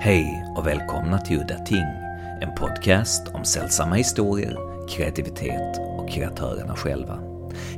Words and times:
Hej 0.00 0.44
och 0.56 0.66
välkomna 0.66 1.18
till 1.18 1.40
Udda 1.40 1.58
Ting, 1.58 1.84
en 2.40 2.54
podcast 2.54 3.28
om 3.28 3.44
sällsamma 3.44 3.94
historier, 3.94 4.56
kreativitet 4.88 5.78
och 5.78 6.10
kreatörerna 6.10 6.76
själva. 6.76 7.20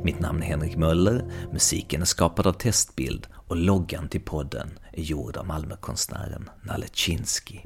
Mitt 0.03 0.21
namn 0.21 0.43
är 0.43 0.47
Henrik 0.47 0.77
Möller, 0.77 1.25
musiken 1.53 2.01
är 2.01 2.07
skapad 2.07 2.47
av 2.47 2.53
Testbild 2.53 3.27
och 3.33 3.57
loggan 3.57 4.09
till 4.09 4.21
podden 4.21 4.79
är 4.93 5.03
gjord 5.03 5.37
av 5.37 5.47
Malmökonstnären 5.47 6.51
Nalle 6.63 6.87
Chinsky. 6.93 7.59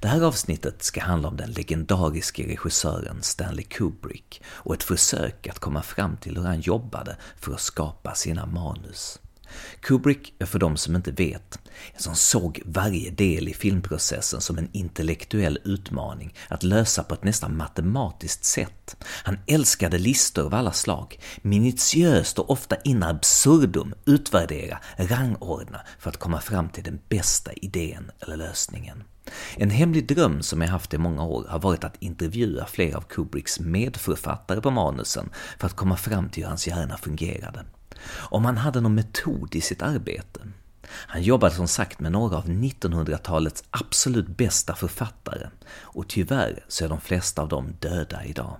Det 0.00 0.08
här 0.08 0.22
avsnittet 0.22 0.82
ska 0.82 1.00
handla 1.02 1.28
om 1.28 1.36
den 1.36 1.50
legendariske 1.50 2.42
regissören 2.42 3.22
Stanley 3.22 3.64
Kubrick 3.64 4.42
och 4.46 4.74
ett 4.74 4.82
försök 4.82 5.46
att 5.46 5.58
komma 5.58 5.82
fram 5.82 6.16
till 6.16 6.36
hur 6.36 6.44
han 6.44 6.60
jobbade 6.60 7.16
för 7.36 7.52
att 7.52 7.60
skapa 7.60 8.14
sina 8.14 8.46
manus. 8.46 9.18
Kubrick 9.80 10.34
är 10.38 10.46
för 10.46 10.58
de 10.58 10.76
som 10.76 10.96
inte 10.96 11.10
vet, 11.10 11.58
en 11.94 12.02
som 12.02 12.14
såg 12.14 12.62
varje 12.64 13.10
del 13.10 13.48
i 13.48 13.54
filmprocessen 13.54 14.40
som 14.40 14.58
en 14.58 14.68
intellektuell 14.72 15.58
utmaning 15.64 16.34
att 16.48 16.62
lösa 16.62 17.02
på 17.02 17.14
ett 17.14 17.24
nästan 17.24 17.56
matematiskt 17.56 18.44
sätt. 18.44 18.96
Han 19.06 19.38
älskade 19.46 19.98
listor 19.98 20.46
av 20.46 20.54
alla 20.54 20.72
slag, 20.72 21.20
minutiöst 21.42 22.38
och 22.38 22.50
ofta 22.50 22.76
in 22.76 23.02
absurdum 23.02 23.94
utvärdera, 24.04 24.78
rangordna 24.96 25.80
för 25.98 26.10
att 26.10 26.16
komma 26.16 26.40
fram 26.40 26.68
till 26.68 26.84
den 26.84 27.00
bästa 27.08 27.52
idén 27.52 28.10
eller 28.20 28.36
lösningen. 28.36 29.02
En 29.56 29.70
hemlig 29.70 30.06
dröm 30.06 30.42
som 30.42 30.60
jag 30.60 30.68
haft 30.68 30.94
i 30.94 30.98
många 30.98 31.24
år 31.24 31.46
har 31.48 31.58
varit 31.58 31.84
att 31.84 32.02
intervjua 32.02 32.66
flera 32.66 32.96
av 32.96 33.02
Kubricks 33.02 33.60
medförfattare 33.60 34.60
på 34.60 34.70
manusen 34.70 35.30
för 35.58 35.66
att 35.66 35.76
komma 35.76 35.96
fram 35.96 36.28
till 36.28 36.42
hur 36.42 36.48
hans 36.48 36.66
hjärna 36.66 36.96
fungerade 36.96 37.64
om 38.08 38.44
han 38.44 38.56
hade 38.56 38.80
någon 38.80 38.94
metod 38.94 39.54
i 39.54 39.60
sitt 39.60 39.82
arbete. 39.82 40.40
Han 40.90 41.22
jobbade 41.22 41.54
som 41.54 41.68
sagt 41.68 42.00
med 42.00 42.12
några 42.12 42.36
av 42.36 42.46
1900-talets 42.46 43.64
absolut 43.70 44.28
bästa 44.28 44.74
författare 44.74 45.48
och 45.72 46.08
tyvärr 46.08 46.64
så 46.68 46.84
är 46.84 46.88
de 46.88 47.00
flesta 47.00 47.42
av 47.42 47.48
dem 47.48 47.74
döda 47.80 48.24
idag. 48.24 48.56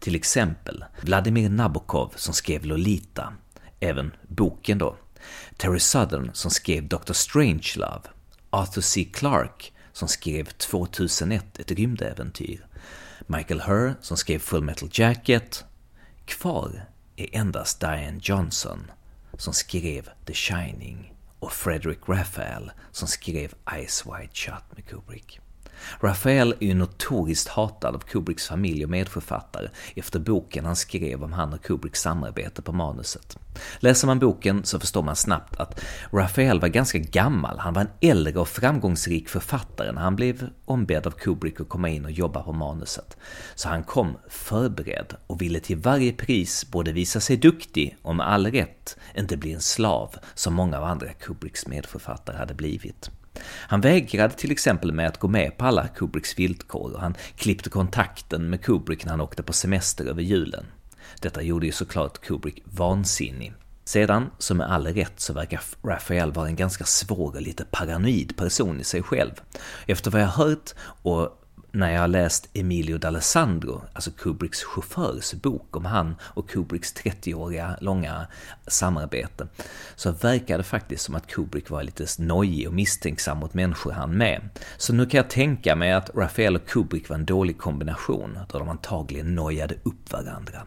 Till 0.00 0.14
exempel 0.14 0.84
Vladimir 1.00 1.48
Nabokov 1.48 2.12
som 2.16 2.34
skrev 2.34 2.64
Lolita, 2.64 3.32
även 3.80 4.12
boken 4.28 4.78
då, 4.78 4.96
Terry 5.56 5.80
Southern 5.80 6.30
som 6.32 6.50
skrev 6.50 6.88
Dr. 6.88 7.12
Strangelove, 7.12 8.02
Arthur 8.50 8.82
C. 8.82 9.04
Clarke 9.14 9.64
som 9.92 10.08
skrev 10.08 10.44
2001, 10.44 11.58
ett 11.58 11.70
rymdäventyr, 11.70 12.66
Michael 13.26 13.60
Herr 13.60 13.94
som 14.00 14.16
skrev 14.16 14.38
Full 14.38 14.62
Metal 14.62 14.88
Jacket. 14.92 15.64
Kvar 16.24 16.88
är 17.16 17.36
endast 17.36 17.80
Diane 17.80 18.18
Johnson 18.22 18.90
som 19.38 19.54
skrev 19.54 20.08
The 20.26 20.34
Shining 20.34 21.14
och 21.38 21.52
Frederick 21.52 22.08
Raphael 22.08 22.70
som 22.92 23.08
skrev 23.08 23.54
Eyes 23.74 24.06
Wide 24.06 24.34
Shut 24.34 24.64
med 24.76 24.86
Kubrick. 24.86 25.40
Raphael 26.00 26.54
är 26.60 26.66
ju 26.66 26.74
notoriskt 26.74 27.48
hatad 27.48 27.94
av 27.94 27.98
Kubricks 27.98 28.48
familj 28.48 28.84
och 28.84 28.90
medförfattare 28.90 29.68
efter 29.96 30.18
boken 30.18 30.64
han 30.64 30.76
skrev 30.76 31.24
om 31.24 31.32
han 31.32 31.52
och 31.52 31.62
Kubricks 31.62 32.00
samarbete 32.00 32.62
på 32.62 32.72
manuset. 32.72 33.38
Läser 33.78 34.06
man 34.06 34.18
boken 34.18 34.64
så 34.64 34.80
förstår 34.80 35.02
man 35.02 35.16
snabbt 35.16 35.56
att 35.56 35.80
Raphael 36.12 36.60
var 36.60 36.68
ganska 36.68 36.98
gammal, 36.98 37.58
han 37.58 37.74
var 37.74 37.82
en 37.82 38.10
äldre 38.10 38.40
och 38.40 38.48
framgångsrik 38.48 39.28
författare 39.28 39.92
när 39.92 40.00
han 40.00 40.16
blev 40.16 40.48
ombedd 40.64 41.06
av 41.06 41.10
Kubrick 41.10 41.60
att 41.60 41.68
komma 41.68 41.88
in 41.88 42.04
och 42.04 42.10
jobba 42.10 42.42
på 42.42 42.52
manuset. 42.52 43.16
Så 43.54 43.68
han 43.68 43.84
kom 43.84 44.16
förberedd 44.28 45.16
och 45.26 45.42
ville 45.42 45.60
till 45.60 45.76
varje 45.76 46.12
pris 46.12 46.66
både 46.70 46.92
visa 46.92 47.20
sig 47.20 47.36
duktig 47.36 47.96
och 48.02 48.16
med 48.16 48.28
all 48.28 48.46
rätt 48.46 48.96
inte 49.18 49.36
bli 49.36 49.52
en 49.52 49.60
slav 49.60 50.14
som 50.34 50.54
många 50.54 50.78
av 50.78 50.84
andra 50.84 51.12
Kubricks 51.12 51.66
medförfattare 51.66 52.36
hade 52.36 52.54
blivit. 52.54 53.10
Han 53.42 53.80
vägrade 53.80 54.34
till 54.34 54.50
exempel 54.50 54.92
med 54.92 55.06
att 55.06 55.18
gå 55.18 55.28
med 55.28 55.56
på 55.56 55.64
alla 55.64 55.88
Kubricks 55.88 56.38
villkor 56.38 56.92
och 56.94 57.00
han 57.00 57.14
klippte 57.36 57.70
kontakten 57.70 58.50
med 58.50 58.62
Kubrick 58.62 59.04
när 59.04 59.10
han 59.10 59.20
åkte 59.20 59.42
på 59.42 59.52
semester 59.52 60.04
över 60.04 60.22
julen. 60.22 60.66
Detta 61.20 61.42
gjorde 61.42 61.66
ju 61.66 61.72
såklart 61.72 62.20
Kubrick 62.20 62.62
vansinnig. 62.64 63.52
Sedan, 63.84 64.30
som 64.38 64.56
med 64.56 64.72
all 64.72 64.86
rätt, 64.86 65.20
så 65.20 65.32
verkar 65.32 65.60
Raphael 65.84 66.32
vara 66.32 66.48
en 66.48 66.56
ganska 66.56 66.84
svår 66.84 67.34
och 67.34 67.42
lite 67.42 67.64
paranoid 67.64 68.36
person 68.36 68.80
i 68.80 68.84
sig 68.84 69.02
själv. 69.02 69.32
Efter 69.86 70.10
vad 70.10 70.22
jag 70.22 70.26
hört 70.26 70.74
och 71.02 71.45
när 71.76 71.92
jag 71.92 72.00
har 72.00 72.08
läst 72.08 72.48
Emilio 72.52 72.98
D'Alessandro, 72.98 73.80
alltså 73.92 74.10
Kubricks 74.10 74.64
chaufförs 74.64 75.34
bok 75.34 75.76
om 75.76 75.84
han 75.84 76.16
och 76.22 76.50
Kubricks 76.50 76.94
30-åriga 76.94 77.76
långa 77.80 78.26
samarbete, 78.66 79.48
så 79.96 80.12
verkar 80.12 80.58
det 80.58 80.64
faktiskt 80.64 81.04
som 81.04 81.14
att 81.14 81.26
Kubrick 81.26 81.70
var 81.70 81.82
lite 81.82 82.06
nojig 82.18 82.68
och 82.68 82.74
misstänksam 82.74 83.38
mot 83.38 83.54
människor 83.54 83.92
han 83.92 84.16
med. 84.16 84.48
Så 84.76 84.92
nu 84.92 85.06
kan 85.06 85.18
jag 85.18 85.30
tänka 85.30 85.76
mig 85.76 85.92
att 85.92 86.10
Raphael 86.14 86.56
och 86.56 86.66
Kubrick 86.66 87.08
var 87.08 87.16
en 87.16 87.26
dålig 87.26 87.58
kombination, 87.58 88.38
då 88.48 88.58
de 88.58 88.68
antagligen 88.68 89.34
nojade 89.34 89.74
upp 89.82 90.12
varandra. 90.12 90.62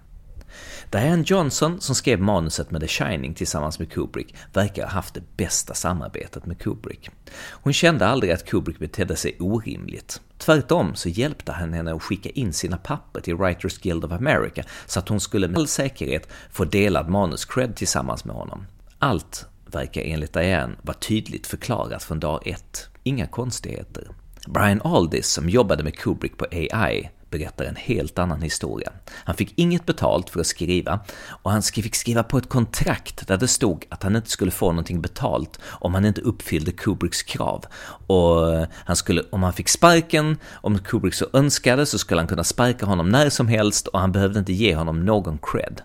Diane 0.89 1.23
Johnson, 1.25 1.81
som 1.81 1.95
skrev 1.95 2.19
manuset 2.19 2.71
med 2.71 2.81
The 2.81 2.87
Shining 2.87 3.33
tillsammans 3.33 3.79
med 3.79 3.91
Kubrick, 3.91 4.35
verkar 4.53 4.83
ha 4.83 4.91
haft 4.91 5.13
det 5.13 5.37
bästa 5.37 5.73
samarbetet 5.73 6.45
med 6.45 6.59
Kubrick. 6.59 7.09
Hon 7.51 7.73
kände 7.73 8.07
aldrig 8.07 8.31
att 8.31 8.45
Kubrick 8.45 8.79
betedde 8.79 9.15
sig 9.15 9.37
orimligt. 9.39 10.21
Tvärtom 10.39 10.95
så 10.95 11.09
hjälpte 11.09 11.51
han 11.51 11.73
henne 11.73 11.93
att 11.93 12.03
skicka 12.03 12.29
in 12.29 12.53
sina 12.53 12.77
papper 12.77 13.21
till 13.21 13.35
Writers 13.35 13.77
Guild 13.77 14.05
of 14.05 14.11
America 14.11 14.63
så 14.85 14.99
att 14.99 15.09
hon 15.09 15.19
skulle 15.19 15.47
med 15.47 15.57
all 15.57 15.67
säkerhet 15.67 16.27
få 16.51 16.65
delad 16.65 17.09
manuscred 17.09 17.75
tillsammans 17.75 18.25
med 18.25 18.35
honom. 18.35 18.65
Allt 18.99 19.45
verkar 19.65 20.01
enligt 20.01 20.33
Diane 20.33 20.75
vara 20.81 20.97
tydligt 20.97 21.47
förklarat 21.47 22.03
från 22.03 22.19
dag 22.19 22.47
ett. 22.47 22.89
Inga 23.03 23.27
konstigheter. 23.27 24.07
Brian 24.47 24.81
Aldiss, 24.81 25.27
som 25.29 25.49
jobbade 25.49 25.83
med 25.83 25.97
Kubrick 25.97 26.37
på 26.37 26.45
AI, 26.51 27.09
berättar 27.29 27.65
en 27.65 27.75
helt 27.75 28.19
annan 28.19 28.41
historia. 28.41 28.91
Han 29.11 29.35
fick 29.35 29.53
inget 29.55 29.85
betalt 29.85 30.29
för 30.29 30.39
att 30.39 30.47
skriva 30.47 30.99
och 31.27 31.51
han 31.51 31.61
fick 31.61 31.95
skriva 31.95 32.23
på 32.23 32.37
ett 32.37 32.49
kontrakt 32.49 33.27
där 33.27 33.37
det 33.37 33.47
stod 33.47 33.85
att 33.89 34.03
han 34.03 34.15
inte 34.15 34.29
skulle 34.29 34.51
få 34.51 34.71
någonting 34.71 35.01
betalt 35.01 35.59
om 35.65 35.93
han 35.93 36.05
inte 36.05 36.21
uppfyllde 36.21 36.71
Kubricks 36.71 37.23
krav. 37.23 37.65
Och 38.07 38.53
eh, 38.53 38.67
han 38.73 38.95
skulle, 38.95 39.23
om 39.29 39.43
han 39.43 39.53
fick 39.53 39.69
sparken, 39.69 40.37
om 40.51 40.79
Kubrick 40.79 41.13
så 41.13 41.25
önskade, 41.33 41.85
så 41.85 41.97
skulle 41.97 42.21
han 42.21 42.27
kunna 42.27 42.43
sparka 42.43 42.85
honom 42.85 43.09
när 43.09 43.29
som 43.29 43.47
helst 43.47 43.87
och 43.87 43.99
han 43.99 44.11
behövde 44.11 44.39
inte 44.39 44.53
ge 44.53 44.75
honom 44.75 45.05
någon 45.05 45.37
cred. 45.41 45.81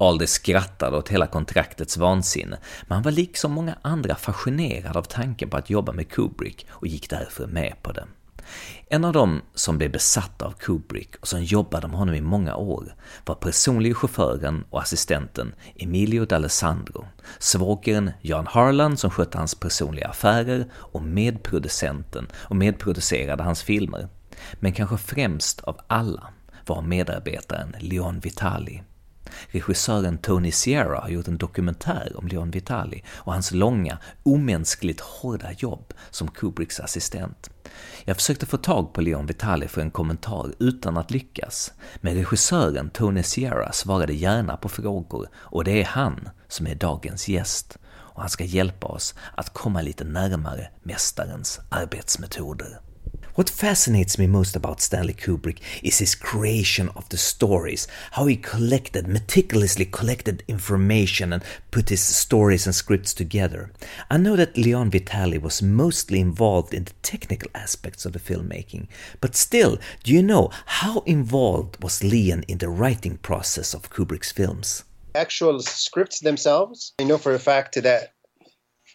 Alder 0.00 0.26
skrattade 0.26 0.96
åt 0.96 1.08
hela 1.08 1.26
kontraktets 1.26 1.96
vansinne, 1.96 2.58
men 2.86 2.96
han 2.96 3.02
var 3.02 3.10
liksom 3.10 3.52
många 3.52 3.78
andra 3.82 4.14
fascinerad 4.14 4.96
av 4.96 5.02
tanken 5.02 5.50
på 5.50 5.56
att 5.56 5.70
jobba 5.70 5.92
med 5.92 6.08
Kubrick 6.08 6.66
och 6.70 6.86
gick 6.86 7.10
därför 7.10 7.46
med 7.46 7.74
på 7.82 7.92
det. 7.92 8.04
En 8.86 9.04
av 9.04 9.12
dem 9.12 9.42
som 9.54 9.78
blev 9.78 9.92
besatta 9.92 10.46
av 10.46 10.52
Kubrick 10.52 11.16
och 11.20 11.28
som 11.28 11.44
jobbade 11.44 11.88
med 11.88 11.98
honom 11.98 12.14
i 12.14 12.20
många 12.20 12.56
år 12.56 12.94
var 13.26 13.34
personlige 13.34 13.94
chauffören 13.94 14.64
och 14.70 14.82
assistenten 14.82 15.54
Emilio 15.76 16.24
D'Alessandro, 16.24 17.06
svågern 17.38 18.10
Jan 18.20 18.46
Harlan 18.46 18.96
som 18.96 19.10
skötte 19.10 19.38
hans 19.38 19.54
personliga 19.54 20.08
affärer 20.08 20.66
och 20.74 21.02
medproducenten 21.02 22.26
och 22.34 22.56
medproducerade 22.56 23.42
hans 23.42 23.62
filmer. 23.62 24.08
Men 24.54 24.72
kanske 24.72 24.96
främst 24.96 25.60
av 25.60 25.78
alla 25.86 26.26
var 26.66 26.82
medarbetaren 26.82 27.76
Leon 27.78 28.20
Vitali. 28.20 28.82
Regissören 29.50 30.18
Tony 30.18 30.52
Sierra 30.52 31.00
har 31.00 31.08
gjort 31.08 31.28
en 31.28 31.38
dokumentär 31.38 32.12
om 32.14 32.28
Leon 32.28 32.50
Vitali 32.50 33.04
och 33.08 33.32
hans 33.32 33.52
långa, 33.52 33.98
omänskligt 34.22 35.00
hårda 35.00 35.52
jobb 35.52 35.94
som 36.10 36.28
Kubricks 36.28 36.80
assistent. 36.80 37.50
Jag 38.04 38.16
försökte 38.16 38.46
få 38.46 38.56
tag 38.56 38.92
på 38.92 39.00
Leon 39.00 39.26
Vitali 39.26 39.68
för 39.68 39.80
en 39.80 39.90
kommentar 39.90 40.52
utan 40.58 40.96
att 40.96 41.10
lyckas, 41.10 41.72
men 42.00 42.14
regissören 42.14 42.90
Tony 42.90 43.22
Sierra 43.22 43.72
svarade 43.72 44.12
gärna 44.12 44.56
på 44.56 44.68
frågor 44.68 45.28
och 45.34 45.64
det 45.64 45.80
är 45.80 45.84
han 45.84 46.28
som 46.48 46.66
är 46.66 46.74
dagens 46.74 47.28
gäst 47.28 47.78
och 47.86 48.20
han 48.20 48.30
ska 48.30 48.44
hjälpa 48.44 48.86
oss 48.86 49.14
att 49.34 49.54
komma 49.54 49.82
lite 49.82 50.04
närmare 50.04 50.70
mästarens 50.82 51.60
arbetsmetoder. 51.68 52.87
What 53.38 53.48
fascinates 53.48 54.18
me 54.18 54.26
most 54.26 54.56
about 54.56 54.80
Stanley 54.80 55.14
Kubrick 55.14 55.60
is 55.84 55.98
his 55.98 56.16
creation 56.16 56.88
of 56.96 57.08
the 57.08 57.16
stories, 57.16 57.86
how 58.10 58.26
he 58.26 58.36
collected, 58.36 59.06
meticulously 59.06 59.84
collected 59.84 60.42
information 60.48 61.32
and 61.32 61.44
put 61.70 61.90
his 61.90 62.00
stories 62.02 62.66
and 62.66 62.74
scripts 62.74 63.14
together. 63.14 63.70
I 64.10 64.16
know 64.16 64.34
that 64.34 64.56
Leon 64.56 64.90
Vitali 64.90 65.38
was 65.38 65.62
mostly 65.62 66.18
involved 66.18 66.74
in 66.74 66.82
the 66.82 66.94
technical 67.02 67.48
aspects 67.54 68.04
of 68.04 68.12
the 68.12 68.18
filmmaking, 68.18 68.88
but 69.20 69.36
still, 69.36 69.78
do 70.02 70.12
you 70.12 70.20
know 70.24 70.50
how 70.66 71.04
involved 71.06 71.80
was 71.80 72.02
Leon 72.02 72.42
in 72.48 72.58
the 72.58 72.68
writing 72.68 73.18
process 73.18 73.72
of 73.72 73.88
Kubrick's 73.88 74.32
films? 74.32 74.82
Actual 75.14 75.60
scripts 75.60 76.18
themselves, 76.18 76.92
I 76.98 77.04
know 77.04 77.18
for 77.18 77.34
a 77.34 77.38
fact 77.38 77.80
that 77.80 78.14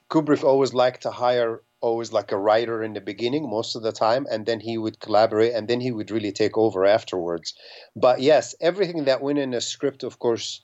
Kubrick 0.09 0.43
always 0.43 0.73
liked 0.73 1.03
to 1.03 1.11
hire 1.11 1.63
always 1.83 2.11
like 2.11 2.31
a 2.31 2.37
writer 2.37 2.81
in 2.81 2.93
the 2.93 3.01
beginning 3.01 3.49
most 3.49 3.75
of 3.75 3.83
the 3.83 3.91
time 3.91 4.25
and 4.31 4.45
then 4.45 4.59
he 4.59 4.77
would 4.77 4.99
collaborate 4.99 5.53
and 5.53 5.67
then 5.67 5.81
he 5.81 5.91
would 5.91 6.09
really 6.09 6.31
take 6.31 6.57
over 6.57 6.85
afterwards 6.85 7.53
but 7.95 8.21
yes 8.21 8.55
everything 8.61 9.03
that 9.05 9.21
went 9.21 9.37
in 9.37 9.53
a 9.53 9.61
script 9.61 10.03
of 10.03 10.17
course 10.17 10.63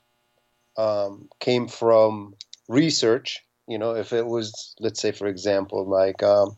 um, 0.77 1.27
came 1.39 1.67
from 1.67 2.33
research 2.67 3.43
you 3.67 3.77
know 3.77 3.95
if 3.95 4.13
it 4.13 4.25
was 4.25 4.75
let's 4.79 5.01
say 5.01 5.11
for 5.11 5.27
example 5.27 5.85
like 5.85 6.23
um, 6.23 6.57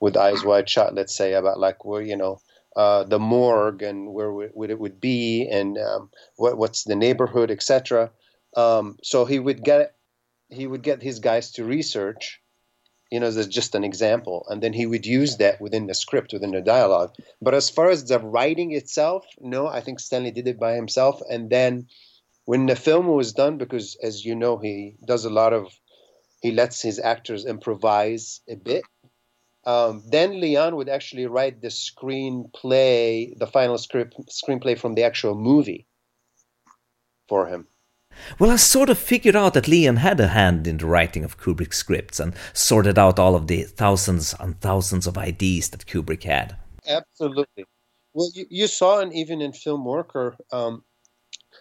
with 0.00 0.16
Eyes 0.16 0.44
Wide 0.44 0.68
Shut, 0.68 0.94
let's 0.94 1.14
say, 1.14 1.34
about 1.34 1.60
like 1.60 1.84
where 1.84 2.02
you 2.02 2.16
know 2.16 2.40
uh, 2.74 3.04
the 3.04 3.18
morgue 3.18 3.82
and 3.82 4.12
where 4.12 4.32
would 4.32 4.70
it 4.70 4.80
would 4.80 5.00
be 5.00 5.48
and 5.48 5.78
um, 5.78 6.10
what, 6.36 6.56
what's 6.56 6.84
the 6.84 6.96
neighborhood, 6.96 7.50
etc. 7.50 8.10
Um, 8.56 8.96
so 9.02 9.26
he 9.26 9.38
would 9.38 9.62
get 9.62 9.94
he 10.48 10.66
would 10.66 10.82
get 10.82 11.02
his 11.02 11.20
guys 11.20 11.52
to 11.52 11.64
research, 11.64 12.39
you 13.10 13.20
know, 13.20 13.26
as 13.26 13.46
just 13.48 13.74
an 13.74 13.84
example, 13.84 14.46
and 14.48 14.62
then 14.62 14.72
he 14.72 14.86
would 14.86 15.06
use 15.06 15.36
that 15.38 15.60
within 15.60 15.86
the 15.86 15.94
script, 15.94 16.32
within 16.32 16.52
the 16.52 16.60
dialogue. 16.60 17.14
But 17.42 17.54
as 17.54 17.68
far 17.70 17.90
as 17.90 18.04
the 18.04 18.18
writing 18.18 18.72
itself, 18.72 19.26
no, 19.40 19.66
I 19.66 19.80
think 19.80 20.00
Stanley 20.00 20.30
did 20.30 20.48
it 20.48 20.60
by 20.60 20.74
himself. 20.74 21.20
And 21.28 21.50
then 21.50 21.88
when 22.44 22.66
the 22.66 22.76
film 22.76 23.06
was 23.08 23.32
done, 23.32 23.58
because 23.58 23.96
as 24.02 24.24
you 24.24 24.34
know, 24.34 24.58
he 24.58 24.96
does 25.04 25.24
a 25.24 25.30
lot 25.30 25.52
of 25.52 25.72
he 26.40 26.52
lets 26.52 26.80
his 26.80 26.98
actors 26.98 27.44
improvise 27.44 28.40
a 28.48 28.56
bit 28.56 28.82
um, 29.64 30.02
then 30.06 30.40
Leon 30.40 30.76
would 30.76 30.88
actually 30.88 31.26
write 31.26 31.60
the 31.60 31.68
screenplay, 31.68 33.36
the 33.38 33.46
final 33.46 33.76
script 33.76 34.16
screenplay 34.28 34.78
from 34.78 34.94
the 34.94 35.04
actual 35.04 35.34
movie 35.34 35.86
for 37.28 37.46
him. 37.46 37.66
Well, 38.38 38.50
I 38.50 38.56
sort 38.56 38.90
of 38.90 38.98
figured 38.98 39.36
out 39.36 39.54
that 39.54 39.68
Leon 39.68 39.96
had 39.96 40.20
a 40.20 40.28
hand 40.28 40.66
in 40.66 40.78
the 40.78 40.86
writing 40.86 41.24
of 41.24 41.38
Kubrick's 41.38 41.76
scripts 41.76 42.20
and 42.20 42.34
sorted 42.52 42.98
out 42.98 43.18
all 43.18 43.34
of 43.34 43.48
the 43.48 43.64
thousands 43.64 44.34
and 44.40 44.58
thousands 44.60 45.06
of 45.06 45.18
ideas 45.18 45.68
that 45.70 45.86
Kubrick 45.86 46.22
had. 46.22 46.56
Absolutely. 46.86 47.66
Well, 48.14 48.30
you, 48.34 48.46
you 48.48 48.66
saw, 48.66 49.00
and 49.00 49.12
even 49.12 49.40
in 49.40 49.52
Film 49.52 49.84
Worker, 49.84 50.36
um, 50.52 50.84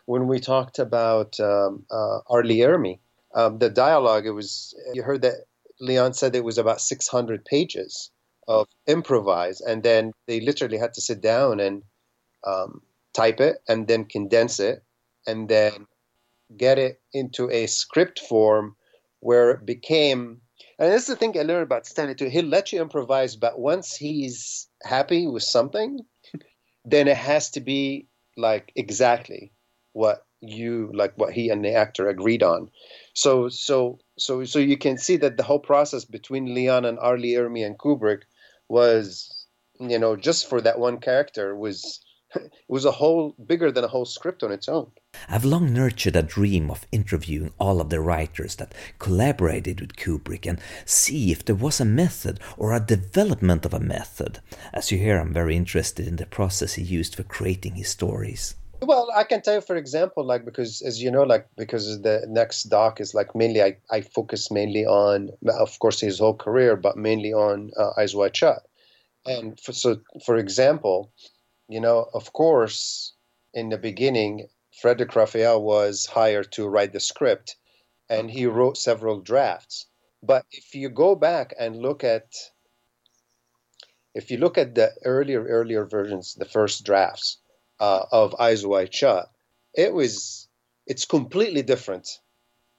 when 0.05 0.27
we 0.27 0.39
talked 0.39 0.79
about 0.79 1.39
um, 1.39 1.85
uh, 1.91 2.19
Ermey, 2.29 2.99
um, 3.35 3.59
the 3.59 3.69
dialogue, 3.69 4.25
it 4.25 4.31
was, 4.31 4.73
you 4.93 5.03
heard 5.03 5.21
that 5.23 5.45
Leon 5.79 6.13
said 6.13 6.35
it 6.35 6.43
was 6.43 6.57
about 6.57 6.81
600 6.81 7.45
pages 7.45 8.09
of 8.47 8.67
improvise, 8.87 9.61
and 9.61 9.83
then 9.83 10.13
they 10.27 10.39
literally 10.39 10.77
had 10.77 10.93
to 10.93 11.01
sit 11.01 11.21
down 11.21 11.59
and 11.59 11.83
um, 12.47 12.81
type 13.13 13.39
it, 13.39 13.57
and 13.67 13.87
then 13.87 14.05
condense 14.05 14.59
it, 14.59 14.81
and 15.27 15.47
then 15.49 15.85
get 16.55 16.79
it 16.79 17.01
into 17.13 17.49
a 17.49 17.67
script 17.67 18.19
form 18.19 18.75
where 19.19 19.51
it 19.51 19.65
became. 19.65 20.41
And 20.77 20.91
this 20.91 21.03
is 21.03 21.07
the 21.09 21.15
thing 21.15 21.37
I 21.37 21.43
learned 21.43 21.63
about 21.63 21.85
Stanley 21.85 22.15
too. 22.15 22.29
He'll 22.29 22.45
let 22.45 22.71
you 22.71 22.81
improvise, 22.81 23.35
but 23.35 23.59
once 23.59 23.95
he's 23.95 24.67
happy 24.83 25.27
with 25.27 25.43
something, 25.43 25.99
then 26.85 27.07
it 27.07 27.17
has 27.17 27.51
to 27.51 27.61
be 27.61 28.07
like 28.37 28.71
exactly 28.75 29.51
what 29.93 30.25
you 30.41 30.89
like 30.93 31.13
what 31.17 31.33
he 31.33 31.49
and 31.49 31.63
the 31.65 31.73
actor 31.73 32.07
agreed 32.07 32.43
on. 32.43 32.69
So 33.13 33.49
so 33.49 33.99
so 34.17 34.45
so 34.45 34.59
you 34.59 34.77
can 34.77 34.97
see 34.97 35.17
that 35.17 35.37
the 35.37 35.43
whole 35.43 35.59
process 35.59 36.05
between 36.05 36.53
Leon 36.53 36.85
and 36.85 36.97
Arlie 36.99 37.35
Lee 37.35 37.35
Ermey 37.35 37.65
and 37.65 37.77
Kubrick 37.77 38.21
was 38.69 39.45
you 39.79 39.99
know 39.99 40.15
just 40.15 40.47
for 40.47 40.61
that 40.61 40.79
one 40.79 40.99
character 40.99 41.55
was 41.55 41.99
it 42.35 42.51
was 42.67 42.85
a 42.85 42.91
whole 42.91 43.35
bigger 43.45 43.71
than 43.71 43.83
a 43.83 43.87
whole 43.87 44.05
script 44.05 44.43
on 44.43 44.51
its 44.51 44.69
own. 44.69 44.91
I've 45.27 45.45
long 45.45 45.73
nurtured 45.73 46.15
a 46.15 46.23
dream 46.23 46.69
of 46.69 46.85
interviewing 46.91 47.53
all 47.59 47.81
of 47.81 47.89
the 47.89 47.99
writers 47.99 48.55
that 48.55 48.73
collaborated 48.99 49.81
with 49.81 49.95
Kubrick 49.95 50.45
and 50.45 50.59
see 50.85 51.31
if 51.31 51.43
there 51.43 51.55
was 51.55 51.79
a 51.79 51.85
method 51.85 52.39
or 52.57 52.73
a 52.73 52.79
development 52.79 53.65
of 53.65 53.73
a 53.73 53.79
method. 53.79 54.39
As 54.73 54.91
you 54.91 54.97
hear, 54.97 55.19
I'm 55.19 55.33
very 55.33 55.55
interested 55.55 56.07
in 56.07 56.17
the 56.17 56.25
process 56.25 56.73
he 56.73 56.83
used 56.83 57.15
for 57.15 57.23
creating 57.23 57.75
his 57.75 57.89
stories. 57.89 58.55
Well, 58.81 59.09
I 59.13 59.25
can 59.25 59.41
tell 59.41 59.55
you, 59.55 59.61
for 59.61 59.75
example, 59.75 60.23
like 60.23 60.45
because 60.45 60.81
as 60.81 61.01
you 61.01 61.11
know, 61.11 61.23
like 61.23 61.47
because 61.57 62.01
the 62.01 62.25
next 62.29 62.63
doc 62.63 63.01
is 63.01 63.13
like 63.13 63.35
mainly 63.35 63.61
I, 63.61 63.77
I 63.91 64.01
focus 64.01 64.51
mainly 64.51 64.85
on, 64.85 65.31
of 65.47 65.77
course, 65.79 65.99
his 65.99 66.19
whole 66.19 66.35
career, 66.35 66.77
but 66.77 66.95
mainly 66.95 67.33
on 67.33 67.71
uh, 67.77 67.89
Eyes 67.97 68.15
Wide 68.15 68.37
Shut. 68.37 68.61
And 69.25 69.59
for, 69.59 69.73
so, 69.73 69.97
for 70.25 70.37
example, 70.37 71.11
you 71.69 71.79
know, 71.79 72.09
of 72.13 72.33
course, 72.33 73.13
in 73.53 73.69
the 73.69 73.77
beginning, 73.77 74.49
Frederic 74.81 75.15
Raphael 75.15 75.61
was 75.61 76.07
hired 76.07 76.51
to 76.53 76.67
write 76.67 76.93
the 76.93 76.99
script, 76.99 77.55
and 78.09 78.29
he 78.29 78.47
wrote 78.47 78.75
several 78.75 79.21
drafts. 79.21 79.85
But 80.23 80.45
if 80.51 80.73
you 80.73 80.89
go 80.89 81.15
back 81.15 81.53
and 81.59 81.75
look 81.77 82.03
at, 82.03 82.25
if 84.15 84.31
you 84.31 84.37
look 84.39 84.57
at 84.57 84.73
the 84.73 84.91
earlier 85.05 85.43
earlier 85.43 85.85
versions, 85.85 86.33
the 86.33 86.45
first 86.45 86.83
drafts 86.85 87.37
uh, 87.79 88.05
of 88.11 88.35
Eyes 88.39 88.65
Wide 88.65 88.93
Shut, 88.93 89.29
it 89.75 89.93
was 89.93 90.47
it's 90.87 91.05
completely 91.05 91.61
different 91.61 92.19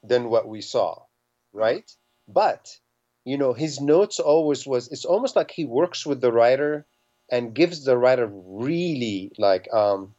than 0.02 0.31
what 0.31 0.48
we 0.48 0.60
saw, 0.60 1.04
right? 1.52 1.88
But 2.26 2.76
you 3.25 3.38
know, 3.38 3.52
his 3.52 3.81
notes 3.81 4.19
always 4.19 4.66
was 4.66 4.88
it's 4.88 5.04
almost 5.04 5.37
like 5.37 5.52
he 5.52 5.64
works 5.64 6.04
with 6.04 6.20
the 6.20 6.32
writer 6.32 6.87
and 7.30 7.54
gives 7.54 7.84
the 7.84 7.96
writer 7.96 8.28
really 8.32 9.32
like 9.38 9.72
um, 9.72 10.14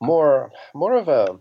more 0.00 0.52
more 0.74 0.94
of 0.94 1.08
a 1.08 1.38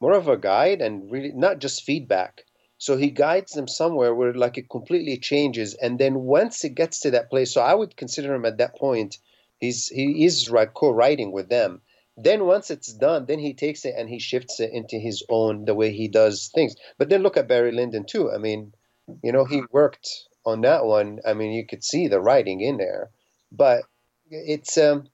more 0.00 0.12
of 0.12 0.28
a 0.28 0.36
guide 0.36 0.80
and 0.80 1.10
really 1.10 1.32
not 1.32 1.58
just 1.58 1.84
feedback. 1.84 2.44
So 2.78 2.96
he 2.96 3.10
guides 3.10 3.52
them 3.52 3.68
somewhere 3.68 4.14
where 4.14 4.34
like 4.34 4.58
it 4.58 4.68
completely 4.68 5.16
changes, 5.18 5.74
and 5.74 5.98
then 5.98 6.14
once 6.20 6.64
it 6.64 6.74
gets 6.74 7.00
to 7.00 7.12
that 7.12 7.30
place, 7.30 7.52
so 7.52 7.60
I 7.60 7.74
would 7.74 7.96
consider 7.96 8.34
him 8.34 8.44
at 8.44 8.58
that 8.58 8.76
point. 8.76 9.18
He's 9.58 9.86
he 9.88 10.24
is 10.24 10.50
right 10.50 10.72
co-writing 10.74 11.30
with 11.30 11.48
them, 11.48 11.82
then 12.16 12.44
once 12.44 12.70
it's 12.70 12.92
done, 12.92 13.26
then 13.26 13.38
he 13.38 13.54
takes 13.54 13.84
it 13.84 13.94
and 13.96 14.08
he 14.08 14.18
shifts 14.18 14.60
it 14.60 14.72
into 14.72 14.98
his 14.98 15.24
own 15.28 15.64
the 15.64 15.74
way 15.74 15.92
he 15.92 16.08
does 16.08 16.50
things. 16.54 16.76
But 16.98 17.08
then 17.08 17.22
look 17.22 17.36
at 17.36 17.48
Barry 17.48 17.72
Lyndon 17.72 18.04
too. 18.04 18.30
I 18.30 18.38
mean, 18.38 18.74
you 19.22 19.32
know, 19.32 19.44
he 19.44 19.62
worked 19.70 20.08
on 20.44 20.60
that 20.62 20.84
one. 20.84 21.20
I 21.26 21.32
mean, 21.32 21.52
you 21.52 21.66
could 21.66 21.82
see 21.82 22.08
the 22.08 22.20
writing 22.20 22.60
in 22.60 22.76
there, 22.76 23.10
but 23.50 23.84
it's 24.32 24.76
um, 24.78 25.08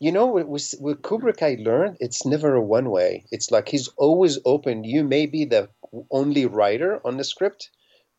you 0.00 0.10
know, 0.10 0.26
with, 0.26 0.74
with 0.80 1.02
Kubrick, 1.02 1.42
I 1.42 1.62
learned 1.62 1.98
it's 2.00 2.26
never 2.26 2.54
a 2.54 2.60
one 2.60 2.90
way. 2.90 3.24
It's 3.30 3.50
like 3.50 3.68
he's 3.68 3.88
always 3.96 4.38
open. 4.44 4.84
You 4.84 5.04
may 5.04 5.26
be 5.26 5.44
the 5.44 5.68
only 6.10 6.46
writer 6.46 7.00
on 7.06 7.18
the 7.18 7.24
script, 7.24 7.70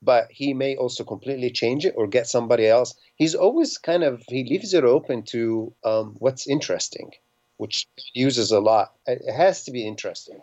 but 0.02 0.28
he 0.30 0.54
may 0.54 0.76
also 0.78 1.04
completely 1.04 1.52
change 1.52 1.86
it 1.86 1.96
or 1.98 2.08
get 2.08 2.28
somebody 2.28 2.68
else. 2.68 2.96
He's 3.16 3.36
always 3.36 3.78
kind 3.78 4.04
of 4.04 4.24
he 4.30 4.44
leaves 4.46 4.74
it 4.74 4.86
open 4.86 5.24
to 5.24 5.74
um, 5.84 6.16
what's 6.20 6.48
interesting 6.48 7.12
which 7.58 7.88
uses 8.14 8.52
a 8.52 8.60
lot. 8.60 8.94
It 9.08 9.32
has 9.32 9.64
to 9.66 9.72
be 9.72 9.88
interesting. 9.88 10.42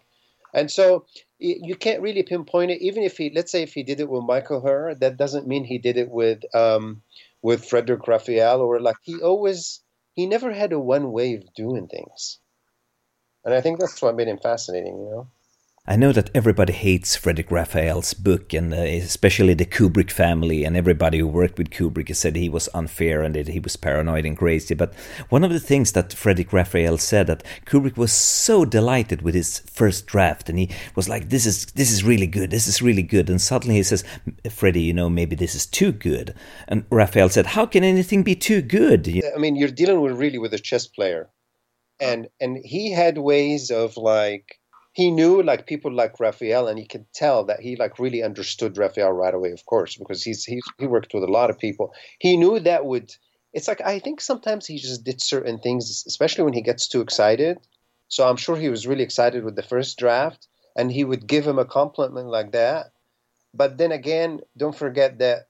And 0.52 0.70
so 0.70 1.06
you 1.38 1.76
can't 1.76 2.02
really 2.02 2.22
pinpoint 2.22 2.70
it. 2.70 2.82
Even 2.82 3.02
if 3.02 3.16
he, 3.16 3.30
let's 3.34 3.52
say, 3.52 3.62
if 3.62 3.72
he 3.74 3.82
did 3.82 4.00
it 4.00 4.08
with 4.08 4.24
Michael 4.24 4.60
Herr, 4.60 4.94
that 4.96 5.16
doesn't 5.16 5.46
mean 5.46 5.64
he 5.64 5.78
did 5.78 5.96
it 5.96 6.10
with 6.10 6.42
um, 6.54 7.02
with 7.42 7.64
Frederic 7.64 8.08
Raphael 8.08 8.60
or 8.60 8.80
like 8.80 8.96
he 9.02 9.20
always 9.20 9.80
he 10.20 10.26
never 10.26 10.52
had 10.52 10.70
a 10.74 10.78
one 10.78 11.12
way 11.12 11.34
of 11.34 11.54
doing 11.54 11.88
things. 11.88 12.40
And 13.42 13.54
I 13.54 13.62
think 13.62 13.80
that's 13.80 14.02
what 14.02 14.16
made 14.16 14.28
him 14.28 14.38
fascinating, 14.38 14.98
you 14.98 15.10
know. 15.10 15.28
I 15.86 15.96
know 15.96 16.12
that 16.12 16.30
everybody 16.34 16.74
hates 16.74 17.16
Frederic 17.16 17.50
Raphael's 17.50 18.12
book, 18.12 18.52
and 18.52 18.74
uh, 18.74 18.76
especially 18.76 19.54
the 19.54 19.64
Kubrick 19.64 20.10
family, 20.10 20.62
and 20.62 20.76
everybody 20.76 21.18
who 21.18 21.26
worked 21.26 21.56
with 21.56 21.70
Kubrick 21.70 22.14
said 22.14 22.36
he 22.36 22.50
was 22.50 22.68
unfair 22.74 23.22
and 23.22 23.34
that 23.34 23.48
he 23.48 23.60
was 23.60 23.76
paranoid 23.76 24.26
and 24.26 24.36
crazy. 24.36 24.74
But 24.74 24.92
one 25.30 25.42
of 25.42 25.50
the 25.50 25.58
things 25.58 25.92
that 25.92 26.12
Frederic 26.12 26.52
Raphael 26.52 26.98
said 26.98 27.28
that 27.28 27.44
Kubrick 27.64 27.96
was 27.96 28.12
so 28.12 28.66
delighted 28.66 29.22
with 29.22 29.34
his 29.34 29.60
first 29.60 30.06
draft, 30.06 30.50
and 30.50 30.58
he 30.58 30.68
was 30.94 31.08
like, 31.08 31.30
"This 31.30 31.46
is 31.46 31.64
this 31.72 31.90
is 31.90 32.04
really 32.04 32.26
good. 32.26 32.50
This 32.50 32.68
is 32.68 32.82
really 32.82 33.02
good." 33.02 33.30
And 33.30 33.40
suddenly 33.40 33.76
he 33.76 33.82
says, 33.82 34.04
"Freddie, 34.50 34.82
you 34.82 34.92
know, 34.92 35.08
maybe 35.08 35.34
this 35.34 35.54
is 35.54 35.64
too 35.64 35.92
good." 35.92 36.34
And 36.68 36.84
Raphael 36.90 37.30
said, 37.30 37.46
"How 37.46 37.64
can 37.64 37.84
anything 37.84 38.22
be 38.22 38.36
too 38.36 38.60
good?" 38.60 39.08
I 39.08 39.38
mean, 39.38 39.56
you're 39.56 39.70
dealing 39.70 40.02
with 40.02 40.12
really 40.18 40.38
with 40.38 40.52
a 40.52 40.58
chess 40.58 40.86
player, 40.86 41.30
and 41.98 42.28
and 42.38 42.58
he 42.58 42.92
had 42.92 43.16
ways 43.16 43.70
of 43.70 43.96
like 43.96 44.59
he 44.92 45.10
knew 45.10 45.42
like 45.42 45.66
people 45.66 45.92
like 45.92 46.18
Raphael, 46.18 46.68
and 46.68 46.78
he 46.78 46.86
could 46.86 47.06
tell 47.12 47.44
that 47.44 47.60
he 47.60 47.76
like 47.76 47.98
really 47.98 48.22
understood 48.22 48.76
Raphael 48.76 49.12
right 49.12 49.34
away, 49.34 49.52
of 49.52 49.64
course, 49.66 49.96
because 49.96 50.22
he's, 50.22 50.44
he's 50.44 50.64
he 50.78 50.86
worked 50.86 51.14
with 51.14 51.22
a 51.22 51.32
lot 51.32 51.50
of 51.50 51.58
people. 51.58 51.94
He 52.18 52.36
knew 52.36 52.58
that 52.60 52.84
would. 52.84 53.14
It's 53.52 53.68
like 53.68 53.80
I 53.80 53.98
think 53.98 54.20
sometimes 54.20 54.66
he 54.66 54.78
just 54.78 55.04
did 55.04 55.20
certain 55.20 55.58
things, 55.58 56.04
especially 56.06 56.44
when 56.44 56.54
he 56.54 56.62
gets 56.62 56.88
too 56.88 57.00
excited. 57.00 57.58
So 58.08 58.28
I'm 58.28 58.36
sure 58.36 58.56
he 58.56 58.68
was 58.68 58.86
really 58.86 59.04
excited 59.04 59.44
with 59.44 59.54
the 59.54 59.62
first 59.62 59.98
draft, 59.98 60.48
and 60.76 60.90
he 60.90 61.04
would 61.04 61.26
give 61.26 61.46
him 61.46 61.58
a 61.58 61.64
compliment 61.64 62.26
like 62.26 62.52
that. 62.52 62.86
But 63.54 63.78
then 63.78 63.92
again, 63.92 64.40
don't 64.56 64.76
forget 64.76 65.18
that 65.18 65.48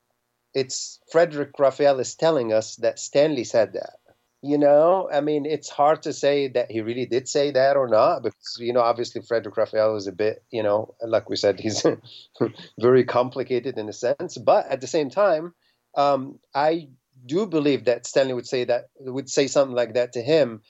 it's 0.52 1.00
Frederic 1.10 1.58
Raphael 1.58 2.00
is 2.00 2.14
telling 2.14 2.52
us 2.52 2.76
that 2.76 2.98
Stanley 2.98 3.44
said 3.44 3.74
that 3.74 3.99
you 4.42 4.56
know 4.56 5.08
i 5.12 5.20
mean 5.20 5.44
it's 5.44 5.68
hard 5.68 6.02
to 6.02 6.12
say 6.12 6.48
that 6.48 6.70
he 6.70 6.80
really 6.80 7.04
did 7.04 7.28
say 7.28 7.50
that 7.50 7.76
or 7.76 7.86
not 7.86 8.22
because 8.22 8.56
you 8.58 8.72
know 8.72 8.80
obviously 8.80 9.20
frederic 9.20 9.56
raphael 9.56 9.96
is 9.96 10.06
a 10.06 10.12
bit 10.12 10.42
you 10.50 10.62
know 10.62 10.94
like 11.02 11.28
we 11.28 11.36
said 11.36 11.60
he's 11.60 11.84
very 12.80 13.04
complicated 13.04 13.76
in 13.76 13.88
a 13.88 13.92
sense. 13.92 14.38
But 14.38 14.66
at 14.68 14.80
the 14.80 14.86
same 14.86 15.10
time 15.10 15.52
um, 15.96 16.38
i 16.54 16.88
do 17.26 17.46
believe 17.46 17.84
that 17.84 18.06
stanley 18.06 18.32
would 18.32 18.46
say 18.46 18.64
that 18.64 18.88
would 19.00 19.28
say 19.28 19.46
something 19.46 19.76
like 19.76 19.94
that 19.94 20.12
to 20.14 20.22
him. 20.22 20.62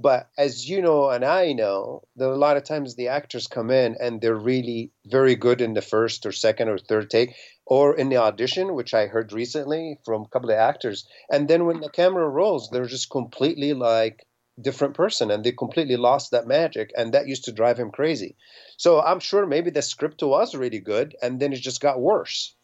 But 0.00 0.28
as 0.38 0.68
you 0.68 0.80
know, 0.80 1.10
and 1.10 1.24
I 1.24 1.52
know, 1.52 2.02
that 2.14 2.28
a 2.28 2.36
lot 2.36 2.56
of 2.56 2.62
times 2.62 2.94
the 2.94 3.08
actors 3.08 3.48
come 3.48 3.68
in 3.68 3.96
and 4.00 4.20
they're 4.20 4.32
really 4.32 4.92
very 5.06 5.34
good 5.34 5.60
in 5.60 5.74
the 5.74 5.82
first 5.82 6.24
or 6.24 6.30
second 6.30 6.68
or 6.68 6.78
third 6.78 7.10
take, 7.10 7.34
or 7.70 7.94
in 7.94 8.08
the 8.08 8.16
audition, 8.16 8.74
which 8.74 8.94
I 8.94 9.06
heard 9.06 9.30
recently 9.30 9.98
from 10.02 10.22
a 10.22 10.28
couple 10.28 10.50
of 10.50 10.56
actors. 10.56 11.06
And 11.30 11.48
then 11.48 11.66
when 11.66 11.80
the 11.80 11.90
camera 11.90 12.26
rolls, 12.26 12.70
they're 12.70 12.86
just 12.86 13.10
completely 13.10 13.74
like 13.74 14.26
different 14.58 14.94
person 14.94 15.30
and 15.30 15.44
they 15.44 15.52
completely 15.52 15.96
lost 15.96 16.30
that 16.30 16.46
magic. 16.46 16.90
And 16.96 17.12
that 17.12 17.28
used 17.28 17.44
to 17.44 17.52
drive 17.52 17.78
him 17.78 17.90
crazy. 17.90 18.36
So 18.78 19.02
I'm 19.02 19.20
sure 19.20 19.44
maybe 19.44 19.70
the 19.70 19.82
script 19.82 20.22
was 20.22 20.54
really 20.54 20.80
good 20.80 21.14
and 21.20 21.40
then 21.40 21.52
it 21.52 21.60
just 21.60 21.82
got 21.82 22.00
worse. 22.00 22.54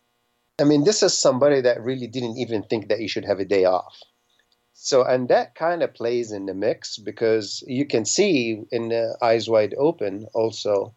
I 0.58 0.64
mean, 0.64 0.84
this 0.84 1.02
is 1.02 1.12
somebody 1.12 1.60
that 1.60 1.82
really 1.82 2.06
didn't 2.06 2.38
even 2.38 2.62
think 2.62 2.88
that 2.88 2.98
he 2.98 3.06
should 3.06 3.26
have 3.26 3.40
a 3.40 3.44
day 3.44 3.66
off. 3.66 4.00
So, 4.72 5.02
and 5.02 5.28
that 5.28 5.54
kind 5.54 5.82
of 5.82 5.92
plays 5.92 6.32
in 6.32 6.46
the 6.46 6.54
mix 6.54 6.96
because 6.96 7.62
you 7.66 7.86
can 7.86 8.06
see 8.06 8.62
in 8.72 8.88
the 8.88 9.18
Eyes 9.20 9.50
Wide 9.50 9.74
Open 9.76 10.26
also 10.34 10.94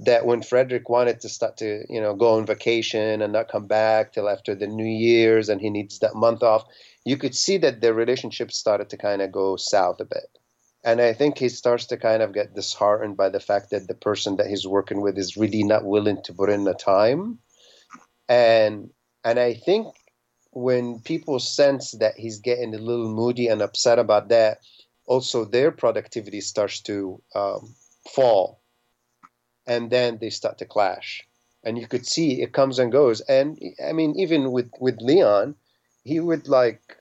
that 0.00 0.26
when 0.26 0.42
Frederic 0.42 0.88
wanted 0.88 1.20
to 1.20 1.28
start 1.28 1.56
to, 1.56 1.84
you 1.88 2.00
know, 2.00 2.14
go 2.14 2.36
on 2.36 2.46
vacation 2.46 3.20
and 3.20 3.32
not 3.32 3.48
come 3.48 3.66
back 3.66 4.12
till 4.12 4.28
after 4.28 4.54
the 4.54 4.66
New 4.66 4.86
Year's 4.86 5.48
and 5.48 5.60
he 5.60 5.70
needs 5.70 5.98
that 5.98 6.14
month 6.14 6.42
off, 6.42 6.64
you 7.04 7.16
could 7.16 7.34
see 7.34 7.58
that 7.58 7.80
their 7.80 7.94
relationship 7.94 8.52
started 8.52 8.90
to 8.90 8.96
kind 8.96 9.22
of 9.22 9.32
go 9.32 9.56
south 9.56 10.00
a 10.00 10.04
bit. 10.04 10.38
And 10.84 11.00
I 11.00 11.12
think 11.12 11.38
he 11.38 11.48
starts 11.48 11.86
to 11.86 11.96
kind 11.96 12.22
of 12.22 12.32
get 12.32 12.54
disheartened 12.54 13.16
by 13.16 13.28
the 13.28 13.40
fact 13.40 13.70
that 13.70 13.88
the 13.88 13.94
person 13.94 14.36
that 14.36 14.46
he's 14.46 14.66
working 14.66 15.00
with 15.00 15.18
is 15.18 15.36
really 15.36 15.64
not 15.64 15.84
willing 15.84 16.22
to 16.22 16.32
put 16.32 16.50
in 16.50 16.64
the 16.64 16.74
time. 16.74 17.38
And 18.28 18.90
and 19.24 19.40
I 19.40 19.54
think 19.54 19.88
when 20.52 21.00
people 21.00 21.40
sense 21.40 21.92
that 21.92 22.14
he's 22.16 22.38
getting 22.38 22.74
a 22.74 22.78
little 22.78 23.10
moody 23.10 23.48
and 23.48 23.60
upset 23.60 23.98
about 23.98 24.28
that, 24.28 24.58
also 25.06 25.44
their 25.44 25.72
productivity 25.72 26.40
starts 26.40 26.80
to 26.82 27.20
um, 27.34 27.74
fall, 28.14 28.57
and 29.68 29.90
then 29.90 30.18
they 30.18 30.30
start 30.30 30.58
to 30.58 30.64
clash. 30.64 31.24
And 31.62 31.78
you 31.78 31.86
could 31.86 32.06
see 32.06 32.42
it 32.42 32.52
comes 32.52 32.78
and 32.78 32.90
goes. 32.90 33.20
And 33.20 33.60
I 33.84 33.92
mean, 33.92 34.18
even 34.18 34.50
with 34.50 34.70
with 34.80 35.00
Leon, 35.00 35.54
he 36.02 36.18
would 36.18 36.48
like, 36.48 36.96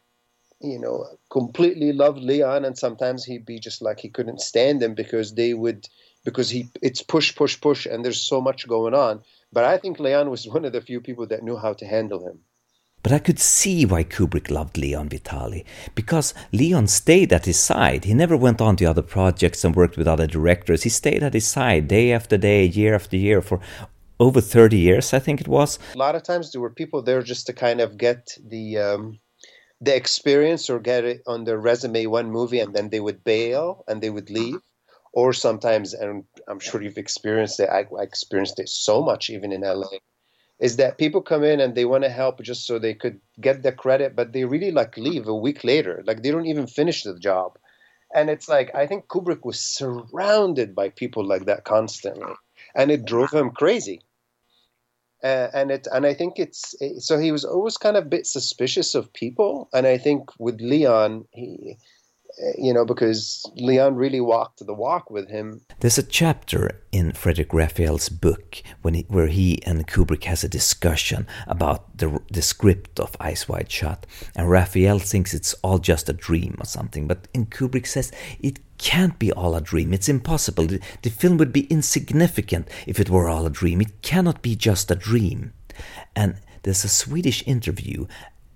you 0.60 0.80
know, 0.80 1.06
completely 1.32 1.94
love 1.94 2.18
Leon, 2.18 2.66
and 2.66 2.78
sometimes 2.78 3.24
he'd 3.24 3.46
be 3.46 3.60
just 3.60 3.82
like 3.82 4.00
he 4.00 4.10
couldn't 4.10 4.42
stand 4.42 4.82
them 4.82 4.94
because 4.94 5.34
they 5.34 5.54
would 5.54 5.88
because 6.26 6.50
he 6.50 6.70
it's 6.82 7.02
push 7.02 7.34
push 7.36 7.60
push, 7.62 7.86
and 7.86 8.04
there's 8.04 8.22
so 8.22 8.42
much 8.42 8.68
going 8.68 8.94
on. 8.94 9.24
But 9.54 9.64
I 9.64 9.78
think 9.78 10.00
Leon 10.00 10.30
was 10.30 10.48
one 10.48 10.66
of 10.66 10.74
the 10.74 10.82
few 10.82 11.00
people 11.00 11.28
that 11.28 11.44
knew 11.44 11.56
how 11.56 11.74
to 11.74 11.86
handle 11.86 12.28
him. 12.28 12.40
But 13.08 13.16
I 13.16 13.20
could 13.20 13.40
see 13.40 13.86
why 13.86 14.04
Kubrick 14.04 14.52
loved 14.52 14.78
Leon 14.78 15.08
Vitali, 15.08 15.64
because 15.96 16.34
Leon 16.52 16.88
stayed 16.88 17.32
at 17.32 17.46
his 17.46 17.58
side. 17.58 18.04
He 18.04 18.14
never 18.14 18.36
went 18.36 18.60
on 18.60 18.76
to 18.76 18.84
other 18.84 19.02
projects 19.02 19.64
and 19.64 19.74
worked 19.74 19.96
with 19.96 20.10
other 20.10 20.28
directors. 20.28 20.84
He 20.84 20.90
stayed 20.90 21.24
at 21.24 21.34
his 21.34 21.48
side 21.48 21.88
day 21.88 22.12
after 22.12 22.38
day, 22.38 22.66
year 22.66 22.96
after 22.96 23.16
year 23.16 23.42
for 23.42 23.62
over 24.20 24.42
30 24.42 24.78
years, 24.78 25.14
I 25.14 25.20
think 25.20 25.40
it 25.40 25.48
was. 25.48 25.80
A 25.96 25.98
lot 25.98 26.16
of 26.16 26.24
times 26.24 26.52
there 26.52 26.60
were 26.60 26.70
people 26.70 27.02
there 27.02 27.22
just 27.22 27.46
to 27.48 27.54
kind 27.54 27.80
of 27.80 27.98
get 27.98 28.34
the 28.46 28.78
um, 28.80 29.20
the 29.80 29.96
experience 29.96 30.70
or 30.70 30.78
get 30.78 31.06
it 31.06 31.22
on 31.26 31.46
their 31.46 31.58
resume 31.58 32.08
one 32.08 32.30
movie 32.30 32.60
and 32.60 32.76
then 32.76 32.90
they 32.90 33.00
would 33.00 33.24
bail 33.24 33.86
and 33.88 34.02
they 34.02 34.10
would 34.10 34.30
leave. 34.30 34.60
Or 35.14 35.32
sometimes, 35.32 35.94
and 35.94 36.26
I'm 36.50 36.60
sure 36.60 36.82
you've 36.82 36.98
experienced 36.98 37.62
it, 37.62 37.70
I, 37.70 37.88
I 37.98 38.04
experienced 38.04 38.60
it 38.60 38.68
so 38.68 39.02
much 39.02 39.30
even 39.30 39.54
in 39.54 39.62
LA 39.62 40.00
is 40.60 40.78
that 40.78 40.98
people 40.98 41.22
come 41.22 41.44
in 41.44 41.60
and 41.60 41.76
they 41.76 41.86
want 41.86 42.04
to 42.04 42.10
help 42.10 42.42
just 42.42 42.66
so 42.66 42.80
they 42.80 42.94
could 42.94 43.20
get 43.40 43.62
the 43.62 43.72
credit, 43.72 44.16
but 44.16 44.34
they 44.34 44.46
really 44.46 44.72
like 44.72 44.98
leave 44.98 45.28
a 45.28 45.36
week 45.36 45.64
later. 45.64 46.04
Like 46.06 46.24
they 46.24 46.32
don't 46.32 46.48
even 46.48 46.68
finish 46.68 47.04
the 47.04 47.18
job. 47.20 47.58
And 48.14 48.30
it's 48.30 48.50
like 48.50 48.74
I 48.74 48.88
think 48.88 49.08
Kubrick 49.08 49.46
was 49.46 49.60
surrounded 49.60 50.74
by 50.74 50.90
people 50.90 51.26
like 51.26 51.46
that 51.46 51.66
constantly, 51.66 52.34
and 52.74 52.90
it 52.90 53.06
drove 53.06 53.32
him 53.32 53.52
crazy. 53.52 54.02
Uh, 55.24 55.50
and 55.54 55.72
it 55.72 55.88
and 55.92 56.06
I 56.06 56.14
think 56.14 56.40
it's 56.40 56.76
so 57.00 57.18
he 57.18 57.32
was 57.32 57.44
always 57.44 57.78
kind 57.78 57.98
of 57.98 58.06
a 58.06 58.10
bit 58.10 58.26
suspicious 58.26 58.96
of 58.96 59.12
people, 59.14 59.70
and 59.74 59.86
I 59.86 59.98
think 59.98 60.30
with 60.40 60.62
Leon 60.62 61.26
he 61.32 61.78
you 62.58 62.74
know, 62.74 62.86
because 62.86 63.46
Leon 63.56 63.96
really 63.96 64.22
walked 64.22 64.66
the 64.66 64.74
walk 64.74 65.10
with 65.10 65.30
him. 65.30 65.62
There's 65.80 65.98
a 65.98 66.04
chapter 66.04 66.82
in 66.92 67.12
Frederic 67.12 67.54
Raphael's 67.54 68.10
book 68.10 68.62
when 68.82 68.94
he, 68.94 69.06
where 69.08 69.28
he 69.28 69.62
and 69.64 69.88
Kubrick 69.88 70.24
has 70.26 70.44
a 70.44 70.50
discussion 70.50 71.28
about 71.48 71.98
the, 71.98 72.20
the 72.32 72.42
script 72.42 73.00
of 73.00 73.16
Eyes 73.20 73.48
Wide 73.48 73.72
Shut, 73.72 74.06
and 74.36 74.50
Raphael 74.50 75.00
thinks 75.00 75.34
it's 75.34 75.54
all 75.64 75.80
just 75.80 76.10
a 76.10 76.14
dream 76.14 76.56
or 76.60 76.66
something, 76.66 77.08
but 77.08 77.28
in 77.34 77.48
Kubrick 77.48 77.88
says 77.88 78.12
it 78.40 78.60
can't 78.78 79.18
be 79.18 79.32
all 79.32 79.56
a 79.56 79.62
dream. 79.62 79.94
It's 79.94 80.10
impossible. 80.10 80.68
The, 80.68 80.80
the 81.02 81.10
film 81.10 81.38
would 81.38 81.52
be 81.52 81.66
insignificant 81.66 82.70
if 82.86 83.00
it 83.00 83.10
were 83.10 83.28
all 83.28 83.46
a 83.46 83.52
dream. 83.52 83.82
It 83.82 84.02
cannot 84.02 84.42
be 84.42 84.56
just 84.56 84.92
a 84.92 84.96
dream. 84.96 85.54
And 86.16 86.38
there's 86.64 86.84
a 86.84 86.90
Swedish 86.90 87.44
interview 87.48 88.08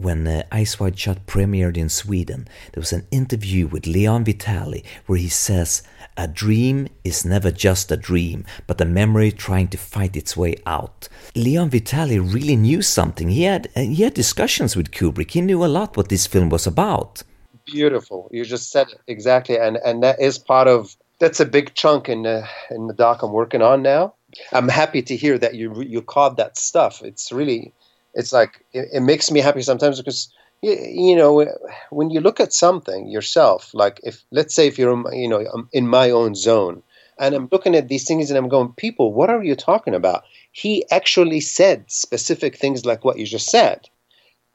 when 0.01 0.27
uh, 0.27 0.43
Eyes 0.51 0.79
Wide 0.79 0.97
Shut 0.97 1.25
premiered 1.25 1.77
in 1.77 1.89
Sweden, 1.89 2.47
there 2.73 2.81
was 2.81 2.93
an 2.93 3.05
interview 3.11 3.67
with 3.67 3.85
Leon 3.85 4.23
Vitali 4.23 4.83
where 5.05 5.19
he 5.19 5.29
says, 5.29 5.83
A 6.17 6.27
dream 6.27 6.87
is 7.03 7.25
never 7.25 7.51
just 7.51 7.91
a 7.91 7.97
dream, 7.97 8.45
but 8.67 8.81
a 8.81 8.85
memory 8.85 9.31
trying 9.31 9.67
to 9.69 9.77
fight 9.77 10.15
its 10.15 10.35
way 10.35 10.55
out. 10.65 11.07
Leon 11.35 11.69
Vitali 11.69 12.19
really 12.19 12.55
knew 12.55 12.81
something. 12.81 13.29
He 13.29 13.43
had, 13.43 13.67
uh, 13.75 13.81
he 13.81 14.03
had 14.03 14.13
discussions 14.13 14.75
with 14.75 14.91
Kubrick. 14.91 15.31
He 15.31 15.41
knew 15.41 15.63
a 15.63 15.67
lot 15.67 15.95
what 15.95 16.09
this 16.09 16.27
film 16.27 16.49
was 16.49 16.65
about. 16.65 17.23
Beautiful. 17.65 18.27
You 18.31 18.43
just 18.43 18.71
said 18.71 18.87
it 18.89 18.99
exactly. 19.07 19.57
And, 19.57 19.77
and 19.85 20.01
that 20.03 20.19
is 20.19 20.39
part 20.39 20.67
of, 20.67 20.95
that's 21.19 21.39
a 21.39 21.45
big 21.45 21.75
chunk 21.75 22.09
in, 22.09 22.25
uh, 22.25 22.47
in 22.71 22.87
the 22.87 22.93
doc 22.93 23.21
I'm 23.21 23.31
working 23.31 23.61
on 23.61 23.83
now. 23.83 24.15
I'm 24.51 24.69
happy 24.69 25.01
to 25.03 25.15
hear 25.15 25.37
that 25.37 25.55
you, 25.55 25.81
you 25.81 26.01
caught 26.01 26.37
that 26.37 26.57
stuff. 26.57 27.01
It's 27.03 27.31
really, 27.31 27.73
it's 28.13 28.33
like 28.33 28.65
it, 28.73 28.87
it 28.93 29.01
makes 29.01 29.31
me 29.31 29.39
happy 29.39 29.61
sometimes 29.61 29.97
because 29.97 30.31
you, 30.61 30.71
you, 30.73 31.15
know 31.15 31.45
when 31.89 32.09
you 32.09 32.19
look 32.19 32.39
at 32.39 32.53
something 32.53 33.07
yourself 33.07 33.73
like 33.73 33.99
if 34.03 34.23
let's 34.31 34.53
say 34.53 34.67
if 34.67 34.77
you're 34.77 34.93
um, 34.93 35.07
you 35.11 35.27
know 35.27 35.45
in 35.71 35.87
my 35.87 36.09
own 36.09 36.35
zone 36.35 36.83
and 37.19 37.33
i'm 37.33 37.49
looking 37.51 37.75
at 37.75 37.87
these 37.87 38.05
things 38.05 38.29
and 38.29 38.37
i'm 38.37 38.49
going 38.49 38.71
people 38.73 39.13
what 39.13 39.29
are 39.29 39.43
you 39.43 39.55
talking 39.55 39.95
about? 39.95 40.23
He 40.51 40.85
actually 40.91 41.39
said 41.39 41.89
specific 41.89 42.57
things 42.57 42.85
like 42.85 43.05
what 43.05 43.17
you 43.17 43.25
just 43.25 43.49
said. 43.49 43.89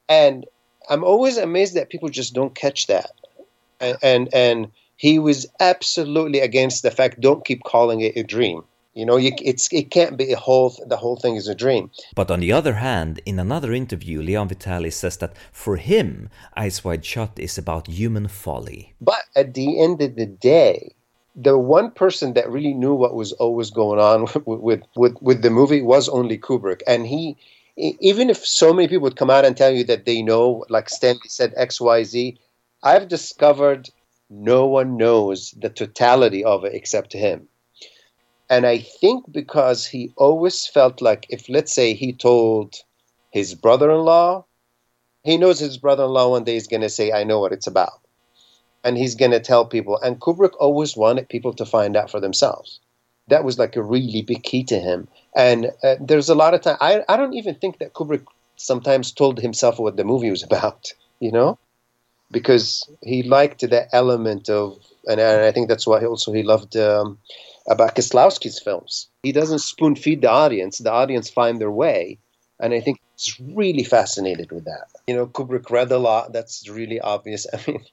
And 0.07 0.45
i'm 0.89 1.03
always 1.03 1.37
amazed 1.37 1.75
that 1.75 1.89
people 1.89 2.09
just 2.09 2.33
don't 2.33 2.55
catch 2.55 2.87
that. 2.87 3.11
And 3.79 3.97
and, 4.01 4.33
and 4.33 4.71
he 4.95 5.19
was 5.19 5.45
absolutely 5.59 6.39
against 6.39 6.83
the 6.83 6.91
fact 6.91 7.21
don't 7.21 7.45
keep 7.45 7.63
calling 7.63 8.01
it 8.01 8.17
a 8.17 8.23
dream 8.23 8.63
you 8.97 9.05
know, 9.05 9.17
you, 9.17 9.31
it's 9.43 9.71
it 9.71 9.91
can't 9.91 10.17
be 10.17 10.31
a 10.31 10.37
whole. 10.37 10.75
The 10.87 10.97
whole 10.97 11.17
thing 11.17 11.35
is 11.35 11.47
a 11.47 11.53
dream. 11.53 11.91
But 12.15 12.31
on 12.31 12.39
the 12.39 12.51
other 12.51 12.73
hand, 12.73 13.21
in 13.27 13.37
another 13.37 13.71
interview, 13.71 14.23
Leon 14.23 14.47
Vitali 14.47 14.89
says 14.89 15.17
that 15.17 15.35
for 15.51 15.75
him, 15.77 16.31
Eyes 16.55 16.83
Wide 16.83 17.05
Shut 17.05 17.33
is 17.37 17.59
about 17.59 17.85
human 17.85 18.27
folly. 18.27 18.95
But 18.99 19.23
at 19.35 19.53
the 19.53 19.79
end 19.79 20.01
of 20.01 20.15
the 20.15 20.25
day, 20.25 20.95
the 21.35 21.59
one 21.59 21.91
person 21.91 22.33
that 22.33 22.49
really 22.49 22.73
knew 22.73 22.95
what 22.95 23.13
was 23.13 23.33
always 23.33 23.69
going 23.69 23.99
on 23.99 24.21
with 24.47 24.61
with 24.61 24.83
with, 24.95 25.15
with 25.21 25.43
the 25.43 25.51
movie 25.51 25.83
was 25.83 26.09
only 26.09 26.39
Kubrick, 26.39 26.81
and 26.87 27.05
he. 27.05 27.37
Even 27.79 28.31
if 28.31 28.43
so 28.43 28.73
many 28.73 28.87
people 28.87 29.03
would 29.03 29.15
come 29.15 29.29
out 29.29 29.45
and 29.45 29.55
tell 29.55 29.69
you 29.69 29.83
that 29.83 30.05
they 30.05 30.23
know, 30.23 30.65
like 30.67 30.89
Stanley 30.89 31.29
said 31.29 31.53
X, 31.55 31.79
Y, 31.79 32.03
Z, 32.03 32.39
I've 32.81 33.07
discovered 33.07 33.91
no 34.31 34.65
one 34.65 34.97
knows 34.97 35.53
the 35.55 35.69
totality 35.69 36.43
of 36.43 36.65
it 36.65 36.73
except 36.73 37.13
him 37.13 37.47
and 38.49 38.65
I 38.65 38.79
think 38.79 39.31
because 39.31 39.85
he 39.85 40.13
always 40.15 40.67
felt 40.67 41.01
like 41.01 41.25
if, 41.29 41.49
let's 41.49 41.73
say, 41.73 41.93
he 41.93 42.13
told 42.13 42.75
his 43.31 43.53
brother 43.53 43.91
in 43.91 43.99
law, 43.99 44.45
he 45.23 45.37
knows 45.37 45.59
his 45.59 45.77
brother 45.77 46.05
in 46.05 46.11
law 46.11 46.29
one 46.29 46.45
day 46.45 46.55
is 46.55 46.67
going 46.67 46.81
to 46.81 46.89
say, 46.89 47.11
I 47.11 47.23
know 47.25 47.39
what 47.39 47.51
it's 47.51 47.67
about. 47.67 47.99
And 48.83 48.97
he's 48.97 49.15
going 49.15 49.31
to 49.31 49.41
tell 49.41 49.65
people. 49.65 49.99
And 49.99 50.21
Kubrick 50.21 50.53
always 50.59 50.95
wanted 50.95 51.27
people 51.27 51.53
to 51.53 51.65
find 51.65 51.97
out 51.97 52.09
for 52.09 52.21
themselves. 52.21 52.79
That 53.27 53.43
was 53.43 53.59
like 53.59 53.75
a 53.75 53.83
really 53.83 54.21
big 54.21 54.43
key 54.43 54.63
to 54.65 54.79
him. 54.79 55.09
And 55.35 55.71
uh, 55.83 55.95
there's 55.99 56.29
a 56.29 56.35
lot 56.35 56.53
of 56.53 56.61
time, 56.61 56.77
I, 56.79 57.03
I 57.09 57.17
don't 57.17 57.33
even 57.33 57.55
think 57.55 57.79
that 57.79 57.93
Kubrick 57.93 58.25
sometimes 58.55 59.11
told 59.11 59.39
himself 59.41 59.77
what 59.77 59.97
the 59.97 60.05
movie 60.05 60.31
was 60.31 60.43
about, 60.49 60.93
you 61.19 61.33
know? 61.33 61.59
Because 62.31 62.89
he 63.03 63.23
liked 63.23 63.69
that 63.69 63.89
element 63.91 64.49
of, 64.49 64.77
and, 65.05 65.19
and 65.19 65.43
I 65.43 65.51
think 65.51 65.67
that's 65.67 65.87
why 65.87 66.05
also 66.05 66.31
he 66.31 66.43
loved. 66.43 66.77
Um, 66.77 67.17
about 67.67 67.95
Kieslowski's 67.95 68.59
films. 68.59 69.09
He 69.23 69.31
doesn't 69.31 69.59
spoon 69.59 69.95
feed 69.95 70.21
the 70.21 70.29
audience; 70.29 70.77
the 70.77 70.91
audience 70.91 71.29
find 71.29 71.59
their 71.59 71.71
way, 71.71 72.19
and 72.59 72.73
I 72.73 72.79
think 72.79 72.99
it's 73.13 73.39
really 73.39 73.83
fascinated 73.83 74.51
with 74.51 74.65
that. 74.65 74.87
You 75.07 75.15
know, 75.15 75.27
Kubrick 75.27 75.69
read 75.69 75.91
a 75.91 75.97
lot. 75.97 76.33
That's 76.33 76.67
really 76.69 76.99
obvious. 76.99 77.47
I 77.53 77.59
mean, 77.67 77.83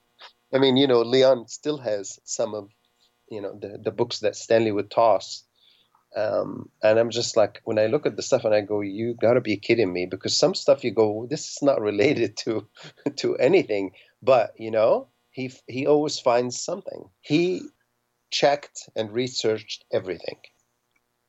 I 0.53 0.57
mean, 0.59 0.77
you 0.77 0.87
know, 0.87 1.01
Leon 1.01 1.47
still 1.47 1.77
has 1.79 2.19
some 2.23 2.53
of, 2.53 2.69
you 3.29 3.41
know, 3.41 3.57
the 3.59 3.79
the 3.83 3.91
books 3.91 4.19
that 4.19 4.35
Stanley 4.35 4.71
would 4.71 4.91
toss. 4.91 5.43
Um, 6.15 6.69
and 6.81 6.97
I'm 6.97 7.09
just 7.09 7.35
like, 7.35 7.61
when 7.65 7.77
I 7.77 7.87
look 7.87 8.05
at 8.05 8.15
the 8.15 8.21
stuff 8.21 8.45
and 8.45 8.53
I 8.55 8.61
go, 8.61 8.79
you 8.79 9.15
gotta 9.19 9.41
be 9.41 9.57
kidding 9.57 9.91
me, 9.91 10.05
because 10.05 10.37
some 10.37 10.55
stuff 10.55 10.83
you 10.83 10.91
go, 10.91 11.27
this 11.29 11.49
is 11.49 11.57
not 11.61 11.81
related 11.81 12.37
to 12.37 12.67
to 13.17 13.35
anything. 13.37 13.91
But 14.21 14.53
you 14.57 14.71
know, 14.71 15.07
he 15.31 15.51
he 15.67 15.87
always 15.87 16.19
finds 16.19 16.61
something. 16.61 17.09
He 17.21 17.61
checked 18.31 18.89
and 18.95 19.11
researched 19.11 19.85
everything, 19.91 20.37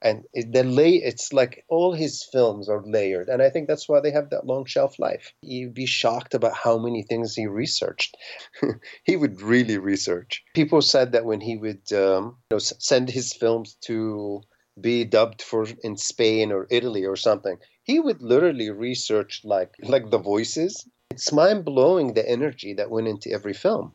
and 0.02 0.24
it, 0.34 0.52
the 0.52 0.62
lay 0.62 0.94
it's 0.94 1.32
like 1.32 1.64
all 1.68 1.92
his 1.92 2.22
films 2.32 2.68
are 2.68 2.82
layered, 2.84 3.28
and 3.28 3.42
I 3.42 3.50
think 3.50 3.66
that's 3.66 3.88
why 3.88 4.00
they 4.00 4.10
have 4.10 4.30
that 4.30 4.46
long 4.46 4.64
shelf 4.66 4.98
life. 4.98 5.32
You'd 5.42 5.74
be 5.74 5.86
shocked 5.86 6.34
about 6.34 6.54
how 6.54 6.78
many 6.78 7.02
things 7.02 7.34
he 7.34 7.46
researched. 7.46 8.16
he 9.04 9.16
would 9.16 9.40
really 9.40 9.78
research. 9.78 10.44
People 10.54 10.82
said 10.82 11.12
that 11.12 11.24
when 11.24 11.40
he 11.40 11.56
would 11.56 11.92
um, 11.92 12.36
you 12.50 12.56
know, 12.56 12.58
send 12.58 13.08
his 13.10 13.32
films 13.32 13.76
to 13.82 14.42
be 14.80 15.04
dubbed 15.04 15.40
for 15.40 15.66
in 15.82 15.96
Spain 15.96 16.52
or 16.52 16.66
Italy 16.70 17.04
or 17.04 17.16
something, 17.16 17.56
he 17.82 17.98
would 17.98 18.20
literally 18.20 18.70
research 18.70 19.40
like 19.44 19.74
like 19.82 20.10
the 20.10 20.18
voices. 20.18 20.86
It's 21.10 21.32
mind 21.32 21.64
blowing 21.64 22.12
the 22.12 22.28
energy 22.28 22.74
that 22.74 22.90
went 22.90 23.08
into 23.08 23.30
every 23.30 23.54
film, 23.54 23.94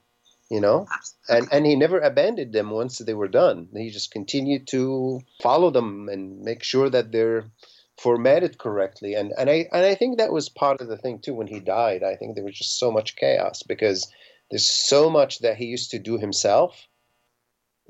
you 0.51 0.59
know. 0.59 0.85
And 1.29 1.47
and 1.51 1.65
he 1.65 1.75
never 1.75 1.99
abandoned 1.99 2.53
them 2.53 2.69
once 2.69 2.97
they 2.97 3.13
were 3.13 3.29
done. 3.29 3.69
He 3.73 3.89
just 3.89 4.11
continued 4.11 4.67
to 4.67 5.21
follow 5.41 5.71
them 5.71 6.09
and 6.09 6.41
make 6.41 6.61
sure 6.61 6.89
that 6.89 7.11
they're 7.11 7.45
formatted 7.97 8.57
correctly. 8.57 9.15
And 9.15 9.31
and 9.37 9.49
I 9.49 9.69
and 9.71 9.85
I 9.85 9.95
think 9.95 10.17
that 10.17 10.33
was 10.33 10.49
part 10.49 10.81
of 10.81 10.89
the 10.89 10.97
thing 10.97 11.19
too. 11.19 11.33
When 11.33 11.47
he 11.47 11.61
died, 11.61 12.03
I 12.03 12.15
think 12.17 12.35
there 12.35 12.43
was 12.43 12.57
just 12.57 12.77
so 12.77 12.91
much 12.91 13.15
chaos 13.15 13.63
because 13.63 14.11
there's 14.51 14.69
so 14.69 15.09
much 15.09 15.39
that 15.39 15.55
he 15.55 15.65
used 15.65 15.91
to 15.91 15.99
do 15.99 16.17
himself 16.17 16.87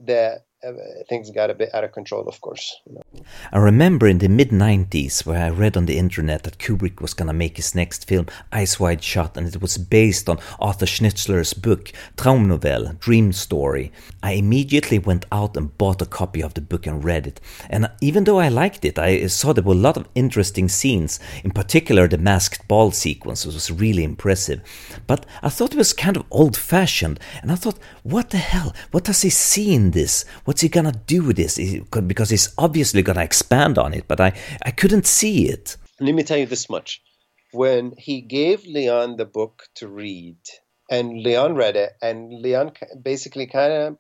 that 0.06 0.46
Uh, 0.64 0.74
things 1.10 1.32
got 1.32 1.50
a 1.50 1.56
bit 1.56 1.74
out 1.74 1.84
of 1.84 1.92
control, 1.92 2.28
of 2.28 2.40
course. 2.40 2.80
You 2.86 2.96
know. 2.96 3.24
I 3.52 3.58
remember 3.58 4.08
in 4.08 4.20
the 4.20 4.30
mid 4.30 4.50
90s 4.50 5.26
where 5.26 5.44
I 5.44 5.50
read 5.50 5.76
on 5.76 5.88
the 5.88 5.98
internet 5.98 6.44
that 6.44 6.60
Kubrick 6.60 7.02
was 7.02 7.16
gonna 7.16 7.34
make 7.34 7.58
his 7.58 7.74
next 7.74 8.08
film, 8.08 8.28
Eyes 8.52 8.80
Wide 8.80 9.04
Shut, 9.04 9.38
and 9.38 9.48
it 9.48 9.60
was 9.60 9.80
based 9.80 10.30
on 10.30 10.40
Arthur 10.60 10.86
Schnitzler's 10.86 11.56
book, 11.56 11.92
Traumnovelle, 12.16 13.00
Dream 13.00 13.34
Story. 13.34 13.92
I 14.22 14.34
immediately 14.34 15.00
went 15.00 15.26
out 15.32 15.58
and 15.58 15.76
bought 15.80 16.02
a 16.04 16.06
copy 16.06 16.44
of 16.44 16.54
the 16.54 16.62
book 16.62 16.86
and 16.86 17.04
read 17.04 17.26
it. 17.26 17.42
And 17.68 17.90
even 18.00 18.26
though 18.26 18.40
I 18.40 18.50
liked 18.50 18.86
it, 18.86 19.00
I 19.00 19.26
saw 19.28 19.54
there 19.54 19.64
were 19.64 19.74
a 19.74 19.78
lot 19.78 19.98
of 19.98 20.10
interesting 20.14 20.70
scenes, 20.70 21.20
in 21.44 21.52
particular 21.52 22.08
the 22.08 22.20
masked 22.20 22.68
ball 22.68 22.92
sequence 22.92 23.48
was 23.48 23.72
really 23.72 24.04
impressive. 24.04 24.62
But 25.08 25.26
I 25.42 25.50
thought 25.50 25.74
it 25.74 25.78
was 25.78 25.94
kind 25.94 26.18
of 26.18 26.26
old 26.30 26.56
fashioned, 26.56 27.20
and 27.42 27.52
I 27.52 27.56
thought, 27.56 27.80
what 28.04 28.30
the 28.30 28.38
hell? 28.38 28.76
What 28.92 29.06
does 29.06 29.24
he 29.24 29.32
see 29.32 29.74
in 29.74 29.92
this? 29.92 30.24
What's 30.52 30.60
he 30.60 30.68
gonna 30.68 30.92
do 30.92 31.24
with 31.24 31.38
this? 31.38 31.58
Because 32.08 32.30
he's 32.30 32.54
obviously 32.58 33.02
gonna 33.02 33.24
expand 33.24 33.78
on 33.78 33.94
it, 33.94 34.06
but 34.06 34.20
I, 34.20 34.34
I 34.66 34.72
couldn't 34.72 35.08
see 35.08 35.48
it. 35.48 35.78
Let 36.02 36.14
me 36.14 36.24
tell 36.24 36.38
you 36.38 36.46
this 36.46 36.70
much. 36.70 37.02
When 37.54 37.94
he 37.98 38.20
gave 38.20 38.66
Leon 38.66 39.16
the 39.16 39.24
book 39.24 39.70
to 39.76 39.88
read, 39.88 40.36
and 40.90 41.24
Leon 41.24 41.56
read 41.56 41.78
it, 41.78 41.94
and 42.02 42.34
Leon 42.42 42.74
basically 43.02 43.48
kind 43.48 43.72
of 43.72 43.98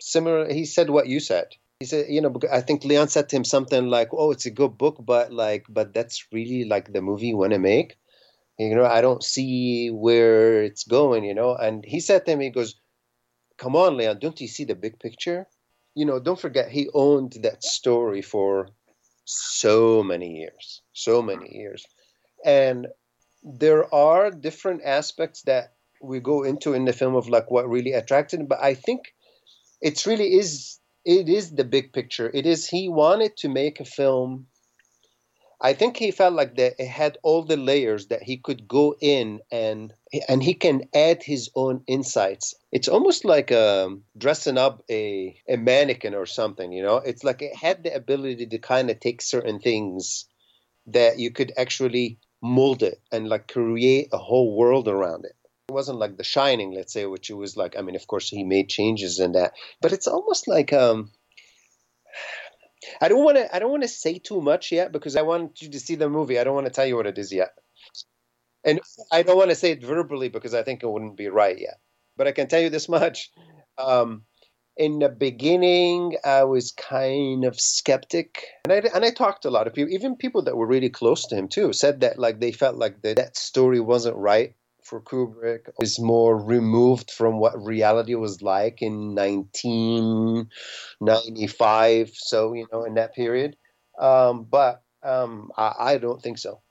similar, 0.00 0.52
he 0.52 0.64
said 0.64 0.90
what 0.90 1.06
you 1.06 1.20
said. 1.20 1.46
He 1.78 1.86
said, 1.86 2.06
you 2.08 2.20
know, 2.20 2.34
I 2.50 2.62
think 2.62 2.82
Leon 2.82 3.06
said 3.06 3.28
to 3.28 3.36
him 3.36 3.44
something 3.44 3.86
like, 3.86 4.08
"Oh, 4.10 4.32
it's 4.32 4.46
a 4.46 4.50
good 4.50 4.76
book, 4.76 4.96
but 4.98 5.32
like, 5.32 5.66
but 5.68 5.94
that's 5.94 6.26
really 6.32 6.64
like 6.64 6.92
the 6.92 7.00
movie 7.00 7.28
you 7.28 7.36
want 7.36 7.52
to 7.52 7.60
make." 7.60 7.96
You 8.58 8.74
know, 8.74 8.86
I 8.86 9.02
don't 9.02 9.22
see 9.22 9.90
where 9.90 10.64
it's 10.64 10.82
going. 10.82 11.22
You 11.22 11.34
know, 11.34 11.54
and 11.54 11.84
he 11.84 12.00
said 12.00 12.26
to 12.26 12.32
him, 12.32 12.40
he 12.40 12.50
goes, 12.50 12.74
"Come 13.56 13.76
on, 13.76 13.96
Leon, 13.96 14.18
don't 14.18 14.40
you 14.40 14.48
see 14.48 14.64
the 14.64 14.74
big 14.74 14.98
picture?" 14.98 15.46
You 15.96 16.04
know, 16.04 16.20
don't 16.20 16.38
forget 16.38 16.70
he 16.70 16.88
owned 16.92 17.32
that 17.42 17.64
story 17.64 18.20
for 18.20 18.68
so 19.24 20.02
many 20.02 20.36
years, 20.36 20.82
so 20.92 21.22
many 21.22 21.56
years. 21.56 21.86
And 22.44 22.86
there 23.42 23.92
are 23.92 24.30
different 24.30 24.82
aspects 24.84 25.42
that 25.42 25.72
we 26.02 26.20
go 26.20 26.42
into 26.42 26.74
in 26.74 26.84
the 26.84 26.92
film 26.92 27.16
of 27.16 27.30
like 27.30 27.50
what 27.50 27.68
really 27.68 27.92
attracted 27.92 28.40
him, 28.40 28.46
but 28.46 28.62
I 28.62 28.74
think 28.74 29.14
it's 29.80 30.06
really 30.06 30.34
is 30.34 30.78
it 31.06 31.30
is 31.30 31.52
the 31.52 31.64
big 31.64 31.94
picture. 31.94 32.30
It 32.32 32.44
is 32.44 32.68
he 32.68 32.90
wanted 32.90 33.38
to 33.38 33.48
make 33.48 33.80
a 33.80 33.84
film 33.86 34.48
I 35.60 35.72
think 35.72 35.96
he 35.96 36.10
felt 36.10 36.34
like 36.34 36.56
that 36.56 36.74
it 36.78 36.88
had 36.88 37.16
all 37.22 37.42
the 37.42 37.56
layers 37.56 38.08
that 38.08 38.22
he 38.22 38.36
could 38.36 38.68
go 38.68 38.94
in 39.00 39.40
and 39.50 39.92
and 40.28 40.42
he 40.42 40.52
can 40.52 40.88
add 40.94 41.22
his 41.22 41.50
own 41.54 41.82
insights. 41.86 42.54
It's 42.72 42.88
almost 42.88 43.24
like 43.24 43.50
um, 43.52 44.04
dressing 44.18 44.58
up 44.58 44.84
a, 44.90 45.40
a 45.48 45.56
mannequin 45.56 46.14
or 46.14 46.26
something, 46.26 46.72
you 46.72 46.82
know. 46.82 46.96
It's 46.96 47.24
like 47.24 47.40
it 47.40 47.56
had 47.56 47.84
the 47.84 47.94
ability 47.94 48.46
to 48.46 48.58
kind 48.58 48.90
of 48.90 49.00
take 49.00 49.22
certain 49.22 49.58
things 49.58 50.26
that 50.88 51.18
you 51.18 51.30
could 51.30 51.52
actually 51.56 52.18
mold 52.42 52.82
it 52.82 53.00
and 53.10 53.28
like 53.28 53.48
create 53.48 54.08
a 54.12 54.18
whole 54.18 54.56
world 54.56 54.88
around 54.88 55.24
it. 55.24 55.34
It 55.68 55.72
wasn't 55.72 55.98
like 55.98 56.16
The 56.16 56.24
Shining, 56.24 56.72
let's 56.72 56.92
say, 56.92 57.06
which 57.06 57.30
it 57.30 57.34
was 57.34 57.56
like. 57.56 57.76
I 57.78 57.82
mean, 57.82 57.96
of 57.96 58.06
course, 58.06 58.28
he 58.28 58.44
made 58.44 58.68
changes 58.68 59.18
in 59.18 59.32
that, 59.32 59.54
but 59.80 59.92
it's 59.92 60.06
almost 60.06 60.46
like 60.46 60.72
um, 60.72 61.10
I 63.00 63.08
don't 63.08 63.24
want 63.24 63.36
to. 63.36 63.54
I 63.54 63.58
don't 63.58 63.70
want 63.70 63.82
to 63.82 63.88
say 63.88 64.18
too 64.18 64.40
much 64.40 64.72
yet 64.72 64.92
because 64.92 65.16
I 65.16 65.22
want 65.22 65.62
you 65.62 65.70
to 65.70 65.80
see 65.80 65.94
the 65.94 66.08
movie. 66.08 66.38
I 66.38 66.44
don't 66.44 66.54
want 66.54 66.66
to 66.66 66.72
tell 66.72 66.86
you 66.86 66.96
what 66.96 67.06
it 67.06 67.18
is 67.18 67.32
yet, 67.32 67.50
and 68.64 68.80
I 69.12 69.22
don't 69.22 69.36
want 69.36 69.50
to 69.50 69.56
say 69.56 69.72
it 69.72 69.82
verbally 69.82 70.28
because 70.28 70.54
I 70.54 70.62
think 70.62 70.82
it 70.82 70.90
wouldn't 70.90 71.16
be 71.16 71.28
right 71.28 71.58
yet. 71.58 71.78
But 72.16 72.26
I 72.26 72.32
can 72.32 72.48
tell 72.48 72.60
you 72.60 72.70
this 72.70 72.88
much: 72.88 73.30
um, 73.78 74.22
in 74.76 74.98
the 74.98 75.08
beginning, 75.08 76.16
I 76.24 76.44
was 76.44 76.72
kind 76.72 77.44
of 77.44 77.58
skeptic, 77.58 78.44
and 78.64 78.72
I 78.72 78.88
and 78.94 79.04
I 79.04 79.10
talked 79.10 79.42
to 79.42 79.48
a 79.48 79.50
lot 79.50 79.66
of 79.66 79.74
people, 79.74 79.92
even 79.92 80.16
people 80.16 80.42
that 80.42 80.56
were 80.56 80.66
really 80.66 80.90
close 80.90 81.26
to 81.26 81.36
him 81.36 81.48
too, 81.48 81.72
said 81.72 82.00
that 82.00 82.18
like 82.18 82.40
they 82.40 82.52
felt 82.52 82.76
like 82.76 83.02
the, 83.02 83.14
that 83.14 83.36
story 83.36 83.80
wasn't 83.80 84.16
right 84.16 84.54
for 84.86 85.02
Kubrick 85.02 85.68
is 85.80 85.98
more 85.98 86.36
removed 86.38 87.10
from 87.10 87.38
what 87.38 87.62
reality 87.62 88.14
was 88.14 88.40
like 88.42 88.80
in 88.82 89.14
1995. 89.14 92.10
So, 92.14 92.52
you 92.54 92.66
know, 92.72 92.84
in 92.84 92.94
that 92.94 93.14
period. 93.14 93.56
Um, 94.00 94.44
but 94.44 94.82
um, 95.02 95.50
I, 95.56 95.72
I 95.78 95.98
don't 95.98 96.22
think 96.22 96.38
so. 96.38 96.62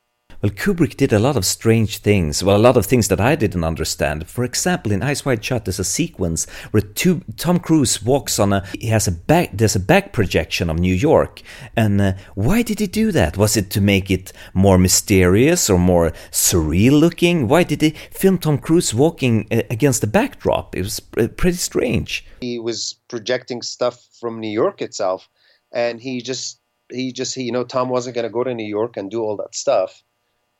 Well, 0.46 0.54
Kubrick 0.54 0.96
did 0.96 1.12
a 1.12 1.18
lot 1.18 1.38
of 1.38 1.44
strange 1.44 1.98
things. 1.98 2.44
Well, 2.44 2.56
a 2.56 2.60
lot 2.60 2.78
of 2.78 2.86
things 2.86 3.08
that 3.08 3.20
I 3.20 3.34
didn't 3.34 3.64
understand. 3.64 4.28
For 4.28 4.44
example, 4.44 4.92
in 4.92 5.02
Eyes 5.02 5.26
Wide 5.26 5.44
Shut, 5.44 5.66
there's 5.66 5.80
a 5.80 5.84
sequence 5.84 6.46
where 6.70 6.82
two, 6.82 7.24
Tom 7.36 7.58
Cruise 7.58 8.04
walks 8.04 8.38
on 8.38 8.54
a. 8.54 8.64
He 8.80 8.90
has 8.90 9.08
a 9.08 9.12
back. 9.12 9.50
There's 9.54 9.76
a 9.76 9.80
back 9.80 10.14
projection 10.14 10.70
of 10.70 10.78
New 10.78 10.94
York, 10.94 11.42
and 11.76 12.00
uh, 12.00 12.14
why 12.36 12.62
did 12.62 12.80
he 12.80 12.86
do 12.86 13.12
that? 13.12 13.38
Was 13.38 13.58
it 13.58 13.72
to 13.72 13.82
make 13.82 14.12
it 14.12 14.34
more 14.54 14.78
mysterious 14.78 15.68
or 15.68 15.80
more 15.80 16.12
surreal 16.30 17.00
looking? 17.00 17.48
Why 17.48 17.64
did 17.64 17.82
he 17.82 17.96
film 18.12 18.38
Tom 18.38 18.60
Cruise 18.60 18.94
walking 18.94 19.48
uh, 19.50 19.64
against 19.72 20.02
the 20.02 20.08
backdrop? 20.08 20.76
It 20.76 20.84
was 20.84 21.00
pretty 21.00 21.58
strange. 21.58 22.24
He 22.42 22.60
was 22.60 22.94
projecting 23.08 23.64
stuff 23.64 24.00
from 24.20 24.40
New 24.40 24.52
York 24.52 24.84
itself, 24.84 25.28
and 25.72 26.00
he 26.00 26.22
just 26.22 26.60
he 26.92 27.12
just 27.12 27.34
he, 27.34 27.46
you 27.46 27.52
know 27.52 27.64
Tom 27.64 27.90
wasn't 27.90 28.14
going 28.14 28.28
to 28.28 28.30
go 28.30 28.44
to 28.44 28.54
New 28.54 28.68
York 28.68 28.96
and 28.96 29.10
do 29.10 29.24
all 29.24 29.38
that 29.38 29.56
stuff 29.56 30.04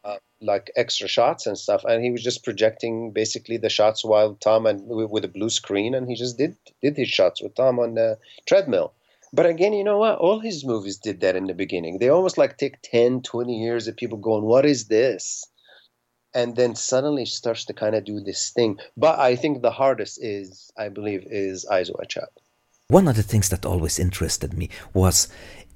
uh, 0.06 0.18
like 0.40 0.72
extra 0.76 1.08
shots 1.08 1.48
and 1.48 1.58
stuff, 1.58 1.84
and 1.84 2.04
he 2.04 2.12
was 2.12 2.24
just 2.24 2.44
projecting 2.44 3.12
basically 3.12 3.58
the 3.58 3.70
shots 3.70 4.06
while 4.06 4.36
Tom 4.36 4.66
and 4.66 4.82
with 4.86 5.26
a 5.26 5.28
blue 5.28 5.50
screen, 5.50 5.96
and 5.96 6.08
he 6.08 6.16
just 6.16 6.38
did 6.38 6.56
did 6.82 6.96
his 6.96 7.10
shots 7.10 7.42
with 7.42 7.56
Tom 7.56 7.80
on 7.80 7.96
the 7.96 8.18
treadmill. 8.46 8.94
But 9.34 9.48
again, 9.48 9.74
you 9.74 9.84
know 9.84 9.98
what? 9.98 10.20
All 10.20 10.40
his 10.40 10.64
movies 10.64 10.98
did 10.98 11.20
that 11.22 11.36
in 11.36 11.48
the 11.48 11.54
beginning. 11.54 11.98
They 11.98 12.10
almost 12.10 12.38
like 12.38 12.58
take 12.58 12.82
10, 12.84 13.24
20 13.24 13.60
years 13.60 13.88
of 13.88 13.98
people 13.98 14.18
going, 14.20 14.46
"What 14.46 14.66
is 14.66 14.86
this?" 14.86 15.44
And 16.34 16.56
then 16.56 16.76
suddenly 16.76 17.26
starts 17.26 17.66
to 17.66 17.74
kind 17.74 17.96
of 17.96 18.06
do 18.06 18.20
this 18.20 18.52
thing. 18.52 18.78
But 18.96 19.18
I 19.20 19.36
think 19.36 19.62
the 19.62 19.72
hardest 19.72 20.24
is, 20.24 20.72
I 20.78 20.90
believe, 20.90 21.24
is 21.26 21.66
Eyes 21.66 21.90
Wide 21.92 22.12
Shut. 22.12 22.30
One 22.88 23.08
of 23.08 23.16
the 23.16 23.24
things 23.24 23.50
that 23.50 23.66
always 23.66 23.98
interested 23.98 24.54
me 24.54 24.70
was 24.94 25.28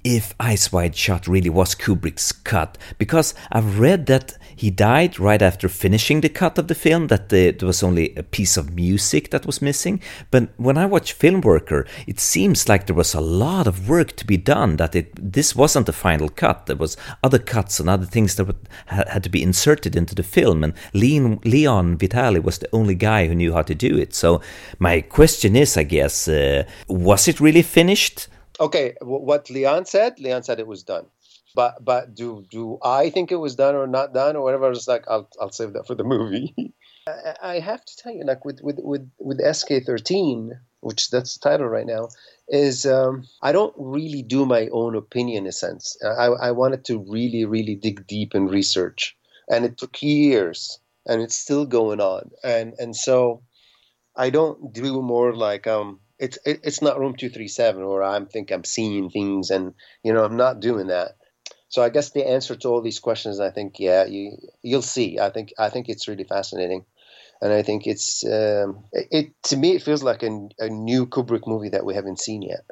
if 0.02 0.34
Eyes 0.40 0.72
Wide 0.72 0.96
Shut 0.96 1.28
really 1.28 1.50
was 1.50 1.74
Kubrick's 1.74 2.32
cut, 2.32 2.78
because 2.98 3.34
I've 3.52 3.78
read 3.78 4.06
that 4.06 4.38
he 4.56 4.70
died 4.70 5.18
right 5.18 5.42
after 5.42 5.68
finishing 5.68 6.20
the 6.20 6.28
cut 6.28 6.58
of 6.58 6.68
the 6.68 6.74
film, 6.74 7.08
that 7.08 7.28
the, 7.28 7.50
there 7.50 7.66
was 7.66 7.82
only 7.82 8.14
a 8.16 8.22
piece 8.22 8.56
of 8.56 8.74
music 8.74 9.30
that 9.30 9.46
was 9.46 9.62
missing. 9.62 10.00
But 10.30 10.50
when 10.56 10.78
I 10.78 10.86
watch 10.86 11.12
Film 11.12 11.40
Worker, 11.40 11.86
it 12.06 12.20
seems 12.20 12.68
like 12.68 12.86
there 12.86 12.96
was 12.96 13.14
a 13.14 13.20
lot 13.20 13.66
of 13.66 13.88
work 13.88 14.16
to 14.16 14.26
be 14.26 14.36
done, 14.36 14.76
that 14.76 14.94
it 14.94 15.12
this 15.32 15.54
wasn't 15.54 15.86
the 15.86 15.92
final 15.92 16.28
cut. 16.28 16.66
There 16.66 16.76
was 16.76 16.96
other 17.22 17.38
cuts 17.38 17.80
and 17.80 17.88
other 17.88 18.06
things 18.06 18.36
that 18.36 18.54
had 18.86 19.24
to 19.24 19.30
be 19.30 19.42
inserted 19.42 19.96
into 19.96 20.14
the 20.14 20.22
film, 20.22 20.64
and 20.64 20.72
Leon, 20.94 21.40
Leon 21.44 21.98
Vitali 21.98 22.40
was 22.40 22.58
the 22.58 22.68
only 22.72 22.94
guy 22.94 23.26
who 23.26 23.34
knew 23.34 23.52
how 23.52 23.62
to 23.62 23.74
do 23.74 23.98
it. 23.98 24.14
So 24.14 24.40
my 24.78 25.00
question 25.02 25.56
is, 25.56 25.76
I 25.76 25.82
guess, 25.82 26.28
uh, 26.28 26.64
was 26.88 27.28
it 27.28 27.40
really 27.40 27.62
finished? 27.62 28.28
Okay, 28.60 28.94
what 29.00 29.50
Leon 29.50 29.86
said, 29.86 30.20
Leon 30.20 30.42
said 30.42 30.60
it 30.60 30.66
was 30.66 30.82
done. 30.82 31.06
But 31.54 31.84
but 31.84 32.14
do 32.14 32.44
do 32.48 32.78
I 32.82 33.10
think 33.10 33.32
it 33.32 33.36
was 33.36 33.56
done 33.56 33.74
or 33.74 33.86
not 33.86 34.14
done 34.14 34.36
or 34.36 34.44
whatever? 34.44 34.70
It's 34.70 34.86
like 34.86 35.04
I'll 35.08 35.28
I'll 35.40 35.50
save 35.50 35.72
that 35.72 35.86
for 35.86 35.94
the 35.96 36.04
movie. 36.04 36.54
I, 37.42 37.58
have 37.58 37.84
to 37.84 37.96
tell 37.96 38.12
you, 38.12 38.24
like 38.24 38.44
with 38.44 38.60
with 38.62 38.78
with 38.78 39.10
with 39.18 39.40
SK13, 39.40 40.50
which 40.80 41.10
that's 41.10 41.36
the 41.36 41.48
title 41.48 41.66
right 41.66 41.86
now, 41.86 42.08
is 42.48 42.86
um, 42.86 43.24
I 43.42 43.52
don't 43.52 43.74
really 43.76 44.22
do 44.22 44.46
my 44.46 44.68
own 44.70 44.94
opinion 44.94 45.44
in 45.44 45.48
a 45.48 45.52
sense. 45.52 45.96
I, 46.04 46.26
I 46.26 46.50
wanted 46.52 46.84
to 46.84 46.98
really, 46.98 47.44
really 47.44 47.74
dig 47.74 48.06
deep 48.06 48.34
and 48.34 48.50
research, 48.50 49.16
and 49.48 49.64
it 49.64 49.78
took 49.78 50.00
years, 50.02 50.78
and 51.06 51.20
it's 51.20 51.36
still 51.36 51.66
going 51.66 52.00
on. 52.00 52.30
And 52.44 52.74
and 52.78 52.94
so 52.94 53.42
I 54.14 54.30
don't 54.30 54.72
do 54.72 55.02
more 55.02 55.34
like 55.34 55.66
um 55.66 56.00
it's 56.20 56.38
it, 56.44 56.60
it's 56.62 56.82
not 56.82 56.98
room 57.00 57.16
237 57.16 57.84
where 57.86 58.02
I'm 58.02 58.26
think 58.26 58.50
I'm 58.50 58.64
seeing 58.64 59.10
things 59.10 59.50
and 59.50 59.74
you 60.04 60.12
know 60.12 60.24
I'm 60.24 60.36
not 60.36 60.60
doing 60.60 60.88
that. 60.88 61.16
So 61.68 61.82
I 61.82 61.88
guess 61.88 62.10
the 62.10 62.28
answer 62.28 62.56
to 62.56 62.68
all 62.68 62.82
these 62.82 63.00
questions 63.00 63.40
I 63.40 63.50
think 63.50 63.80
yeah 63.80 64.04
you 64.04 64.36
you'll 64.62 64.82
see. 64.82 65.18
I 65.18 65.30
think 65.30 65.52
I 65.58 65.70
think 65.70 65.88
it's 65.88 66.06
really 66.06 66.24
fascinating. 66.24 66.84
And 67.42 67.54
I 67.54 67.62
think 67.62 67.86
it's 67.86 68.22
um, 68.24 68.84
it, 68.92 69.08
it 69.10 69.42
to 69.44 69.56
me 69.56 69.74
it 69.74 69.82
feels 69.82 70.02
like 70.02 70.22
a, 70.22 70.48
a 70.58 70.68
new 70.68 71.06
Kubrick 71.06 71.46
movie 71.46 71.70
that 71.70 71.86
we 71.86 71.94
haven't 71.94 72.20
seen 72.20 72.42
yet. 72.42 72.64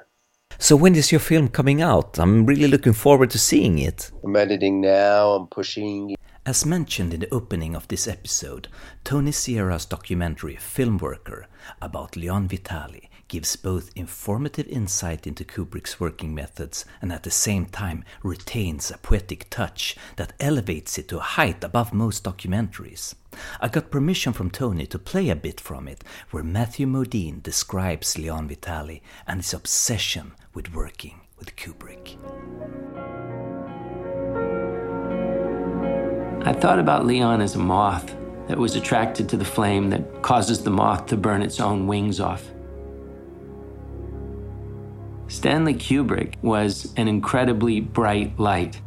So 0.58 0.76
when 0.76 0.94
is 0.94 1.12
your 1.12 1.20
film 1.20 1.48
coming 1.48 1.80
out? 1.80 2.18
I'm 2.18 2.44
really 2.44 2.66
looking 2.66 2.92
forward 2.92 3.30
to 3.30 3.38
seeing 3.38 3.78
it. 3.78 4.10
I'm 4.24 4.36
editing 4.36 4.80
now, 4.80 5.30
I'm 5.30 5.46
pushing. 5.46 6.16
As 6.44 6.66
mentioned 6.66 7.14
in 7.14 7.20
the 7.20 7.32
opening 7.32 7.76
of 7.76 7.86
this 7.88 8.08
episode, 8.08 8.68
Tony 9.04 9.32
Zierra's 9.32 9.86
documentary 9.86 10.56
Film 10.56 10.98
Worker 10.98 11.46
about 11.80 12.16
Leon 12.16 12.48
Vitali 12.48 13.08
gives 13.28 13.56
both 13.56 13.90
informative 13.94 14.66
insight 14.68 15.26
into 15.26 15.44
Kubrick's 15.44 16.00
working 16.00 16.34
methods 16.34 16.84
and 17.00 17.12
at 17.12 17.22
the 17.22 17.30
same 17.30 17.66
time 17.66 18.04
retains 18.22 18.90
a 18.90 18.98
poetic 18.98 19.48
touch 19.50 19.96
that 20.16 20.32
elevates 20.40 20.98
it 20.98 21.08
to 21.08 21.18
a 21.18 21.22
height 21.36 21.62
above 21.62 21.92
most 21.92 22.24
documentaries. 22.24 23.14
I 23.60 23.68
got 23.68 23.90
permission 23.90 24.32
from 24.32 24.50
Tony 24.50 24.86
to 24.86 24.98
play 24.98 25.28
a 25.28 25.36
bit 25.36 25.60
from 25.60 25.86
it, 25.86 26.02
where 26.30 26.42
Matthew 26.42 26.86
Modine 26.86 27.42
describes 27.42 28.18
Leon 28.18 28.48
Vitali 28.48 29.02
and 29.26 29.40
his 29.40 29.52
obsession 29.52 30.32
with 30.54 30.74
working 30.74 31.20
with 31.38 31.54
Kubrick. 31.56 32.16
I 36.46 36.52
thought 36.54 36.78
about 36.78 37.04
Leon 37.04 37.42
as 37.42 37.54
a 37.54 37.58
moth 37.58 38.14
that 38.48 38.58
was 38.58 38.74
attracted 38.74 39.28
to 39.28 39.36
the 39.36 39.44
flame 39.44 39.90
that 39.90 40.22
causes 40.22 40.62
the 40.62 40.70
moth 40.70 41.06
to 41.06 41.16
burn 41.16 41.42
its 41.42 41.60
own 41.60 41.86
wings 41.86 42.20
off. 42.20 42.42
Stanley 45.28 45.74
Kubrick 45.74 46.34
was 46.42 46.92
an 46.96 47.06
incredibly 47.06 47.80
bright 47.80 48.38
light. 48.40 48.80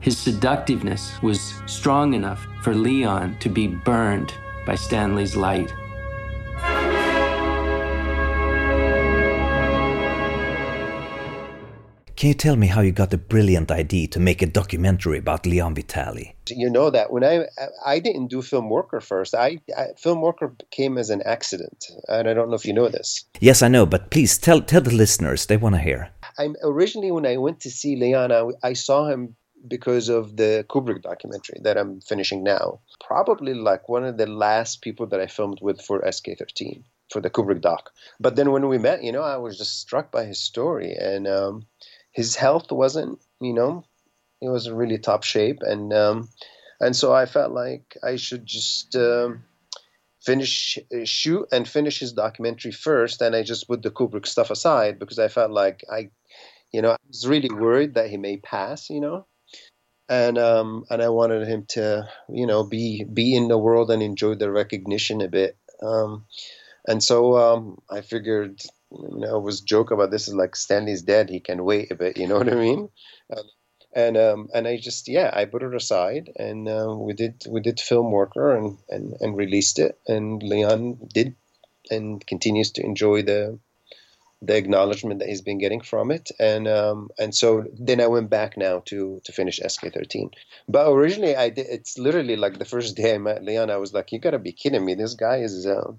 His 0.00 0.16
seductiveness 0.16 1.20
was 1.22 1.54
strong 1.66 2.14
enough 2.14 2.46
for 2.62 2.74
Leon 2.74 3.36
to 3.40 3.48
be 3.48 3.66
burned 3.68 4.34
by 4.66 4.74
Stanley's 4.74 5.36
light. 5.36 5.72
Can 12.22 12.28
you 12.28 12.34
tell 12.34 12.54
me 12.54 12.68
how 12.68 12.82
you 12.82 12.92
got 12.92 13.10
the 13.10 13.18
brilliant 13.18 13.72
idea 13.72 14.06
to 14.06 14.20
make 14.20 14.42
a 14.42 14.46
documentary 14.46 15.18
about 15.18 15.44
Leon 15.44 15.74
Vitali? 15.74 16.36
You 16.46 16.70
know 16.70 16.88
that 16.88 17.10
when 17.10 17.24
I 17.24 17.46
I 17.84 17.98
didn't 17.98 18.28
do 18.28 18.42
Film 18.42 18.70
Worker 18.70 19.00
first. 19.00 19.34
I, 19.34 19.58
I 19.76 19.86
Film 19.98 20.20
Worker 20.20 20.54
came 20.70 20.98
as 20.98 21.10
an 21.10 21.22
accident, 21.22 21.86
and 22.06 22.28
I 22.28 22.32
don't 22.32 22.48
know 22.48 22.54
if 22.54 22.64
you 22.64 22.74
know 22.74 22.88
this. 22.88 23.24
Yes, 23.40 23.60
I 23.60 23.66
know, 23.66 23.86
but 23.86 24.12
please 24.12 24.38
tell 24.38 24.60
tell 24.60 24.82
the 24.82 24.94
listeners 24.94 25.46
they 25.46 25.56
want 25.56 25.74
to 25.74 25.80
hear. 25.80 26.10
I'm 26.38 26.54
originally 26.62 27.10
when 27.10 27.26
I 27.26 27.38
went 27.38 27.58
to 27.62 27.70
see 27.72 27.96
Leon, 27.96 28.30
I, 28.30 28.50
I 28.62 28.74
saw 28.74 29.08
him 29.08 29.34
because 29.66 30.08
of 30.08 30.36
the 30.36 30.64
Kubrick 30.70 31.02
documentary 31.02 31.58
that 31.64 31.76
I'm 31.76 32.00
finishing 32.02 32.44
now. 32.44 32.78
Probably 33.04 33.52
like 33.52 33.88
one 33.88 34.04
of 34.04 34.16
the 34.16 34.28
last 34.28 34.80
people 34.80 35.08
that 35.08 35.18
I 35.20 35.26
filmed 35.26 35.58
with 35.60 35.80
for 35.80 36.00
SK13 36.02 36.84
for 37.12 37.20
the 37.20 37.30
Kubrick 37.30 37.60
doc. 37.60 37.90
But 38.20 38.36
then 38.36 38.52
when 38.52 38.68
we 38.68 38.78
met, 38.78 39.02
you 39.02 39.10
know, 39.10 39.22
I 39.22 39.38
was 39.38 39.58
just 39.58 39.80
struck 39.80 40.12
by 40.12 40.24
his 40.24 40.38
story 40.38 40.92
and. 40.92 41.26
Um, 41.26 41.66
his 42.12 42.36
health 42.36 42.70
wasn't, 42.70 43.18
you 43.40 43.54
know, 43.54 43.84
he 44.40 44.48
was 44.48 44.66
in 44.66 44.76
really 44.76 44.98
top 44.98 45.22
shape, 45.22 45.62
and 45.62 45.92
um, 45.92 46.28
and 46.80 46.94
so 46.94 47.12
I 47.12 47.26
felt 47.26 47.52
like 47.52 47.96
I 48.02 48.16
should 48.16 48.44
just 48.46 48.94
um, 48.96 49.44
finish 50.20 50.78
shoot 51.04 51.48
and 51.52 51.66
finish 51.66 52.00
his 52.00 52.12
documentary 52.12 52.72
first, 52.72 53.22
and 53.22 53.34
I 53.34 53.42
just 53.42 53.68
put 53.68 53.82
the 53.82 53.90
Kubrick 53.90 54.26
stuff 54.26 54.50
aside 54.50 54.98
because 54.98 55.18
I 55.18 55.28
felt 55.28 55.50
like 55.50 55.84
I, 55.90 56.10
you 56.72 56.82
know, 56.82 56.90
I 56.90 56.96
was 57.08 57.26
really 57.26 57.50
worried 57.50 57.94
that 57.94 58.10
he 58.10 58.16
may 58.16 58.36
pass, 58.36 58.90
you 58.90 59.00
know, 59.00 59.26
and 60.08 60.38
um, 60.38 60.84
and 60.90 61.02
I 61.02 61.08
wanted 61.08 61.46
him 61.48 61.64
to, 61.70 62.08
you 62.28 62.46
know, 62.46 62.64
be 62.64 63.04
be 63.04 63.34
in 63.34 63.48
the 63.48 63.58
world 63.58 63.90
and 63.90 64.02
enjoy 64.02 64.34
the 64.34 64.50
recognition 64.50 65.20
a 65.20 65.28
bit. 65.28 65.56
Um, 65.82 66.26
and 66.86 67.02
so 67.02 67.36
um, 67.38 67.80
I 67.90 68.00
figured 68.00 68.60
you 68.92 69.18
know, 69.20 69.38
was 69.38 69.60
joke 69.60 69.90
about 69.90 70.10
this 70.10 70.28
is 70.28 70.34
like 70.34 70.56
Stanley's 70.56 71.02
dead. 71.02 71.30
He 71.30 71.40
can 71.40 71.64
wait 71.64 71.90
a 71.90 71.94
bit. 71.94 72.16
You 72.16 72.28
know 72.28 72.38
what 72.38 72.52
I 72.52 72.56
mean? 72.56 72.88
And 73.30 73.44
and, 73.94 74.16
um, 74.16 74.48
and 74.54 74.66
I 74.66 74.78
just 74.78 75.08
yeah, 75.08 75.30
I 75.32 75.44
put 75.44 75.62
it 75.62 75.74
aside, 75.74 76.30
and 76.36 76.68
uh, 76.68 76.94
we 76.96 77.12
did 77.12 77.44
we 77.48 77.60
did 77.60 77.78
film 77.78 78.10
worker 78.10 78.56
and, 78.56 78.78
and 78.88 79.14
and 79.20 79.36
released 79.36 79.78
it, 79.78 79.98
and 80.06 80.42
Leon 80.42 80.98
did 81.12 81.34
and 81.90 82.26
continues 82.26 82.70
to 82.72 82.84
enjoy 82.84 83.22
the 83.22 83.58
the 84.40 84.56
acknowledgement 84.56 85.20
that 85.20 85.28
he's 85.28 85.42
been 85.42 85.58
getting 85.58 85.82
from 85.82 86.10
it, 86.10 86.30
and 86.40 86.66
um, 86.66 87.10
and 87.18 87.34
so 87.34 87.64
then 87.78 88.00
I 88.00 88.06
went 88.06 88.30
back 88.30 88.56
now 88.56 88.82
to 88.86 89.20
to 89.24 89.32
finish 89.32 89.60
SK13. 89.60 90.30
But 90.68 90.90
originally, 90.90 91.36
I 91.36 91.50
did. 91.50 91.66
It's 91.68 91.98
literally 91.98 92.36
like 92.36 92.58
the 92.58 92.64
first 92.64 92.96
day 92.96 93.14
I 93.14 93.18
met 93.18 93.44
Leon, 93.44 93.70
I 93.70 93.76
was 93.76 93.92
like, 93.92 94.10
"You 94.10 94.18
gotta 94.18 94.38
be 94.38 94.52
kidding 94.52 94.84
me! 94.84 94.94
This 94.94 95.14
guy 95.14 95.38
is." 95.38 95.66
Uh, 95.66 95.92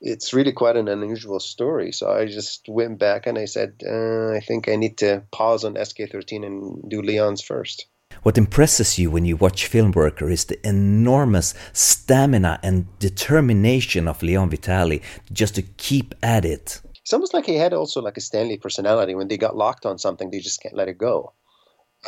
it's 0.00 0.32
really 0.32 0.52
quite 0.52 0.76
an 0.76 0.88
unusual 0.88 1.40
story. 1.40 1.92
So 1.92 2.10
I 2.10 2.26
just 2.26 2.66
went 2.68 2.98
back 2.98 3.26
and 3.26 3.38
I 3.38 3.44
said, 3.44 3.74
uh, 3.86 4.30
I 4.30 4.40
think 4.40 4.68
I 4.68 4.76
need 4.76 4.96
to 4.98 5.22
pause 5.32 5.64
on 5.64 5.74
SK13 5.74 6.44
and 6.44 6.90
do 6.90 7.02
Leon's 7.02 7.42
first. 7.42 7.86
What 8.22 8.36
impresses 8.36 8.98
you 8.98 9.10
when 9.10 9.24
you 9.24 9.36
watch 9.36 9.66
Film 9.66 9.92
Worker 9.92 10.28
is 10.28 10.44
the 10.44 10.66
enormous 10.66 11.54
stamina 11.72 12.58
and 12.62 12.86
determination 12.98 14.08
of 14.08 14.22
Leon 14.22 14.50
Vitali 14.50 15.02
just 15.32 15.54
to 15.54 15.62
keep 15.62 16.14
at 16.22 16.44
it. 16.44 16.80
It's 16.96 17.12
almost 17.12 17.32
like 17.32 17.46
he 17.46 17.54
had 17.54 17.72
also 17.72 18.00
like 18.00 18.16
a 18.16 18.20
Stanley 18.20 18.58
personality. 18.58 19.14
When 19.14 19.28
they 19.28 19.38
got 19.38 19.56
locked 19.56 19.86
on 19.86 19.98
something, 19.98 20.30
they 20.30 20.40
just 20.40 20.60
can't 20.60 20.76
let 20.76 20.88
it 20.88 20.98
go. 20.98 21.32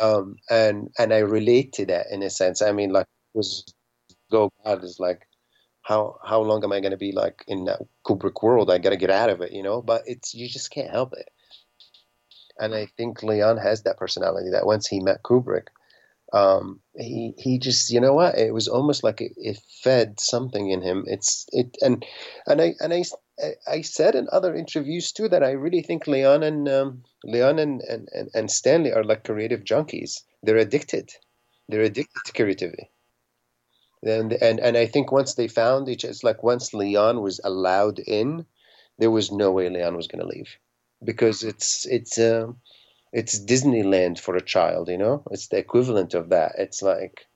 Um, 0.01 0.37
and 0.49 0.89
and 0.97 1.13
I 1.13 1.19
relate 1.19 1.73
to 1.73 1.85
that 1.87 2.07
in 2.11 2.21
a 2.21 2.29
sense. 2.29 2.61
I 2.61 2.71
mean, 2.71 2.91
like 2.91 3.07
was 3.33 3.65
go 4.31 4.51
God 4.63 4.83
is 4.83 4.97
like 4.99 5.27
how 5.83 6.17
how 6.23 6.41
long 6.41 6.63
am 6.63 6.71
I 6.71 6.79
going 6.79 6.91
to 6.91 6.97
be 6.97 7.11
like 7.11 7.43
in 7.47 7.65
that 7.65 7.79
Kubrick 8.05 8.41
world? 8.41 8.71
I 8.71 8.77
got 8.77 8.91
to 8.91 8.97
get 8.97 9.09
out 9.11 9.29
of 9.29 9.41
it, 9.41 9.51
you 9.51 9.61
know. 9.61 9.81
But 9.81 10.03
it's 10.05 10.33
you 10.33 10.47
just 10.47 10.71
can't 10.71 10.89
help 10.89 11.13
it. 11.13 11.29
And 12.57 12.73
I 12.73 12.87
think 12.97 13.21
Leon 13.21 13.57
has 13.57 13.83
that 13.83 13.97
personality 13.97 14.49
that 14.51 14.65
once 14.65 14.87
he 14.87 15.01
met 15.01 15.23
Kubrick, 15.23 15.67
um, 16.31 16.79
he 16.95 17.33
he 17.37 17.59
just 17.59 17.91
you 17.91 17.99
know 17.99 18.13
what 18.13 18.37
it 18.37 18.53
was 18.53 18.69
almost 18.69 19.03
like 19.03 19.19
it, 19.19 19.33
it, 19.35 19.59
fed 19.83 20.19
something 20.19 20.69
in 20.69 20.81
him. 20.81 21.03
It's 21.05 21.45
it 21.51 21.75
and 21.81 22.05
and 22.47 22.61
I 22.61 22.75
and 22.79 22.93
I 22.93 23.03
I 23.67 23.81
said 23.81 24.15
in 24.15 24.27
other 24.31 24.55
interviews 24.55 25.11
too 25.11 25.27
that 25.29 25.43
I 25.43 25.51
really 25.51 25.81
think 25.81 26.07
Leon 26.07 26.43
and 26.43 26.69
um, 26.69 27.03
Leon 27.25 27.59
and, 27.59 27.81
and, 27.81 28.07
and 28.33 28.49
Stanley 28.49 28.93
are 28.93 29.03
like 29.03 29.25
creative 29.25 29.65
junkies. 29.65 30.21
They're 30.43 30.57
addicted. 30.57 31.11
They're 31.67 31.81
addicted 31.81 32.21
to 32.25 32.33
creativity 32.33 32.89
and 34.05 34.33
and 34.33 34.59
and 34.59 34.77
I 34.77 34.85
think 34.85 35.11
once 35.11 35.35
they 35.35 35.47
found 35.47 35.89
each, 35.89 36.03
it's 36.03 36.23
like 36.23 36.43
once 36.43 36.73
Leon 36.73 37.21
was 37.21 37.39
allowed 37.43 37.99
in, 37.99 38.45
there 38.99 39.11
was 39.11 39.31
no 39.31 39.51
way 39.51 39.69
Leon 39.69 39.95
was 39.95 40.07
going 40.07 40.21
to 40.21 40.27
leave, 40.27 40.57
because 41.03 41.43
it's 41.43 41.85
it's 41.85 42.17
uh, 42.17 42.47
it's 43.11 43.39
Disneyland 43.39 44.19
for 44.19 44.35
a 44.35 44.41
child, 44.41 44.89
you 44.89 44.97
know. 44.97 45.23
It's 45.31 45.47
the 45.47 45.57
equivalent 45.57 46.13
of 46.13 46.29
that. 46.29 46.53
It's 46.57 46.81
like 46.81 47.27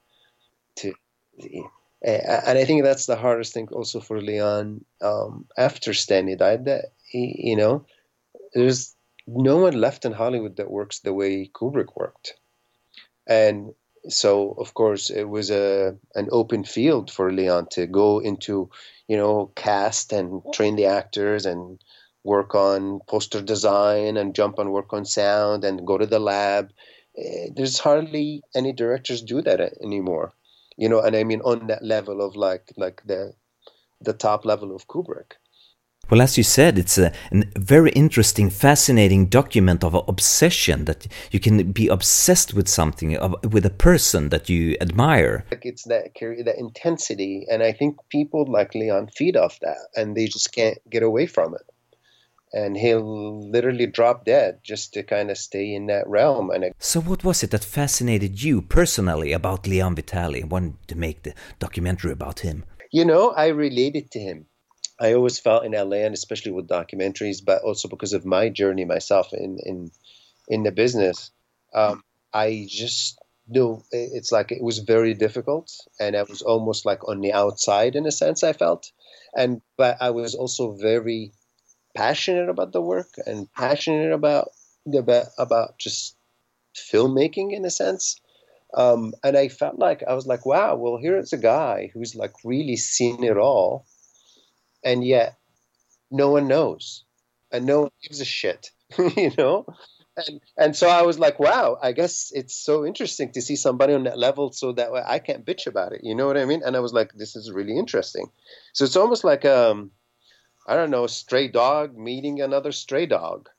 to, 0.77 0.93
and 2.01 2.58
I 2.58 2.65
think 2.65 2.84
that's 2.84 3.06
the 3.06 3.15
hardest 3.15 3.53
thing 3.53 3.67
also 3.71 3.99
for 3.99 4.21
Leon 4.21 4.86
um, 5.01 5.45
after 5.58 5.93
Stanley 5.93 6.36
died. 6.36 6.65
That 6.65 6.86
he, 7.06 7.36
you 7.49 7.56
know, 7.56 7.86
there's 8.53 8.95
no 9.27 9.58
one 9.58 9.80
left 9.80 10.06
in 10.06 10.13
Hollywood 10.13 10.58
that 10.58 10.71
works 10.71 10.99
the 10.99 11.13
way 11.13 11.49
Kubrick 11.53 11.95
worked, 11.95 12.36
and 13.27 13.73
so 14.10 14.52
of 14.58 14.74
course 14.74 15.10
it 15.10 15.26
was 15.26 15.50
a 15.52 15.96
an 16.15 16.28
open 16.32 16.63
field 16.63 17.12
for 17.12 17.32
Leon 17.32 17.67
to 17.72 17.88
go 17.88 18.20
into, 18.20 18.70
you 19.08 19.17
know, 19.17 19.52
cast 19.56 20.13
and 20.13 20.41
train 20.54 20.76
the 20.76 20.86
actors 20.86 21.46
and 21.46 21.80
work 22.24 22.56
on 22.56 23.00
poster 23.08 23.41
design 23.41 24.17
and 24.17 24.36
jump 24.36 24.60
on 24.60 24.72
work 24.72 24.93
on 24.93 25.06
sound 25.06 25.63
and 25.63 25.88
go 25.88 25.98
to 25.98 26.06
the 26.06 26.20
lab. 26.20 26.72
Eh, 27.17 27.48
there's 27.56 27.80
hardly 27.80 28.43
any 28.56 28.74
directors 28.74 29.22
do 29.22 29.41
that 29.41 29.60
anymore, 29.82 30.34
you 30.78 30.89
know. 30.89 31.02
And 31.02 31.15
I 31.15 31.24
mean 31.24 31.41
on 31.41 31.67
that 31.67 31.84
level 31.84 32.22
of 32.22 32.36
like 32.36 32.74
like 32.78 33.02
the 33.06 33.34
the 34.02 34.13
top 34.13 34.46
level 34.46 34.76
of 34.76 34.88
Kubrick. 34.88 35.34
Well, 36.10 36.22
as 36.22 36.38
you 36.38 36.43
said, 36.43 36.78
it's 36.78 36.98
a, 36.98 37.12
a, 37.34 37.43
very 37.58 37.91
interesting, 37.91 38.50
fascinating 38.50 39.26
document 39.26 39.84
of 39.84 39.93
obsession 39.93 40.86
that 40.86 41.06
you 41.32 41.39
can 41.39 41.74
be 41.74 41.89
obsessed 41.89 42.54
with 42.54 42.70
something, 42.70 43.17
of, 43.17 43.36
with 43.52 43.65
a 43.65 43.70
person 43.70 44.30
that 44.30 44.48
you 44.48 44.78
admire. 44.80 45.43
Like 45.52 45.65
it's 45.65 45.84
that 45.84 46.13
that 46.20 46.56
intensity, 46.58 47.46
and 47.52 47.62
I 47.62 47.74
think 47.74 47.98
people 48.10 48.46
like 48.46 48.74
Leon 48.74 49.10
feed 49.17 49.36
off 49.36 49.60
that, 49.60 49.78
and 49.98 50.15
they 50.15 50.28
just 50.28 50.54
can't 50.54 50.78
get 50.89 51.04
away 51.04 51.26
from 51.26 51.54
it. 51.56 51.65
And 52.54 52.78
he'll 52.78 53.52
literally 53.52 53.88
drop 53.88 54.24
dead 54.24 54.60
just 54.63 54.93
to 54.93 55.04
kind 55.04 55.30
of 55.30 55.38
stay 55.38 55.76
in 55.76 55.88
that 55.88 56.08
realm. 56.08 56.50
And 56.50 56.74
so, 56.80 57.02
what 57.02 57.26
was 57.26 57.43
it 57.43 57.52
that 57.52 57.65
fascinated 57.65 58.41
you 58.41 58.62
personally 58.62 59.34
about 59.34 59.67
Leon 59.67 59.96
Vitali? 59.96 60.39
And 60.39 60.52
wanted 60.52 60.88
to 60.88 60.96
make 60.96 61.24
the 61.24 61.34
documentary 61.60 62.13
about 62.13 62.39
him. 62.39 62.63
You 62.93 63.04
know, 63.04 63.32
I 63.32 63.48
related 63.48 64.12
to 64.12 64.20
him 64.20 64.46
I 64.99 65.13
always 65.13 65.39
felt 65.39 65.65
in 65.65 65.73
LA, 65.73 65.97
and 65.97 66.13
especially 66.13 66.51
with 66.51 66.67
documentaries, 66.67 67.43
but 67.43 67.62
also 67.62 67.88
because 67.88 68.13
of 68.13 68.25
my 68.25 68.49
journey 68.49 68.86
myself 68.86 69.31
in 69.33 69.60
in 69.63 69.91
in 70.47 70.63
the 70.63 70.71
business, 70.71 71.31
um, 71.73 72.03
I 72.33 72.65
just 72.69 73.19
knew 73.47 73.83
it's 73.91 74.31
like 74.31 74.51
it 74.51 74.62
was 74.62 74.79
very 74.79 75.13
difficult, 75.13 75.71
and 75.99 76.15
I 76.15 76.23
was 76.23 76.41
almost 76.41 76.86
like 76.86 77.07
on 77.07 77.21
the 77.21 77.33
outside 77.33 77.95
in 77.95 78.05
a 78.07 78.12
sense. 78.12 78.43
I 78.43 78.53
felt, 78.53 78.91
and 79.36 79.62
but 79.77 79.97
I 80.01 80.10
was 80.10 80.33
also 80.33 80.71
very 80.71 81.31
passionate 81.95 82.49
about 82.49 82.71
the 82.73 82.81
work 82.81 83.10
and 83.25 83.51
passionate 83.53 84.13
about 84.13 84.49
about 84.91 85.27
about 85.38 85.77
just 85.77 86.15
filmmaking 86.75 87.53
in 87.53 87.65
a 87.65 87.69
sense. 87.69 88.19
Um, 88.73 89.13
and 89.23 89.38
I 89.38 89.47
felt 89.47 89.79
like 89.79 90.03
I 90.07 90.13
was 90.13 90.27
like, 90.27 90.45
wow, 90.45 90.75
well, 90.75 90.97
here's 90.97 91.33
a 91.33 91.38
guy 91.38 91.89
who's 91.93 92.15
like 92.15 92.33
really 92.43 92.75
seen 92.75 93.23
it 93.23 93.38
all 93.38 93.86
and 94.88 95.04
yet 95.04 95.38
no 96.10 96.30
one 96.32 96.47
knows 96.47 97.04
and 97.52 97.65
no 97.65 97.82
one 97.82 97.91
gives 98.02 98.21
a 98.21 98.26
shit 98.26 98.71
you 99.17 99.32
know? 99.38 99.65
And 100.15 100.41
and 100.58 100.76
so 100.76 100.88
i 100.89 101.04
was 101.04 101.19
like 101.19 101.39
wow 101.39 101.78
i 101.84 101.91
guess 101.91 102.32
it's 102.34 102.56
so 102.56 102.86
interesting 102.86 103.32
to 103.34 103.41
see 103.41 103.56
somebody 103.56 103.93
on 103.93 104.06
that 104.06 104.17
level 104.17 104.52
so 104.52 104.71
that 104.71 104.91
way 104.91 105.04
i 105.06 105.19
can't 105.19 105.45
bitch 105.45 105.67
about 105.67 105.93
it 105.93 106.02
you 106.04 106.15
know 106.15 106.26
what 106.26 106.38
i 106.38 106.45
mean? 106.45 106.63
And 106.65 106.76
i 106.76 106.80
was 106.80 106.93
like 106.93 107.12
this 107.13 107.36
is 107.36 107.52
really 107.52 107.78
interesting. 107.78 108.26
So 108.73 108.86
it's 108.86 108.95
almost 108.95 109.23
like 109.23 109.45
um 109.45 109.91
i 110.67 110.73
don't 110.76 110.89
know 110.89 111.06
stray 111.06 111.47
dog 111.50 111.95
meeting 111.95 112.41
another 112.41 112.71
stray 112.71 113.06
dog 113.06 113.50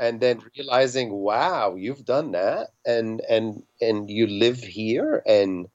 and 0.00 0.18
then 0.20 0.42
realizing 0.56 1.12
wow 1.12 1.76
you've 1.76 2.04
done 2.04 2.32
that 2.32 2.70
and 2.84 3.20
and 3.28 3.62
and 3.80 4.10
you 4.10 4.26
live 4.26 4.58
here 4.58 5.22
and 5.26 5.68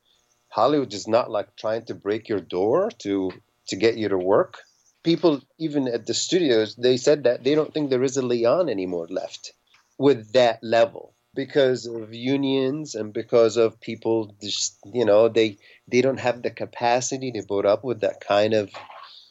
hollywood 0.50 0.94
is 0.94 1.08
not 1.08 1.32
like 1.32 1.56
trying 1.56 1.86
to 1.86 1.96
break 1.96 2.28
your 2.28 2.42
door 2.42 2.92
to 3.04 3.32
to 3.68 3.76
get 3.76 3.96
you 3.98 4.10
to 4.10 4.18
work 4.18 4.60
people 5.06 5.40
even 5.60 5.88
at 5.88 6.08
the 6.08 6.14
studios 6.16 6.76
they 6.76 6.98
said 6.98 7.24
that 7.26 7.44
they 7.44 7.54
don't 7.54 7.74
think 7.74 7.90
there 7.90 8.04
is 8.04 8.18
a 8.18 8.26
Leon 8.26 8.68
anymore 8.70 9.08
left 9.10 9.54
with 10.00 10.34
that 10.34 10.60
level 10.64 11.14
because 11.36 11.86
of 11.86 12.14
unions 12.14 12.96
and 12.96 13.14
because 13.14 13.56
of 13.56 13.80
people 13.80 14.36
just 14.42 14.80
you 14.94 15.06
know 15.06 15.30
they 15.30 15.58
they 15.88 16.02
don't 16.02 16.20
have 16.28 16.42
the 16.42 16.50
capacity 16.50 17.32
to 17.32 17.44
put 17.44 17.66
up 17.68 17.84
with 17.84 18.02
that 18.02 18.20
kind 18.20 18.54
of 18.54 18.72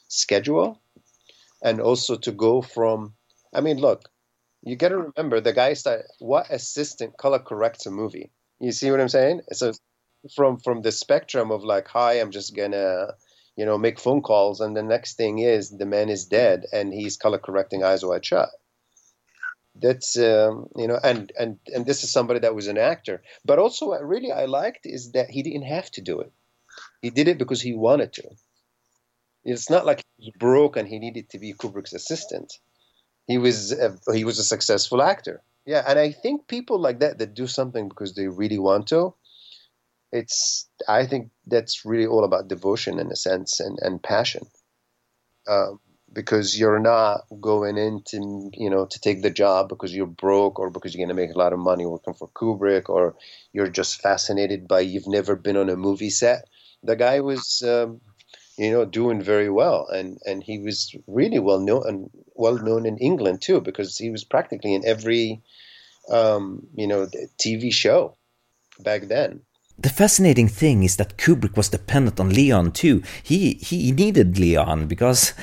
schedule. 0.09 0.81
And 1.63 1.81
also 1.81 2.17
to 2.27 2.33
go 2.47 2.63
from 2.63 3.15
i 3.55 3.61
mean 3.61 3.79
look 3.79 4.03
you 4.63 4.77
got 4.77 4.91
to 4.91 4.99
remember 4.99 5.41
the 5.41 5.53
guy 5.53 5.73
started 5.75 6.07
what 6.19 6.51
assistant 6.51 7.17
color 7.17 7.39
corrects 7.39 7.87
a 7.87 7.91
movie? 7.91 8.31
You 8.61 8.73
see 8.73 8.91
what 8.91 9.01
i'm 9.01 9.09
saying? 9.19 9.41
So 9.53 9.73
from 10.37 10.59
from 10.59 10.83
the 10.83 10.93
spectrum 10.93 11.51
of 11.51 11.65
like 11.65 11.89
hi 11.89 12.13
i'm 12.21 12.31
just 12.31 12.55
gonna 12.57 13.15
you 13.57 13.65
know, 13.65 13.79
make 13.79 14.01
phone 14.01 14.23
calls, 14.23 14.61
and 14.61 14.77
the 14.77 14.83
next 14.83 15.17
thing 15.17 15.39
is 15.39 15.71
the 15.71 15.87
man 15.87 16.09
is 16.09 16.25
dead 16.25 16.65
and 16.73 16.93
he's 16.93 17.17
color 17.17 17.39
correcting 17.39 17.85
eyes 17.85 18.05
wide 18.05 18.25
shut. 18.25 18.51
That's 19.77 20.17
um, 20.17 20.69
you 20.77 20.87
know, 20.87 20.99
and 21.03 21.33
and 21.39 21.59
and 21.75 21.85
this 21.85 22.05
is 22.05 22.13
somebody 22.13 22.41
that 22.41 22.55
was 22.55 22.69
an 22.69 22.79
actor, 22.79 23.23
but 23.45 23.59
also 23.59 23.89
what 23.89 24.07
really 24.07 24.31
I 24.31 24.45
liked 24.45 24.87
is 24.87 25.13
that 25.13 25.31
he 25.31 25.43
didn't 25.43 25.67
have 25.67 25.91
to 25.93 26.01
do 26.01 26.21
it. 26.21 26.33
He 27.03 27.11
did 27.11 27.29
it 27.29 27.39
because 27.39 27.61
he 27.61 27.75
wanted 27.75 28.13
to. 28.15 28.31
It's 29.45 29.69
not 29.69 29.85
like 29.85 30.03
he 30.17 30.33
broke 30.39 30.77
and 30.77 30.89
he 30.89 30.99
needed 30.99 31.29
to 31.31 31.39
be 31.39 31.53
Kubrick's 31.53 31.93
assistant. 31.93 32.53
He 33.27 33.39
was 33.39 33.73
a, 33.73 33.99
he 34.13 34.25
was 34.25 34.39
a 34.39 34.45
successful 34.45 35.03
actor. 35.03 35.43
Yeah, 35.67 35.85
and 35.87 35.99
I 35.99 36.13
think 36.13 36.47
people 36.47 36.79
like 36.79 37.01
that 37.01 37.19
that 37.19 37.35
do 37.35 37.47
something 37.47 37.89
because 37.89 38.15
they 38.15 38.29
really 38.29 38.59
want 38.59 38.87
to, 38.89 39.15
it's 40.15 40.69
I 40.89 41.07
think 41.07 41.31
that's 41.47 41.85
really 41.85 42.07
all 42.07 42.25
about 42.25 42.49
devotion 42.49 43.01
in 43.01 43.11
a 43.11 43.17
sense 43.17 43.59
and, 43.61 43.79
and 43.83 44.03
passion. 44.03 44.47
Um, 45.47 45.81
because 46.13 46.57
you're 46.57 46.79
not 46.79 47.23
going 47.41 47.77
in 47.77 48.01
to 48.07 48.51
you 48.55 48.71
know 48.71 48.87
to 48.87 49.01
take 49.01 49.21
the 49.23 49.31
job 49.31 49.69
because 49.69 49.93
you're 49.93 50.07
broke 50.07 50.61
or 50.61 50.71
because 50.71 50.95
you're 50.95 51.05
going 51.05 51.15
to 51.15 51.23
make 51.23 51.35
a 51.35 51.39
lot 51.39 51.53
of 51.53 51.59
money 51.59 51.85
working 51.85 52.15
for 52.15 52.29
Kubrick 52.29 52.89
or 52.89 53.17
you're 53.53 53.69
just 53.69 54.01
fascinated 54.01 54.69
by 54.69 54.81
you've 54.81 55.09
never 55.09 55.35
been 55.35 55.57
on 55.57 55.69
a 55.69 55.77
movie 55.77 56.11
set. 56.11 56.45
The 56.85 56.95
guy 56.95 57.19
was 57.21 57.63
um, 57.67 58.01
you 58.57 58.71
know 58.71 58.85
doing 58.85 59.21
very 59.21 59.51
well 59.51 59.89
and 59.89 60.19
and 60.25 60.45
he 60.45 60.61
was 60.61 60.95
really 61.09 61.41
well 61.41 61.59
known 61.59 61.83
and 61.89 62.11
well 62.35 62.59
known 62.59 62.87
in 62.87 62.99
England 62.99 63.43
too 63.43 63.61
because 63.61 63.99
he 63.99 64.11
was 64.11 64.23
practically 64.23 64.75
in 64.75 64.87
every 64.87 65.43
um, 66.09 66.69
you 66.77 66.87
know 66.87 67.09
TV 67.43 67.73
show 67.73 68.17
back 68.79 69.09
then. 69.09 69.43
The 69.77 69.89
fascinating 69.89 70.47
thing 70.47 70.85
is 70.85 70.97
that 70.97 71.17
Kubrick 71.17 71.57
was 71.57 71.69
dependent 71.69 72.21
on 72.21 72.31
Leon 72.31 72.73
too. 72.73 73.03
He 73.25 73.55
he 73.55 73.91
needed 73.91 74.39
Leon 74.39 74.87
because 74.87 75.35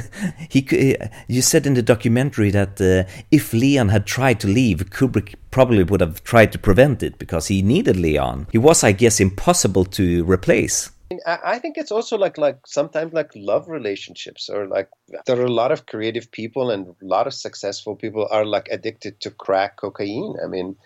he. 0.48 0.96
You 1.26 1.42
said 1.42 1.66
in 1.66 1.74
the 1.74 1.82
documentary 1.82 2.50
that 2.52 2.80
uh, 2.80 3.10
if 3.32 3.52
Leon 3.52 3.88
had 3.88 4.06
tried 4.06 4.38
to 4.40 4.46
leave, 4.46 4.90
Kubrick 4.90 5.34
probably 5.50 5.82
would 5.82 6.00
have 6.00 6.22
tried 6.22 6.52
to 6.52 6.58
prevent 6.58 7.02
it 7.02 7.18
because 7.18 7.48
he 7.48 7.62
needed 7.62 7.96
Leon. 7.96 8.46
He 8.52 8.58
was, 8.58 8.84
I 8.84 8.92
guess, 8.92 9.18
impossible 9.18 9.84
to 9.86 10.24
replace. 10.24 10.90
I 11.26 11.58
think 11.58 11.76
it's 11.76 11.90
also 11.90 12.16
like 12.16 12.38
like 12.38 12.58
sometimes 12.66 13.12
like 13.12 13.32
love 13.34 13.68
relationships 13.68 14.48
or 14.48 14.68
like 14.68 14.88
there 15.26 15.40
are 15.40 15.44
a 15.44 15.52
lot 15.52 15.72
of 15.72 15.86
creative 15.86 16.30
people 16.30 16.70
and 16.70 16.86
a 16.86 16.94
lot 17.04 17.26
of 17.26 17.34
successful 17.34 17.96
people 17.96 18.28
are 18.30 18.44
like 18.44 18.68
addicted 18.70 19.18
to 19.22 19.30
crack 19.32 19.78
cocaine. 19.78 20.36
I 20.44 20.46
mean, 20.46 20.76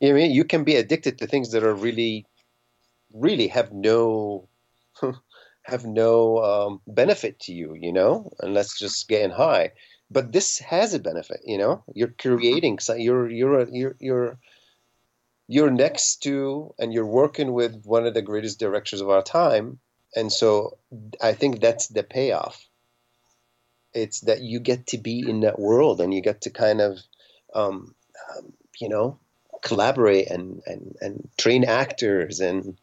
you 0.00 0.14
mean 0.14 0.30
you 0.30 0.44
can 0.44 0.64
be 0.64 0.76
addicted 0.76 1.18
to 1.18 1.26
things 1.26 1.50
that 1.50 1.62
are 1.62 1.74
really 1.74 2.24
really 3.12 3.48
have 3.48 3.72
no 3.72 4.48
have 5.62 5.84
no 5.84 6.38
um, 6.38 6.80
benefit 6.86 7.40
to 7.40 7.52
you, 7.52 7.74
you 7.74 7.92
know, 7.92 8.30
unless 8.40 8.78
just 8.78 9.08
getting 9.08 9.30
high. 9.30 9.72
But 10.10 10.32
this 10.32 10.58
has 10.60 10.94
a 10.94 11.00
benefit, 11.00 11.40
you 11.44 11.58
know. 11.58 11.82
You're 11.92 12.14
creating, 12.18 12.78
so 12.78 12.94
you're 12.94 13.28
you're 13.28 13.68
you're 13.68 13.96
you're 13.98 14.38
you're 15.48 15.70
next 15.70 16.22
to 16.22 16.74
and 16.78 16.92
you're 16.92 17.06
working 17.06 17.52
with 17.52 17.84
one 17.84 18.06
of 18.06 18.14
the 18.14 18.22
greatest 18.22 18.60
directors 18.60 19.00
of 19.00 19.10
our 19.10 19.22
time, 19.22 19.80
and 20.14 20.32
so 20.32 20.78
I 21.20 21.32
think 21.32 21.60
that's 21.60 21.88
the 21.88 22.04
payoff. 22.04 22.68
It's 23.92 24.20
that 24.20 24.42
you 24.42 24.60
get 24.60 24.86
to 24.88 24.98
be 24.98 25.28
in 25.28 25.40
that 25.40 25.58
world 25.58 26.00
and 26.00 26.12
you 26.12 26.20
get 26.20 26.42
to 26.42 26.50
kind 26.50 26.80
of, 26.82 26.98
um, 27.54 27.94
um, 28.36 28.52
you 28.78 28.90
know, 28.90 29.18
collaborate 29.62 30.30
and, 30.30 30.62
and, 30.66 30.96
and 31.00 31.28
train 31.38 31.64
actors 31.64 32.40
and 32.40 32.78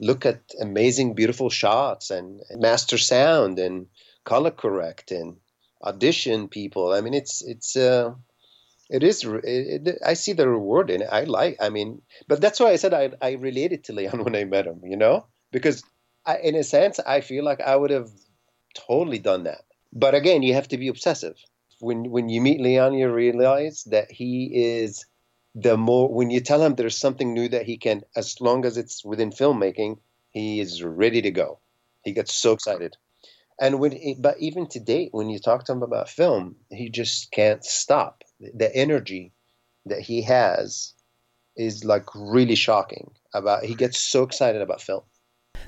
look 0.00 0.26
at 0.26 0.40
amazing, 0.60 1.14
beautiful 1.14 1.50
shots 1.50 2.10
and, 2.10 2.40
and 2.50 2.60
master 2.60 2.98
sound 2.98 3.58
and 3.58 3.86
color 4.24 4.50
correct 4.50 5.10
and 5.10 5.36
audition 5.82 6.48
people. 6.48 6.92
I 6.92 7.00
mean, 7.00 7.14
it's 7.14 7.42
it's 7.42 7.76
uh, 7.76 8.14
it 8.90 9.02
is. 9.02 9.24
It, 9.24 9.88
it, 9.88 9.98
I 10.04 10.14
see 10.14 10.32
the 10.32 10.48
reward 10.48 10.90
in 10.90 11.02
it. 11.02 11.08
I 11.10 11.24
like. 11.24 11.56
I 11.60 11.68
mean, 11.68 12.02
but 12.26 12.40
that's 12.40 12.60
why 12.60 12.70
I 12.70 12.76
said 12.76 12.94
I 12.94 13.10
I 13.20 13.32
related 13.32 13.84
to 13.84 13.92
Leon 13.92 14.24
when 14.24 14.36
I 14.36 14.44
met 14.44 14.66
him. 14.66 14.80
You 14.84 14.96
know, 14.96 15.26
because 15.52 15.82
I, 16.26 16.38
in 16.38 16.54
a 16.54 16.64
sense, 16.64 17.00
I 17.00 17.20
feel 17.20 17.44
like 17.44 17.60
I 17.60 17.76
would 17.76 17.90
have 17.90 18.10
totally 18.74 19.18
done 19.18 19.44
that. 19.44 19.62
But 19.92 20.14
again, 20.14 20.42
you 20.42 20.54
have 20.54 20.68
to 20.68 20.78
be 20.78 20.88
obsessive. 20.88 21.36
When 21.80 22.10
when 22.10 22.28
you 22.28 22.40
meet 22.40 22.60
Leon, 22.60 22.94
you 22.94 23.10
realize 23.10 23.84
that 23.84 24.10
he 24.10 24.50
is 24.52 25.06
the 25.54 25.76
more 25.76 26.12
when 26.12 26.30
you 26.30 26.40
tell 26.40 26.62
him 26.62 26.74
there's 26.74 26.98
something 26.98 27.32
new 27.32 27.48
that 27.48 27.66
he 27.66 27.76
can, 27.76 28.02
as 28.16 28.40
long 28.40 28.64
as 28.64 28.76
it's 28.76 29.04
within 29.04 29.30
filmmaking, 29.30 29.98
he 30.30 30.60
is 30.60 30.82
ready 30.82 31.22
to 31.22 31.30
go. 31.30 31.58
He 32.04 32.12
gets 32.12 32.32
so 32.34 32.52
excited. 32.52 32.96
And 33.60 33.80
when, 33.80 33.98
but 34.20 34.38
even 34.38 34.68
to 34.68 34.80
date, 34.80 35.08
when 35.12 35.28
you 35.28 35.38
talk 35.38 35.64
to 35.64 35.72
him 35.72 35.82
about 35.82 36.08
film, 36.08 36.56
he 36.70 36.90
just 36.90 37.32
can't 37.32 37.64
stop. 37.64 38.22
The 38.40 38.74
energy 38.74 39.32
that 39.86 40.00
he 40.00 40.22
has 40.22 40.94
is 41.56 41.84
like 41.84 42.06
really 42.14 42.54
shocking. 42.54 43.10
About 43.34 43.64
he 43.64 43.74
gets 43.74 44.00
so 44.00 44.22
excited 44.22 44.62
about 44.62 44.80
film. 44.80 45.02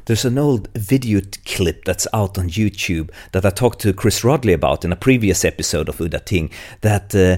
There's 0.06 0.24
an 0.24 0.38
old 0.38 0.68
video 0.74 1.20
clip 1.44 1.84
that's 1.84 2.06
out 2.14 2.38
on 2.38 2.48
YouTube 2.48 3.10
that 3.32 3.44
I 3.44 3.50
talked 3.50 3.80
to 3.80 3.92
Chris 3.92 4.20
Rodley 4.20 4.54
about 4.54 4.84
in 4.84 4.92
a 4.92 4.96
previous 4.96 5.44
episode 5.44 5.88
of 5.88 5.98
Udda 5.98 6.24
Ting 6.24 6.50
that 6.80 7.14
uh, 7.14 7.36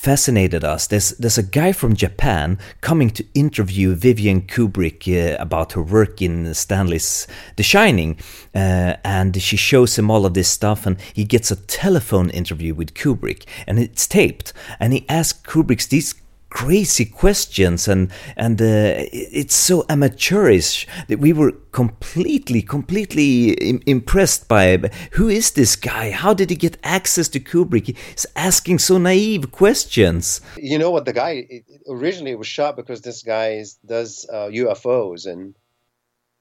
fascinated 0.00 0.64
us. 0.64 0.86
There's 0.86 1.10
there's 1.18 1.36
a 1.36 1.42
guy 1.42 1.72
from 1.72 1.94
Japan 1.94 2.58
coming 2.80 3.10
to 3.10 3.24
interview 3.34 3.94
Vivian 3.94 4.40
Kubrick 4.40 5.06
uh, 5.06 5.36
about 5.38 5.72
her 5.74 5.82
work 5.82 6.22
in 6.22 6.54
Stanley's 6.54 7.26
The 7.56 7.62
Shining, 7.62 8.18
uh, 8.54 8.94
and 9.04 9.36
she 9.42 9.58
shows 9.58 9.98
him 9.98 10.10
all 10.10 10.24
of 10.24 10.32
this 10.32 10.48
stuff, 10.48 10.86
and 10.86 10.96
he 11.12 11.24
gets 11.24 11.50
a 11.50 11.56
telephone 11.56 12.30
interview 12.30 12.74
with 12.74 12.94
Kubrick, 12.94 13.44
and 13.66 13.78
it's 13.78 14.06
taped, 14.06 14.54
and 14.78 14.94
he 14.94 15.04
asks 15.06 15.42
Kubrick 15.42 15.86
these 15.88 16.14
crazy 16.50 17.04
questions 17.04 17.88
and 17.88 18.10
and 18.36 18.60
uh, 18.60 19.06
it's 19.12 19.54
so 19.54 19.84
amateurish 19.88 20.86
that 21.08 21.18
we 21.18 21.32
were 21.32 21.52
completely 21.72 22.60
completely 22.60 23.52
Im- 23.54 23.82
impressed 23.86 24.48
by 24.48 24.76
who 25.12 25.28
is 25.28 25.52
this 25.52 25.76
guy? 25.76 26.10
How 26.10 26.34
did 26.34 26.50
he 26.50 26.56
get 26.56 26.76
access 26.82 27.28
to 27.28 27.40
kubrick? 27.40 27.86
He's 27.96 28.26
asking 28.36 28.80
so 28.80 28.98
naive 28.98 29.52
questions. 29.52 30.40
You 30.56 30.78
know 30.78 30.90
what? 30.90 31.04
The 31.04 31.12
guy 31.12 31.62
originally 31.88 32.34
was 32.34 32.46
shot 32.46 32.76
because 32.76 33.00
this 33.02 33.22
guy 33.22 33.52
is, 33.52 33.74
does 33.86 34.26
uh, 34.32 34.48
ufos 34.48 35.26
and 35.26 35.54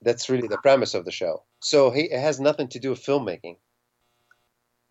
that's 0.01 0.29
really 0.29 0.47
the 0.47 0.57
premise 0.57 0.93
of 0.93 1.05
the 1.05 1.11
show. 1.11 1.43
So 1.59 1.91
he, 1.91 2.03
it 2.03 2.19
has 2.19 2.39
nothing 2.39 2.67
to 2.69 2.79
do 2.79 2.91
with 2.91 3.03
filmmaking. 3.03 3.57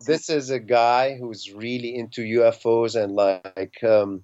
This 0.05 0.29
is 0.29 0.49
a 0.49 0.59
guy 0.59 1.17
who's 1.17 1.51
really 1.53 1.95
into 1.95 2.21
UFOs 2.21 3.01
and 3.01 3.13
like 3.15 3.83
um, 3.83 4.23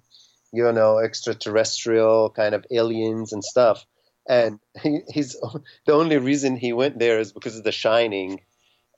you 0.56 0.72
know 0.72 0.98
extraterrestrial 0.98 2.30
kind 2.30 2.54
of 2.54 2.66
aliens 2.70 3.32
and 3.32 3.44
stuff. 3.44 3.84
And 4.28 4.58
he, 4.82 5.00
he's 5.08 5.36
the 5.86 5.92
only 5.92 6.18
reason 6.18 6.56
he 6.56 6.72
went 6.72 6.98
there 6.98 7.20
is 7.20 7.32
because 7.32 7.56
of 7.56 7.64
The 7.64 7.72
Shining, 7.72 8.40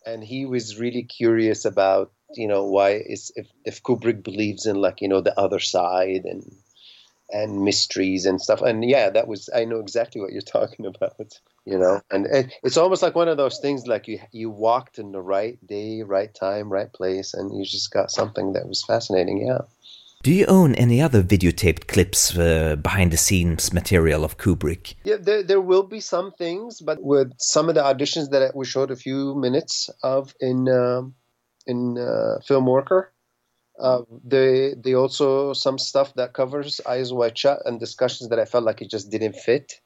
and 0.06 0.24
he 0.24 0.46
was 0.46 0.78
really 0.78 1.02
curious 1.02 1.64
about 1.64 2.12
you 2.34 2.48
know 2.48 2.64
why 2.64 2.90
is 2.92 3.32
if 3.36 3.48
if 3.64 3.82
Kubrick 3.82 4.22
believes 4.22 4.66
in 4.66 4.76
like 4.76 5.00
you 5.00 5.08
know 5.08 5.20
the 5.20 5.38
other 5.38 5.60
side 5.60 6.24
and 6.24 6.44
and 7.30 7.62
mysteries 7.62 8.24
and 8.26 8.40
stuff. 8.40 8.62
And 8.62 8.84
yeah, 8.88 9.10
that 9.10 9.28
was 9.28 9.50
I 9.54 9.64
know 9.64 9.80
exactly 9.80 10.20
what 10.20 10.32
you're 10.32 10.42
talking 10.58 10.86
about. 10.86 11.40
You 11.64 11.78
know, 11.78 12.00
and 12.10 12.26
it, 12.26 12.54
it's 12.62 12.78
almost 12.78 13.02
like 13.02 13.14
one 13.14 13.28
of 13.28 13.36
those 13.36 13.58
things 13.58 13.86
like 13.86 14.08
you 14.08 14.20
you 14.32 14.50
walked 14.50 14.98
in 14.98 15.12
the 15.12 15.20
right 15.20 15.58
day, 15.66 16.02
right 16.02 16.34
time, 16.34 16.72
right 16.72 16.90
place, 16.90 17.34
and 17.34 17.56
you 17.56 17.64
just 17.64 17.92
got 17.92 18.10
something 18.10 18.54
that 18.54 18.66
was 18.66 18.82
fascinating. 18.84 19.46
Yeah. 19.46 19.62
Do 20.24 20.32
you 20.32 20.46
own 20.46 20.74
any 20.74 21.00
other 21.00 21.22
videotaped 21.22 21.86
clips, 21.86 22.36
uh, 22.36 22.74
behind 22.74 23.12
the 23.12 23.16
scenes 23.16 23.72
material 23.72 24.24
of 24.24 24.36
Kubrick? 24.36 24.94
Yeah, 25.04 25.16
there, 25.20 25.44
there 25.44 25.60
will 25.60 25.84
be 25.84 26.00
some 26.00 26.32
things, 26.32 26.80
but 26.80 27.00
with 27.00 27.32
some 27.38 27.68
of 27.68 27.76
the 27.76 27.82
auditions 27.82 28.30
that 28.30 28.56
we 28.56 28.64
showed 28.64 28.90
a 28.90 28.96
few 28.96 29.36
minutes 29.36 29.88
of 30.02 30.34
in 30.40 30.68
um, 30.68 31.14
in 31.68 31.98
uh, 31.98 32.40
Film 32.44 32.66
Worker, 32.66 33.12
uh, 33.78 34.02
they 34.24 34.74
they 34.76 34.94
also 34.94 35.52
some 35.52 35.78
stuff 35.78 36.12
that 36.14 36.32
covers 36.32 36.80
Eyes 36.84 37.12
Wide 37.12 37.38
Shut 37.38 37.60
and 37.64 37.78
discussions 37.78 38.28
that 38.30 38.40
I 38.40 38.44
felt 38.44 38.64
like 38.64 38.82
it 38.82 38.90
just 38.90 39.10
didn't 39.10 39.36
fit 39.36 39.80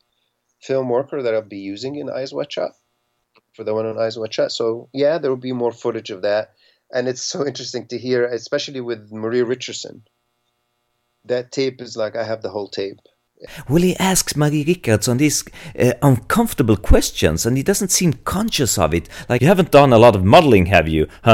film 0.63 0.89
worker 0.89 1.23
that 1.23 1.35
I'll 1.35 1.43
be 1.43 1.59
using 1.59 1.97
in 1.97 2.09
Eyes 2.09 2.33
Wide 2.33 2.51
Shut 2.51 2.73
for 3.55 3.65
the 3.65 3.75
one 3.75 3.85
on 3.85 3.99
Eyes 3.99 4.19
Wide 4.19 4.33
Shut. 4.33 4.51
So 4.51 4.89
yeah, 4.95 5.19
there 5.19 5.31
will 5.31 5.37
be 5.37 5.53
more 5.53 5.73
footage 5.73 6.09
of 6.09 6.23
that, 6.23 6.55
and 6.91 7.07
it's 7.07 7.23
so 7.23 7.47
interesting 7.47 7.87
to 7.89 7.99
hear, 7.99 8.25
especially 8.25 8.81
with 8.81 9.13
Maria 9.13 9.45
Richardson. 9.45 10.05
That 11.25 11.53
tape 11.53 11.81
is 11.81 11.97
like 11.97 12.17
I 12.17 12.25
have 12.25 12.43
the 12.43 12.51
whole 12.51 12.69
tape. 12.69 12.99
Well, 13.69 13.83
he 13.83 13.97
asks 13.97 14.37
Marie 14.37 14.65
Richardson 14.65 15.17
these 15.17 15.45
uh, 15.79 15.95
uncomfortable 16.03 16.77
questions, 16.77 17.45
and 17.45 17.57
he 17.57 17.63
doesn't 17.63 17.91
seem 17.91 18.13
conscious 18.13 18.79
of 18.79 18.95
it. 18.95 19.09
Like, 19.29 19.41
you 19.41 19.49
haven't 19.49 19.73
done 19.73 19.93
a 19.93 19.99
lot 19.99 20.15
of 20.15 20.25
modeling, 20.25 20.67
have 20.67 20.89
you? 20.89 21.09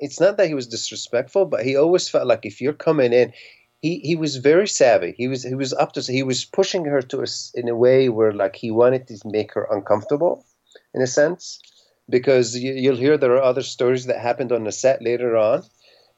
it's 0.00 0.20
not 0.20 0.36
that 0.36 0.46
he 0.48 0.54
was 0.54 0.68
disrespectful, 0.68 1.46
but 1.46 1.64
he 1.64 1.76
always 1.76 2.08
felt 2.08 2.26
like 2.26 2.44
if 2.44 2.60
you're 2.60 2.72
coming 2.72 3.12
in, 3.12 3.32
he, 3.82 3.98
he 4.00 4.16
was 4.16 4.36
very 4.36 4.68
savvy. 4.68 5.14
He 5.16 5.28
was 5.28 5.42
he 5.42 5.54
was 5.54 5.72
up 5.72 5.92
to 5.92 6.00
he 6.00 6.22
was 6.22 6.44
pushing 6.44 6.84
her 6.86 7.02
to 7.02 7.22
us 7.22 7.52
in 7.54 7.68
a 7.68 7.74
way 7.74 8.08
where 8.08 8.32
like 8.32 8.56
he 8.56 8.70
wanted 8.70 9.06
to 9.08 9.18
make 9.24 9.52
her 9.54 9.66
uncomfortable, 9.70 10.44
in 10.94 11.02
a 11.02 11.06
sense, 11.06 11.60
because 12.08 12.56
you, 12.56 12.72
you'll 12.72 12.96
hear 12.96 13.18
there 13.18 13.36
are 13.36 13.42
other 13.42 13.62
stories 13.62 14.06
that 14.06 14.20
happened 14.20 14.52
on 14.52 14.64
the 14.64 14.72
set 14.72 15.02
later 15.02 15.36
on, 15.36 15.64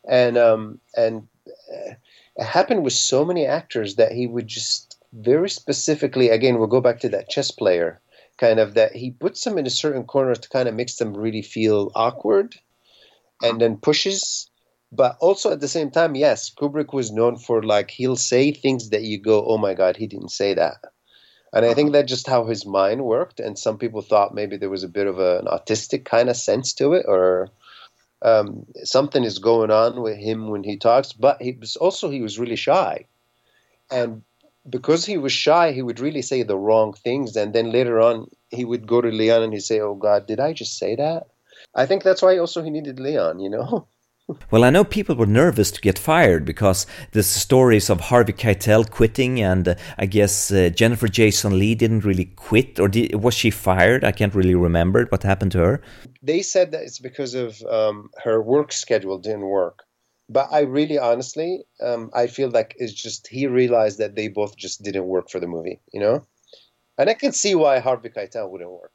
and 0.08 0.36
um 0.36 0.80
and. 0.94 1.26
Uh, 1.46 1.94
it 2.38 2.46
happened 2.46 2.84
with 2.84 2.92
so 2.92 3.24
many 3.24 3.44
actors 3.44 3.96
that 3.96 4.12
he 4.12 4.26
would 4.26 4.46
just 4.46 4.96
very 5.12 5.50
specifically, 5.50 6.28
again, 6.28 6.58
we'll 6.58 6.68
go 6.68 6.80
back 6.80 7.00
to 7.00 7.08
that 7.10 7.28
chess 7.28 7.50
player 7.50 8.00
kind 8.36 8.60
of 8.60 8.74
that 8.74 8.94
he 8.94 9.10
puts 9.10 9.42
them 9.42 9.58
in 9.58 9.66
a 9.66 9.70
certain 9.70 10.04
corner 10.04 10.34
to 10.34 10.48
kind 10.48 10.68
of 10.68 10.74
makes 10.74 10.96
them 10.96 11.16
really 11.16 11.42
feel 11.42 11.90
awkward 11.94 12.54
and 13.42 13.60
then 13.60 13.76
pushes. 13.76 14.48
But 14.92 15.16
also 15.20 15.50
at 15.52 15.60
the 15.60 15.68
same 15.68 15.90
time, 15.90 16.14
yes, 16.14 16.50
Kubrick 16.54 16.94
was 16.94 17.10
known 17.10 17.36
for 17.36 17.62
like 17.62 17.90
he'll 17.90 18.16
say 18.16 18.52
things 18.52 18.90
that 18.90 19.02
you 19.02 19.20
go, 19.20 19.44
oh 19.44 19.58
my 19.58 19.74
God, 19.74 19.96
he 19.96 20.06
didn't 20.06 20.30
say 20.30 20.54
that. 20.54 20.76
And 21.52 21.64
I 21.64 21.74
think 21.74 21.88
uh-huh. 21.88 22.00
that's 22.00 22.10
just 22.10 22.26
how 22.26 22.44
his 22.44 22.64
mind 22.64 23.04
worked. 23.04 23.40
And 23.40 23.58
some 23.58 23.78
people 23.78 24.02
thought 24.02 24.34
maybe 24.34 24.56
there 24.56 24.70
was 24.70 24.84
a 24.84 24.88
bit 24.88 25.06
of 25.06 25.18
a, 25.18 25.40
an 25.40 25.46
autistic 25.46 26.04
kind 26.04 26.28
of 26.28 26.36
sense 26.36 26.72
to 26.74 26.92
it, 26.92 27.06
or 27.08 27.48
um, 28.22 28.66
something 28.84 29.24
is 29.24 29.38
going 29.38 29.70
on 29.70 30.02
with 30.02 30.16
him 30.16 30.48
when 30.48 30.64
he 30.64 30.76
talks. 30.76 31.12
But 31.12 31.40
he 31.40 31.52
was 31.52 31.76
also 31.76 32.10
he 32.10 32.20
was 32.20 32.38
really 32.38 32.56
shy, 32.56 33.06
and 33.90 34.22
because 34.68 35.04
he 35.04 35.16
was 35.16 35.32
shy, 35.32 35.72
he 35.72 35.82
would 35.82 36.00
really 36.00 36.22
say 36.22 36.42
the 36.42 36.56
wrong 36.56 36.92
things, 36.92 37.36
and 37.36 37.52
then 37.52 37.72
later 37.72 38.00
on 38.00 38.28
he 38.50 38.64
would 38.64 38.86
go 38.86 39.00
to 39.00 39.08
Leon 39.08 39.42
and 39.42 39.52
he'd 39.52 39.60
say, 39.60 39.80
"Oh 39.80 39.94
God, 39.94 40.26
did 40.26 40.40
I 40.40 40.52
just 40.52 40.78
say 40.78 40.96
that?" 40.96 41.26
I 41.74 41.86
think 41.86 42.02
that's 42.02 42.22
why 42.22 42.38
also 42.38 42.62
he 42.62 42.70
needed 42.70 43.00
Leon, 43.00 43.40
you 43.40 43.50
know. 43.50 43.86
well, 44.50 44.64
I 44.64 44.70
know 44.70 44.84
people 44.84 45.14
were 45.14 45.26
nervous 45.26 45.70
to 45.70 45.80
get 45.80 45.98
fired 45.98 46.44
because 46.44 46.86
the 47.12 47.22
stories 47.22 47.90
of 47.90 48.00
Harvey 48.00 48.32
Keitel 48.32 48.90
quitting, 48.90 49.40
and 49.40 49.68
uh, 49.68 49.74
I 49.98 50.06
guess 50.06 50.50
uh, 50.50 50.70
Jennifer 50.70 51.08
Jason 51.08 51.58
Lee 51.58 51.74
didn't 51.74 52.04
really 52.04 52.26
quit, 52.26 52.78
or 52.78 52.88
did, 52.88 53.14
was 53.14 53.34
she 53.34 53.50
fired? 53.50 54.04
I 54.04 54.12
can't 54.12 54.34
really 54.34 54.54
remember 54.54 55.06
what 55.06 55.22
happened 55.22 55.52
to 55.52 55.58
her. 55.58 55.82
They 56.22 56.42
said 56.42 56.72
that 56.72 56.82
it's 56.82 56.98
because 56.98 57.34
of 57.34 57.62
um, 57.62 58.10
her 58.22 58.42
work 58.42 58.72
schedule 58.72 59.18
didn't 59.18 59.46
work 59.46 59.84
but 60.28 60.48
I 60.52 60.60
really 60.60 60.98
honestly, 60.98 61.64
um, 61.80 62.10
I 62.14 62.26
feel 62.26 62.50
like 62.50 62.74
it's 62.78 62.92
just 62.92 63.26
he 63.28 63.46
realized 63.46 63.98
that 63.98 64.14
they 64.14 64.28
both 64.28 64.56
just 64.56 64.82
didn't 64.82 65.06
work 65.06 65.30
for 65.30 65.40
the 65.40 65.46
movie, 65.46 65.80
you 65.92 66.00
know, 66.00 66.26
and 66.98 67.08
I 67.08 67.14
can 67.14 67.32
see 67.32 67.54
why 67.54 67.78
Harvey 67.78 68.10
Keitel 68.10 68.50
wouldn't 68.50 68.70
work. 68.70 68.92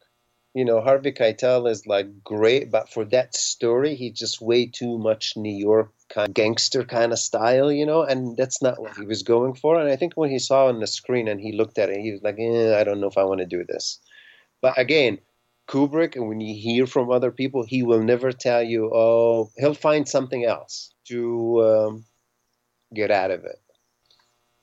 You 0.54 0.66
know, 0.66 0.82
Harvey 0.82 1.12
Keitel 1.12 1.70
is 1.70 1.88
like 1.88 2.24
great, 2.24 2.70
but 2.70 2.90
for 2.90 3.06
that 3.06 3.36
story, 3.36 3.96
he's 3.96 4.18
just 4.18 4.40
way 4.42 4.68
too 4.68 5.00
much 5.00 5.36
New 5.36 5.56
York 5.56 5.92
kind 6.10 6.28
of 6.30 6.34
gangster 6.36 6.84
kind 6.84 7.12
of 7.12 7.18
style, 7.18 7.72
you 7.72 7.86
know, 7.86 8.04
and 8.04 8.38
that's 8.38 8.62
not 8.62 8.80
what 8.80 8.96
he 8.96 9.06
was 9.06 9.24
going 9.24 9.56
for. 9.56 9.80
And 9.80 9.90
I 9.90 9.96
think 9.96 10.14
when 10.14 10.30
he 10.30 10.38
saw 10.38 10.68
on 10.68 10.80
the 10.80 10.86
screen 10.86 11.28
and 11.28 11.42
he 11.42 11.54
looked 11.54 11.80
at 11.80 11.90
it, 11.90 12.00
he 12.02 12.12
was 12.12 12.22
like, 12.22 12.38
eh, 12.40 12.80
I 12.80 12.84
don't 12.84 13.00
know 13.00 13.08
if 13.08 13.18
I 13.18 13.24
want 13.24 13.40
to 13.40 13.48
do 13.48 13.64
this. 13.64 14.00
But 14.62 14.78
again, 14.78 15.18
Kubrick, 15.68 16.16
and 16.16 16.28
when 16.28 16.40
you 16.40 16.54
hear 16.54 16.86
from 16.86 17.10
other 17.10 17.32
people, 17.32 17.64
he 17.64 17.84
will 17.84 18.04
never 18.04 18.32
tell 18.32 18.62
you, 18.62 18.92
oh, 18.94 19.50
he'll 19.58 19.74
find 19.74 20.08
something 20.08 20.46
else 20.46 20.94
to 21.06 21.64
um, 21.64 22.06
get 22.94 23.12
out 23.12 23.32
of 23.32 23.46
it. 23.46 23.60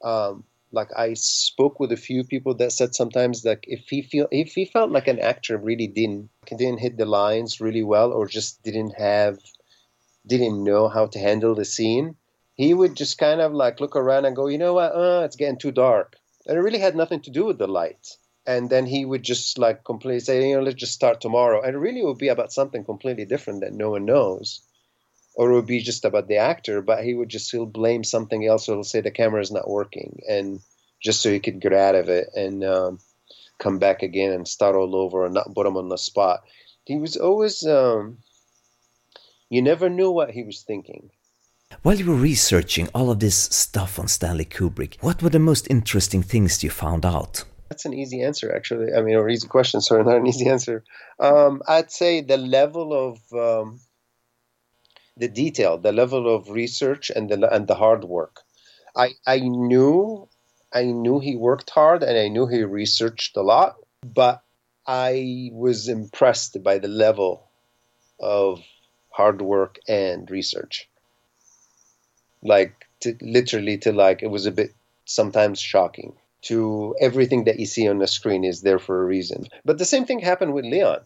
Um, 0.02 0.44
like 0.72 0.90
I 0.96 1.14
spoke 1.14 1.80
with 1.80 1.92
a 1.92 1.96
few 1.96 2.24
people 2.24 2.54
that 2.56 2.72
said 2.72 2.94
sometimes 2.94 3.44
like 3.44 3.64
if 3.66 3.88
he 3.88 4.02
feel 4.02 4.28
if 4.30 4.52
he 4.52 4.64
felt 4.64 4.90
like 4.90 5.08
an 5.08 5.18
actor 5.18 5.56
really 5.58 5.86
didn't 5.86 6.30
didn't 6.46 6.78
hit 6.78 6.96
the 6.96 7.06
lines 7.06 7.60
really 7.60 7.82
well 7.82 8.12
or 8.12 8.26
just 8.26 8.62
didn't 8.62 8.94
have 8.96 9.38
didn't 10.26 10.62
know 10.62 10.88
how 10.88 11.06
to 11.06 11.18
handle 11.18 11.54
the 11.54 11.64
scene, 11.64 12.16
he 12.54 12.74
would 12.74 12.94
just 12.96 13.18
kind 13.18 13.40
of 13.40 13.52
like 13.52 13.80
look 13.80 13.96
around 13.96 14.26
and 14.26 14.36
go, 14.36 14.48
you 14.48 14.58
know 14.58 14.74
what, 14.74 14.92
uh, 14.94 15.22
it's 15.24 15.36
getting 15.36 15.58
too 15.58 15.72
dark, 15.72 16.16
and 16.46 16.56
it 16.56 16.60
really 16.60 16.78
had 16.78 16.94
nothing 16.94 17.20
to 17.22 17.30
do 17.30 17.44
with 17.44 17.58
the 17.58 17.66
light. 17.66 18.16
And 18.46 18.70
then 18.70 18.86
he 18.86 19.04
would 19.04 19.22
just 19.22 19.58
like 19.58 19.84
completely 19.84 20.20
say, 20.20 20.48
you 20.48 20.56
know, 20.56 20.62
let's 20.62 20.76
just 20.76 20.94
start 20.94 21.20
tomorrow, 21.20 21.62
and 21.62 21.74
it 21.74 21.78
really 21.78 22.02
would 22.02 22.18
be 22.18 22.28
about 22.28 22.52
something 22.52 22.84
completely 22.84 23.24
different 23.24 23.60
that 23.60 23.72
no 23.72 23.90
one 23.90 24.04
knows 24.04 24.60
or 25.34 25.50
it 25.50 25.54
would 25.54 25.66
be 25.66 25.80
just 25.80 26.04
about 26.04 26.28
the 26.28 26.36
actor, 26.36 26.82
but 26.82 27.04
he 27.04 27.14
would 27.14 27.28
just 27.28 27.50
he'll 27.50 27.66
blame 27.66 28.04
something 28.04 28.46
else. 28.46 28.68
Or 28.68 28.74
he'll 28.74 28.84
say 28.84 29.00
the 29.00 29.10
camera 29.10 29.40
is 29.40 29.50
not 29.50 29.68
working, 29.68 30.20
and 30.28 30.60
just 31.02 31.22
so 31.22 31.30
he 31.30 31.40
could 31.40 31.60
get 31.60 31.72
out 31.72 31.94
of 31.94 32.08
it 32.08 32.28
and 32.34 32.64
um, 32.64 32.98
come 33.58 33.78
back 33.78 34.02
again 34.02 34.32
and 34.32 34.46
start 34.46 34.76
all 34.76 34.94
over 34.96 35.24
and 35.24 35.34
not 35.34 35.54
put 35.54 35.66
him 35.66 35.76
on 35.76 35.88
the 35.88 35.98
spot. 35.98 36.40
He 36.84 36.96
was 36.98 37.16
always 37.16 37.64
um, 37.64 38.18
you 39.48 39.62
never 39.62 39.88
knew 39.88 40.10
what 40.10 40.30
he 40.30 40.42
was 40.42 40.62
thinking. 40.62 41.10
While 41.82 41.96
you 41.96 42.06
were 42.06 42.16
researching 42.16 42.88
all 42.94 43.10
of 43.10 43.20
this 43.20 43.36
stuff 43.36 43.98
on 43.98 44.08
Stanley 44.08 44.44
Kubrick, 44.44 44.96
what 45.00 45.22
were 45.22 45.30
the 45.30 45.38
most 45.38 45.68
interesting 45.70 46.22
things 46.22 46.64
you 46.64 46.70
found 46.70 47.06
out? 47.06 47.44
That's 47.68 47.84
an 47.84 47.94
easy 47.94 48.22
answer, 48.22 48.54
actually. 48.54 48.92
I 48.92 49.02
mean, 49.02 49.14
or 49.14 49.28
easy 49.28 49.46
question, 49.46 49.80
sorry, 49.80 50.02
not 50.04 50.16
an 50.16 50.26
easy 50.26 50.48
answer. 50.48 50.82
Um, 51.20 51.62
I'd 51.68 51.92
say 51.92 52.20
the 52.20 52.36
level 52.36 52.92
of 52.92 53.18
um, 53.32 53.80
the 55.20 55.28
detail, 55.28 55.76
the 55.76 55.92
level 55.92 56.34
of 56.34 56.48
research, 56.48 57.10
and 57.14 57.28
the 57.28 57.54
and 57.54 57.68
the 57.68 57.74
hard 57.74 58.04
work. 58.04 58.40
I 58.96 59.10
I 59.26 59.38
knew 59.40 60.28
I 60.72 60.84
knew 60.84 61.20
he 61.20 61.36
worked 61.36 61.70
hard 61.70 62.02
and 62.02 62.16
I 62.18 62.28
knew 62.28 62.46
he 62.46 62.62
researched 62.64 63.36
a 63.36 63.42
lot, 63.42 63.76
but 64.02 64.42
I 64.86 65.50
was 65.52 65.88
impressed 65.88 66.62
by 66.62 66.78
the 66.78 66.88
level 66.88 67.50
of 68.18 68.60
hard 69.10 69.42
work 69.42 69.78
and 69.86 70.30
research. 70.30 70.88
Like 72.42 72.86
to, 73.00 73.16
literally 73.20 73.76
to 73.78 73.92
like 73.92 74.22
it 74.22 74.30
was 74.30 74.46
a 74.46 74.52
bit 74.52 74.74
sometimes 75.04 75.60
shocking 75.60 76.16
to 76.42 76.94
everything 77.00 77.44
that 77.44 77.58
you 77.58 77.66
see 77.66 77.86
on 77.88 77.98
the 77.98 78.06
screen 78.06 78.44
is 78.44 78.62
there 78.62 78.78
for 78.78 79.02
a 79.02 79.04
reason. 79.04 79.46
But 79.64 79.76
the 79.76 79.84
same 79.84 80.06
thing 80.06 80.20
happened 80.20 80.54
with 80.54 80.64
Leon 80.64 81.00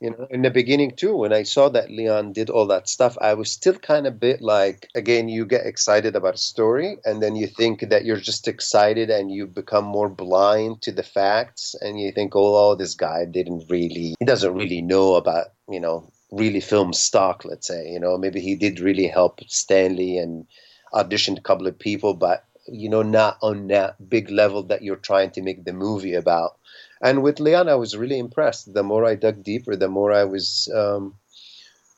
you 0.00 0.10
know 0.10 0.26
in 0.30 0.42
the 0.42 0.50
beginning 0.50 0.90
too 0.94 1.16
when 1.16 1.32
i 1.32 1.42
saw 1.42 1.68
that 1.68 1.90
leon 1.90 2.32
did 2.32 2.50
all 2.50 2.66
that 2.66 2.88
stuff 2.88 3.16
i 3.20 3.32
was 3.32 3.50
still 3.50 3.74
kind 3.74 4.06
of 4.06 4.20
bit 4.20 4.42
like 4.42 4.88
again 4.94 5.28
you 5.28 5.46
get 5.46 5.66
excited 5.66 6.14
about 6.14 6.34
a 6.34 6.38
story 6.38 6.98
and 7.04 7.22
then 7.22 7.34
you 7.34 7.46
think 7.46 7.80
that 7.80 8.04
you're 8.04 8.16
just 8.16 8.46
excited 8.46 9.08
and 9.08 9.30
you 9.30 9.46
become 9.46 9.84
more 9.84 10.08
blind 10.08 10.80
to 10.82 10.92
the 10.92 11.02
facts 11.02 11.74
and 11.80 11.98
you 11.98 12.12
think 12.12 12.36
oh, 12.36 12.70
oh 12.70 12.74
this 12.74 12.94
guy 12.94 13.24
didn't 13.24 13.64
really 13.70 14.14
he 14.18 14.24
doesn't 14.24 14.54
really 14.54 14.82
know 14.82 15.14
about 15.14 15.46
you 15.68 15.80
know 15.80 16.10
really 16.30 16.60
film 16.60 16.92
stock 16.92 17.44
let's 17.44 17.66
say 17.66 17.88
you 17.88 18.00
know 18.00 18.18
maybe 18.18 18.40
he 18.40 18.54
did 18.54 18.80
really 18.80 19.06
help 19.06 19.40
stanley 19.46 20.18
and 20.18 20.46
auditioned 20.92 21.38
a 21.38 21.42
couple 21.42 21.66
of 21.66 21.78
people 21.78 22.12
but 22.12 22.44
you 22.68 22.88
know 22.88 23.02
not 23.02 23.38
on 23.42 23.68
that 23.68 23.96
big 24.08 24.28
level 24.28 24.62
that 24.64 24.82
you're 24.82 24.96
trying 24.96 25.30
to 25.30 25.40
make 25.40 25.64
the 25.64 25.72
movie 25.72 26.14
about 26.14 26.58
and 27.02 27.22
with 27.22 27.40
Leon, 27.40 27.68
I 27.68 27.74
was 27.74 27.96
really 27.96 28.18
impressed. 28.18 28.72
The 28.72 28.82
more 28.82 29.04
I 29.04 29.14
dug 29.14 29.42
deeper, 29.42 29.76
the 29.76 29.88
more 29.88 30.12
I 30.12 30.24
was 30.24 30.70
um, 30.74 31.14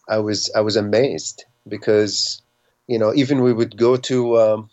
I 0.08 0.18
was 0.18 0.50
I 0.54 0.60
was 0.60 0.76
amazed 0.76 1.44
because 1.66 2.42
you 2.86 2.98
know 2.98 3.14
even 3.14 3.42
we 3.42 3.52
would 3.52 3.76
go 3.76 3.96
to 3.96 4.38
um, 4.38 4.70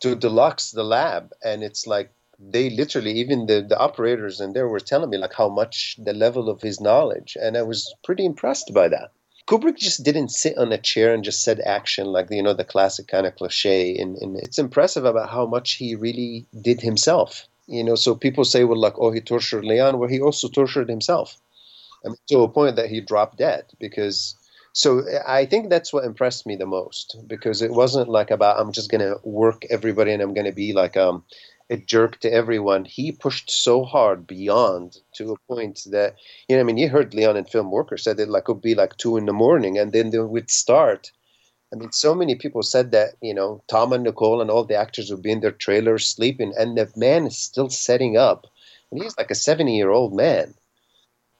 to 0.00 0.16
deluxe 0.16 0.72
the 0.72 0.82
lab 0.82 1.32
and 1.44 1.62
it's 1.62 1.86
like 1.86 2.10
they 2.38 2.70
literally 2.70 3.12
even 3.12 3.46
the, 3.46 3.62
the 3.62 3.78
operators 3.78 4.40
and 4.40 4.52
there 4.52 4.68
were 4.68 4.80
telling 4.80 5.10
me 5.10 5.16
like 5.16 5.32
how 5.32 5.48
much 5.48 5.96
the 6.02 6.12
level 6.12 6.48
of 6.48 6.60
his 6.60 6.80
knowledge 6.80 7.36
and 7.40 7.56
i 7.56 7.62
was 7.62 7.94
pretty 8.02 8.24
impressed 8.24 8.72
by 8.74 8.88
that 8.88 9.12
kubrick 9.46 9.76
just 9.76 10.02
didn't 10.02 10.30
sit 10.30 10.58
on 10.58 10.72
a 10.72 10.78
chair 10.78 11.14
and 11.14 11.22
just 11.22 11.44
said 11.44 11.60
action 11.60 12.06
like 12.06 12.26
you 12.30 12.42
know 12.42 12.52
the 12.54 12.64
classic 12.64 13.06
kind 13.06 13.26
of 13.26 13.36
cliche 13.36 13.96
and, 13.96 14.16
and 14.18 14.36
it's 14.38 14.58
impressive 14.58 15.04
about 15.04 15.30
how 15.30 15.46
much 15.46 15.74
he 15.74 15.94
really 15.94 16.46
did 16.60 16.80
himself 16.80 17.46
you 17.66 17.84
know 17.84 17.94
so 17.94 18.14
people 18.14 18.44
say 18.44 18.64
well 18.64 18.78
like 18.78 18.94
oh 18.98 19.10
he 19.10 19.20
tortured 19.20 19.64
leon 19.64 19.98
well 19.98 20.08
he 20.08 20.20
also 20.20 20.48
tortured 20.48 20.88
himself 20.88 21.36
I 22.04 22.08
mean, 22.08 22.16
to 22.28 22.40
a 22.40 22.48
point 22.48 22.76
that 22.76 22.90
he 22.90 23.00
dropped 23.00 23.38
dead 23.38 23.64
because 23.78 24.36
so 24.72 25.02
I 25.26 25.44
think 25.44 25.68
that's 25.68 25.92
what 25.92 26.04
impressed 26.04 26.46
me 26.46 26.56
the 26.56 26.66
most 26.66 27.16
because 27.26 27.60
it 27.62 27.72
wasn't 27.72 28.08
like 28.08 28.30
about 28.30 28.58
I'm 28.58 28.72
just 28.72 28.90
gonna 28.90 29.16
work 29.22 29.64
everybody 29.70 30.12
and 30.12 30.22
I'm 30.22 30.34
gonna 30.34 30.52
be 30.52 30.72
like 30.72 30.96
um, 30.96 31.24
a 31.70 31.76
jerk 31.76 32.18
to 32.20 32.32
everyone. 32.32 32.84
He 32.86 33.12
pushed 33.12 33.50
so 33.50 33.84
hard 33.84 34.26
beyond 34.26 34.98
to 35.16 35.32
a 35.32 35.38
point 35.52 35.82
that 35.90 36.16
you 36.48 36.56
know 36.56 36.60
I 36.60 36.64
mean 36.64 36.78
you 36.78 36.88
heard 36.88 37.14
Leon 37.14 37.36
in 37.36 37.44
Film 37.44 37.70
Worker 37.70 37.98
said 37.98 38.18
it 38.18 38.28
like 38.28 38.44
it 38.48 38.52
would 38.52 38.62
be 38.62 38.74
like 38.74 38.96
two 38.96 39.16
in 39.16 39.26
the 39.26 39.32
morning 39.32 39.78
and 39.78 39.92
then 39.92 40.10
they 40.10 40.18
would 40.20 40.50
start. 40.50 41.12
I 41.72 41.76
mean, 41.76 41.92
so 41.92 42.14
many 42.14 42.34
people 42.34 42.62
said 42.62 42.90
that 42.92 43.14
you 43.22 43.34
know 43.34 43.62
Tom 43.68 43.92
and 43.92 44.04
Nicole 44.04 44.40
and 44.40 44.50
all 44.50 44.64
the 44.64 44.76
actors 44.76 45.10
would 45.10 45.22
be 45.22 45.32
in 45.32 45.40
their 45.40 45.52
trailers 45.52 46.06
sleeping, 46.06 46.52
and 46.58 46.76
the 46.76 46.90
man 46.96 47.26
is 47.26 47.38
still 47.38 47.70
setting 47.70 48.16
up, 48.16 48.46
and 48.90 49.02
he's 49.02 49.16
like 49.16 49.30
a 49.30 49.34
seventy-year-old 49.34 50.14
man 50.14 50.54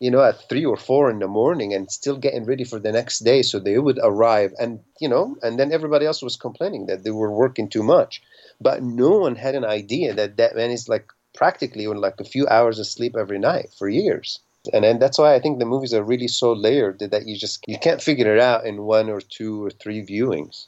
you 0.03 0.11
know, 0.11 0.21
at 0.21 0.49
three 0.49 0.65
or 0.65 0.77
four 0.77 1.09
in 1.11 1.21
the 1.21 1.29
morning 1.29 1.73
and 1.73 1.89
still 1.89 2.17
getting 2.17 2.45
ready 2.45 2.65
for 2.65 2.81
the 2.81 2.91
next 2.91 3.21
day. 3.21 3.41
So 3.41 3.61
they 3.61 3.79
would 3.79 4.01
arrive 4.03 4.53
and, 4.59 4.81
you 5.01 5.09
know, 5.09 5.37
and 5.43 5.61
then 5.61 5.71
everybody 5.71 6.07
else 6.07 6.21
was 6.21 6.37
complaining 6.37 6.87
that 6.87 7.05
they 7.05 7.13
were 7.13 7.31
working 7.31 7.69
too 7.69 7.85
much. 7.85 8.21
But 8.61 8.83
no 8.83 9.19
one 9.19 9.37
had 9.37 9.55
an 9.55 9.65
idea 9.65 10.13
that 10.15 10.39
that 10.39 10.57
man 10.57 10.73
is 10.73 10.89
like 10.89 11.07
practically 11.37 11.87
on 11.87 12.01
like 12.01 12.19
a 12.19 12.25
few 12.25 12.49
hours 12.49 12.81
of 12.81 12.89
sleep 12.89 13.15
every 13.17 13.39
night 13.39 13.69
for 13.79 13.89
years. 13.89 14.41
And 14.73 14.85
and 14.85 15.01
that's 15.01 15.19
why 15.19 15.35
I 15.35 15.41
think 15.41 15.59
the 15.59 15.67
movies 15.67 15.95
are 15.95 16.05
really 16.05 16.29
so 16.29 16.53
layered 16.53 17.01
that 17.01 17.27
you 17.27 17.37
just 17.37 17.65
you 17.67 17.79
can't 17.79 18.03
figure 18.03 18.35
it 18.35 18.41
out 18.41 18.67
in 18.67 18.83
one 18.83 19.09
or 19.11 19.21
two 19.21 19.65
or 19.65 19.71
three 19.71 20.05
viewings. 20.05 20.67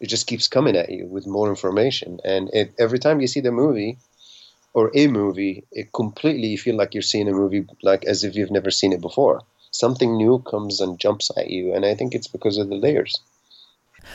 It 0.00 0.08
just 0.08 0.26
keeps 0.26 0.48
coming 0.48 0.76
at 0.76 0.90
you 0.90 1.06
with 1.06 1.26
more 1.26 1.48
information. 1.48 2.20
And 2.24 2.50
every 2.78 2.98
time 2.98 3.20
you 3.20 3.26
see 3.26 3.40
the 3.40 3.52
movie, 3.52 3.98
or 4.74 4.90
a 4.94 5.06
movie, 5.06 5.64
it 5.72 5.92
completely 5.92 6.48
you 6.48 6.58
feel 6.58 6.76
like 6.76 6.92
you're 6.92 7.02
seeing 7.02 7.28
a 7.28 7.32
movie 7.32 7.64
like 7.82 8.04
as 8.04 8.24
if 8.24 8.34
you've 8.34 8.50
never 8.50 8.70
seen 8.70 8.92
it 8.92 9.00
before. 9.00 9.42
Something 9.70 10.16
new 10.16 10.40
comes 10.40 10.80
and 10.80 10.98
jumps 10.98 11.30
at 11.36 11.48
you, 11.48 11.72
and 11.72 11.84
I 11.86 11.94
think 11.94 12.14
it's 12.14 12.28
because 12.28 12.58
of 12.58 12.68
the 12.68 12.76
layers. 12.76 13.20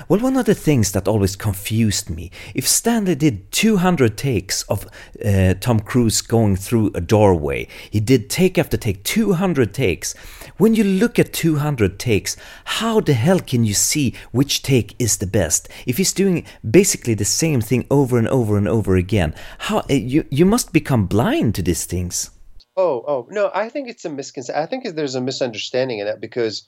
Well, 0.08 0.20
one 0.20 0.38
of 0.38 0.46
the 0.46 0.56
things 0.56 0.92
that 0.92 1.08
always 1.08 1.36
confused 1.36 2.10
me, 2.10 2.32
if 2.54 2.68
Stanley 2.68 3.16
did 3.16 3.52
200 3.52 4.18
takes 4.18 4.64
of 4.64 4.88
uh, 5.24 5.56
Tom 5.56 5.80
Cruise 5.80 6.22
going 6.22 6.56
through 6.56 6.92
a 6.96 7.02
doorway, 7.02 7.68
he 7.90 8.00
did 8.00 8.30
take 8.30 8.58
after 8.58 8.78
take, 8.78 9.04
200 9.04 9.74
takes. 9.74 10.14
When 10.58 10.76
you 10.76 10.84
look 10.84 11.20
at 11.20 11.34
200 11.34 12.00
takes, 12.00 12.36
how 12.66 13.00
the 13.00 13.14
hell 13.14 13.40
can 13.40 13.64
you 13.64 13.74
see 13.74 14.14
which 14.32 14.62
take 14.62 14.96
is 15.00 15.18
the 15.18 15.28
best? 15.28 15.70
If 15.86 15.98
he's 15.98 16.14
doing 16.14 16.46
basically 16.70 17.14
the 17.14 17.26
same 17.26 17.62
thing 17.62 17.86
over 17.90 18.18
and 18.18 18.28
over 18.28 18.58
and 18.58 18.68
over 18.68 18.96
again, 18.96 19.34
how 19.60 19.80
uh, 19.80 19.94
you 19.94 20.26
you 20.30 20.46
must 20.46 20.74
become 20.74 21.06
blind 21.08 21.56
to 21.56 21.62
these 21.62 21.86
things. 21.86 22.32
Oh, 22.78 23.04
oh, 23.08 23.28
no, 23.30 23.52
I 23.54 23.68
think 23.68 23.90
it's 23.90 24.06
a 24.06 24.10
misconception. 24.10 24.62
I 24.62 24.66
think 24.66 24.96
there's 24.96 25.16
a 25.16 25.22
misunderstanding 25.22 26.00
in 26.00 26.06
that 26.06 26.22
because 26.22 26.66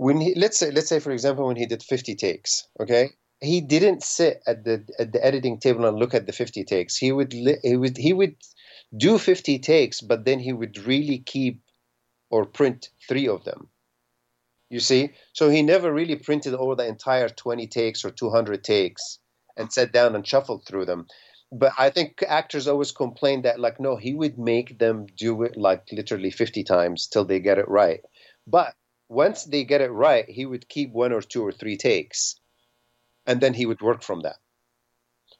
when 0.00 0.18
he 0.18 0.34
let's 0.34 0.58
say 0.58 0.70
let's 0.70 0.88
say 0.88 0.98
for 0.98 1.10
example 1.10 1.46
when 1.46 1.56
he 1.56 1.66
did 1.66 1.82
50 1.82 2.14
takes 2.14 2.66
okay? 2.80 3.10
He 3.42 3.60
didn't 3.60 4.02
sit 4.02 4.42
at 4.46 4.64
the 4.64 4.86
at 4.98 5.12
the 5.12 5.22
editing 5.22 5.58
table 5.58 5.84
and 5.84 5.98
look 5.98 6.14
at 6.14 6.26
the 6.26 6.32
50 6.32 6.64
takes. 6.64 6.96
He 6.96 7.12
would 7.12 7.34
he 7.34 7.76
would 7.76 7.98
he 7.98 8.14
would 8.14 8.36
do 8.96 9.18
50 9.18 9.58
takes 9.58 10.00
but 10.00 10.24
then 10.24 10.38
he 10.38 10.54
would 10.54 10.78
really 10.86 11.18
keep 11.18 11.60
or 12.30 12.46
print 12.46 12.88
3 13.08 13.28
of 13.28 13.44
them. 13.44 13.68
You 14.70 14.80
see? 14.80 15.10
So 15.34 15.50
he 15.50 15.60
never 15.60 15.92
really 15.92 16.16
printed 16.16 16.54
over 16.54 16.74
the 16.76 16.86
entire 16.86 17.28
20 17.28 17.66
takes 17.66 18.02
or 18.02 18.10
200 18.10 18.64
takes 18.64 19.18
and 19.58 19.70
sat 19.70 19.92
down 19.92 20.14
and 20.14 20.26
shuffled 20.26 20.64
through 20.66 20.86
them. 20.86 21.08
But 21.52 21.72
i 21.76 21.90
think 21.90 22.24
actors 22.26 22.66
always 22.68 22.92
complain 22.92 23.42
that 23.42 23.60
like 23.60 23.78
no 23.78 23.96
he 23.96 24.14
would 24.14 24.38
make 24.38 24.78
them 24.78 25.06
do 25.26 25.42
it 25.42 25.58
like 25.58 25.82
literally 25.92 26.30
50 26.30 26.64
times 26.64 27.06
till 27.06 27.26
they 27.26 27.40
get 27.40 27.58
it 27.58 27.68
right. 27.68 28.00
But 28.46 28.74
once 29.10 29.42
they 29.42 29.64
get 29.64 29.80
it 29.80 29.90
right, 29.90 30.30
he 30.30 30.46
would 30.46 30.68
keep 30.68 30.92
one 30.92 31.12
or 31.12 31.20
two 31.20 31.44
or 31.44 31.50
three 31.50 31.76
takes, 31.76 32.36
and 33.26 33.40
then 33.40 33.52
he 33.52 33.66
would 33.66 33.82
work 33.82 34.04
from 34.04 34.20
that. 34.20 34.36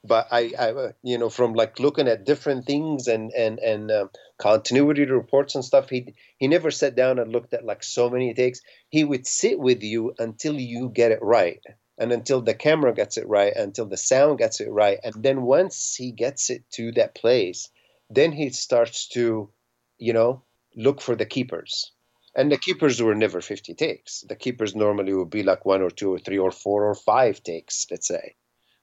But 0.02 0.26
I, 0.32 0.52
I 0.58 0.92
you 1.04 1.18
know, 1.18 1.30
from 1.30 1.54
like 1.54 1.78
looking 1.78 2.08
at 2.08 2.24
different 2.24 2.66
things 2.66 3.06
and 3.06 3.30
and 3.30 3.60
and 3.60 3.90
um, 3.92 4.10
continuity 4.38 5.04
reports 5.04 5.54
and 5.54 5.64
stuff, 5.64 5.88
he 5.88 6.14
he 6.36 6.48
never 6.48 6.72
sat 6.72 6.96
down 6.96 7.20
and 7.20 7.30
looked 7.30 7.54
at 7.54 7.64
like 7.64 7.84
so 7.84 8.10
many 8.10 8.34
takes. 8.34 8.60
He 8.88 9.04
would 9.04 9.24
sit 9.24 9.60
with 9.60 9.84
you 9.84 10.14
until 10.18 10.54
you 10.54 10.88
get 10.88 11.12
it 11.12 11.22
right, 11.22 11.62
and 11.96 12.10
until 12.10 12.42
the 12.42 12.54
camera 12.54 12.92
gets 12.92 13.18
it 13.18 13.28
right, 13.28 13.54
until 13.54 13.86
the 13.86 13.96
sound 13.96 14.38
gets 14.38 14.60
it 14.60 14.70
right, 14.70 14.98
and 15.04 15.14
then 15.22 15.42
once 15.42 15.94
he 15.94 16.10
gets 16.10 16.50
it 16.50 16.64
to 16.72 16.90
that 16.92 17.14
place, 17.14 17.68
then 18.08 18.32
he 18.32 18.50
starts 18.50 19.06
to, 19.10 19.48
you 19.96 20.12
know, 20.12 20.42
look 20.74 21.00
for 21.00 21.14
the 21.14 21.26
keepers 21.26 21.92
and 22.35 22.51
the 22.51 22.59
keepers 22.59 23.03
were 23.03 23.14
never 23.14 23.41
50 23.41 23.74
takes. 23.74 24.22
The 24.28 24.37
keepers 24.37 24.74
normally 24.74 25.12
would 25.14 25.31
be 25.31 25.43
like 25.43 25.64
one 25.64 25.83
or 25.83 25.91
two 25.91 26.12
or 26.12 26.18
three 26.18 26.39
or 26.39 26.51
four 26.51 26.85
or 26.89 26.95
five 26.95 27.43
takes, 27.43 27.87
let's 27.91 28.07
say, 28.09 28.37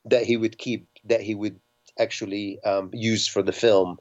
that 0.06 0.24
he 0.26 0.38
would 0.38 0.58
keep, 0.58 0.88
that 1.06 1.22
he 1.22 1.34
would 1.36 1.60
actually 2.00 2.60
um, 2.64 2.90
use 2.94 3.28
for 3.28 3.42
the 3.42 3.54
film. 3.54 3.98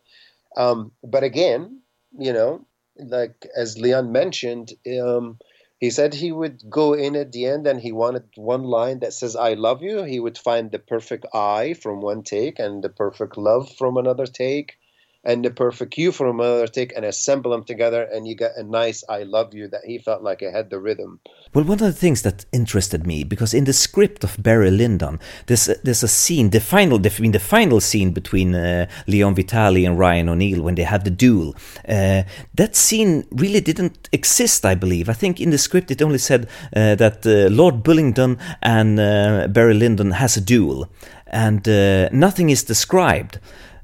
Um, 0.56 0.92
but 1.02 1.22
again, 1.22 1.80
you 2.18 2.32
know, 2.32 2.66
like 2.98 3.46
as 3.56 3.78
Leon 3.78 4.10
mentioned, 4.10 4.72
um, 5.00 5.38
he 5.78 5.90
said 5.90 6.14
he 6.14 6.32
would 6.32 6.62
go 6.68 6.94
in 6.94 7.14
at 7.14 7.32
the 7.32 7.46
end 7.46 7.66
and 7.66 7.80
he 7.80 7.92
wanted 7.92 8.24
one 8.34 8.64
line 8.64 9.00
that 9.00 9.12
says, 9.12 9.36
I 9.36 9.54
love 9.54 9.82
you. 9.82 10.04
He 10.04 10.18
would 10.18 10.38
find 10.38 10.70
the 10.70 10.78
perfect 10.78 11.26
I 11.34 11.74
from 11.74 12.00
one 12.00 12.22
take 12.22 12.58
and 12.58 12.82
the 12.82 12.88
perfect 12.88 13.36
love 13.36 13.70
from 13.76 13.96
another 13.96 14.26
take 14.26 14.78
and 15.26 15.44
the 15.44 15.50
perfect 15.50 15.92
cue 15.92 16.12
from 16.12 16.40
another 16.40 16.68
take 16.68 16.96
and 16.96 17.04
assemble 17.04 17.50
them 17.50 17.64
together 17.64 18.04
and 18.04 18.26
you 18.26 18.34
get 18.34 18.52
a 18.56 18.62
nice 18.62 19.04
I 19.08 19.24
love 19.24 19.52
you 19.52 19.68
that 19.68 19.84
he 19.84 19.98
felt 19.98 20.22
like 20.22 20.40
it 20.40 20.54
had 20.54 20.70
the 20.70 20.78
rhythm. 20.78 21.20
Well, 21.52 21.64
one 21.64 21.80
of 21.80 21.86
the 21.86 21.92
things 21.92 22.22
that 22.22 22.46
interested 22.52 23.06
me 23.06 23.24
because 23.24 23.52
in 23.52 23.64
the 23.64 23.72
script 23.72 24.22
of 24.22 24.40
Barry 24.42 24.70
Lyndon, 24.70 25.18
there's 25.46 25.68
a, 25.68 25.74
there's 25.82 26.02
a 26.02 26.08
scene, 26.08 26.50
the 26.50 26.60
final, 26.60 26.98
the, 26.98 27.08
the 27.08 27.40
final 27.40 27.80
scene 27.80 28.12
between 28.12 28.54
uh, 28.54 28.86
Leon 29.06 29.34
Vitali 29.34 29.84
and 29.84 29.98
Ryan 29.98 30.28
O'Neal 30.28 30.62
when 30.62 30.76
they 30.76 30.84
have 30.84 31.04
the 31.04 31.10
duel. 31.10 31.56
Uh, 31.88 32.22
that 32.54 32.76
scene 32.76 33.24
really 33.32 33.60
didn't 33.60 34.08
exist, 34.12 34.64
I 34.64 34.74
believe. 34.76 35.08
I 35.08 35.14
think 35.14 35.40
in 35.40 35.50
the 35.50 35.58
script 35.58 35.90
it 35.90 36.02
only 36.02 36.18
said 36.18 36.48
uh, 36.74 36.94
that 36.94 37.26
uh, 37.26 37.52
Lord 37.52 37.82
Bullingdon 37.82 38.38
and 38.62 39.00
uh, 39.00 39.48
Barry 39.48 39.74
Lyndon 39.74 40.12
has 40.12 40.36
a 40.36 40.40
duel, 40.40 40.88
and 41.26 41.66
uh, 41.68 42.08
nothing 42.12 42.50
is 42.50 42.62
described. 42.62 43.40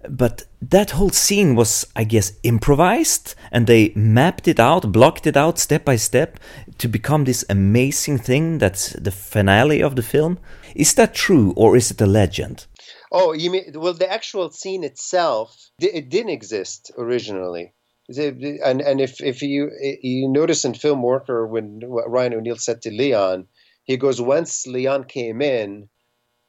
But 0.08 0.44
that 0.60 0.90
whole 0.90 1.10
scene 1.10 1.54
was, 1.54 1.86
I 1.94 2.04
guess, 2.04 2.32
improvised, 2.42 3.34
and 3.50 3.66
they 3.66 3.92
mapped 3.94 4.48
it 4.48 4.58
out, 4.58 4.90
blocked 4.90 5.26
it 5.26 5.36
out 5.36 5.58
step 5.58 5.84
by 5.84 5.96
step 5.96 6.40
to 6.78 6.88
become 6.88 7.24
this 7.24 7.44
amazing 7.48 8.18
thing 8.18 8.58
that's 8.58 8.90
the 8.94 9.12
finale 9.12 9.80
of 9.80 9.94
the 9.94 10.02
film. 10.02 10.38
Is 10.74 10.94
that 10.94 11.14
true, 11.14 11.52
or 11.56 11.76
is 11.76 11.90
it 11.90 12.00
a 12.00 12.06
legend? 12.06 12.66
Oh, 13.12 13.32
you 13.32 13.50
mean 13.50 13.72
well? 13.74 13.94
The 13.94 14.10
actual 14.10 14.50
scene 14.50 14.84
itself, 14.84 15.56
it 15.78 16.08
didn't 16.08 16.30
exist 16.30 16.90
originally. 16.96 17.74
And 18.08 18.80
and 18.80 19.00
if 19.00 19.20
if 19.22 19.42
you 19.42 19.70
you 20.02 20.28
notice 20.28 20.64
in 20.64 20.74
Film 20.74 21.02
Worker 21.02 21.46
when 21.46 21.80
Ryan 21.84 22.34
O'Neal 22.34 22.56
said 22.56 22.82
to 22.82 22.90
Leon, 22.90 23.46
he 23.84 23.96
goes 23.96 24.20
once 24.20 24.66
Leon 24.66 25.04
came 25.04 25.40
in, 25.42 25.88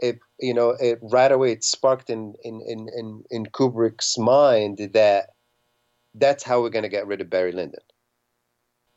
it 0.04 0.20
you 0.40 0.54
know 0.54 0.72
it 0.72 1.00
right 1.02 1.32
away 1.32 1.54
it 1.54 1.64
sparked 1.64 2.10
in 2.10 2.34
in 2.44 2.62
in 2.68 2.90
in, 2.96 3.24
in 3.32 3.46
Kubrick's 3.46 4.18
mind 4.18 4.78
that 4.94 5.30
that's 6.14 6.44
how 6.44 6.62
we're 6.62 6.70
going 6.70 6.84
to 6.84 6.98
get 6.98 7.08
rid 7.08 7.22
of 7.22 7.30
Barry 7.30 7.54
Lyndon 7.54 7.86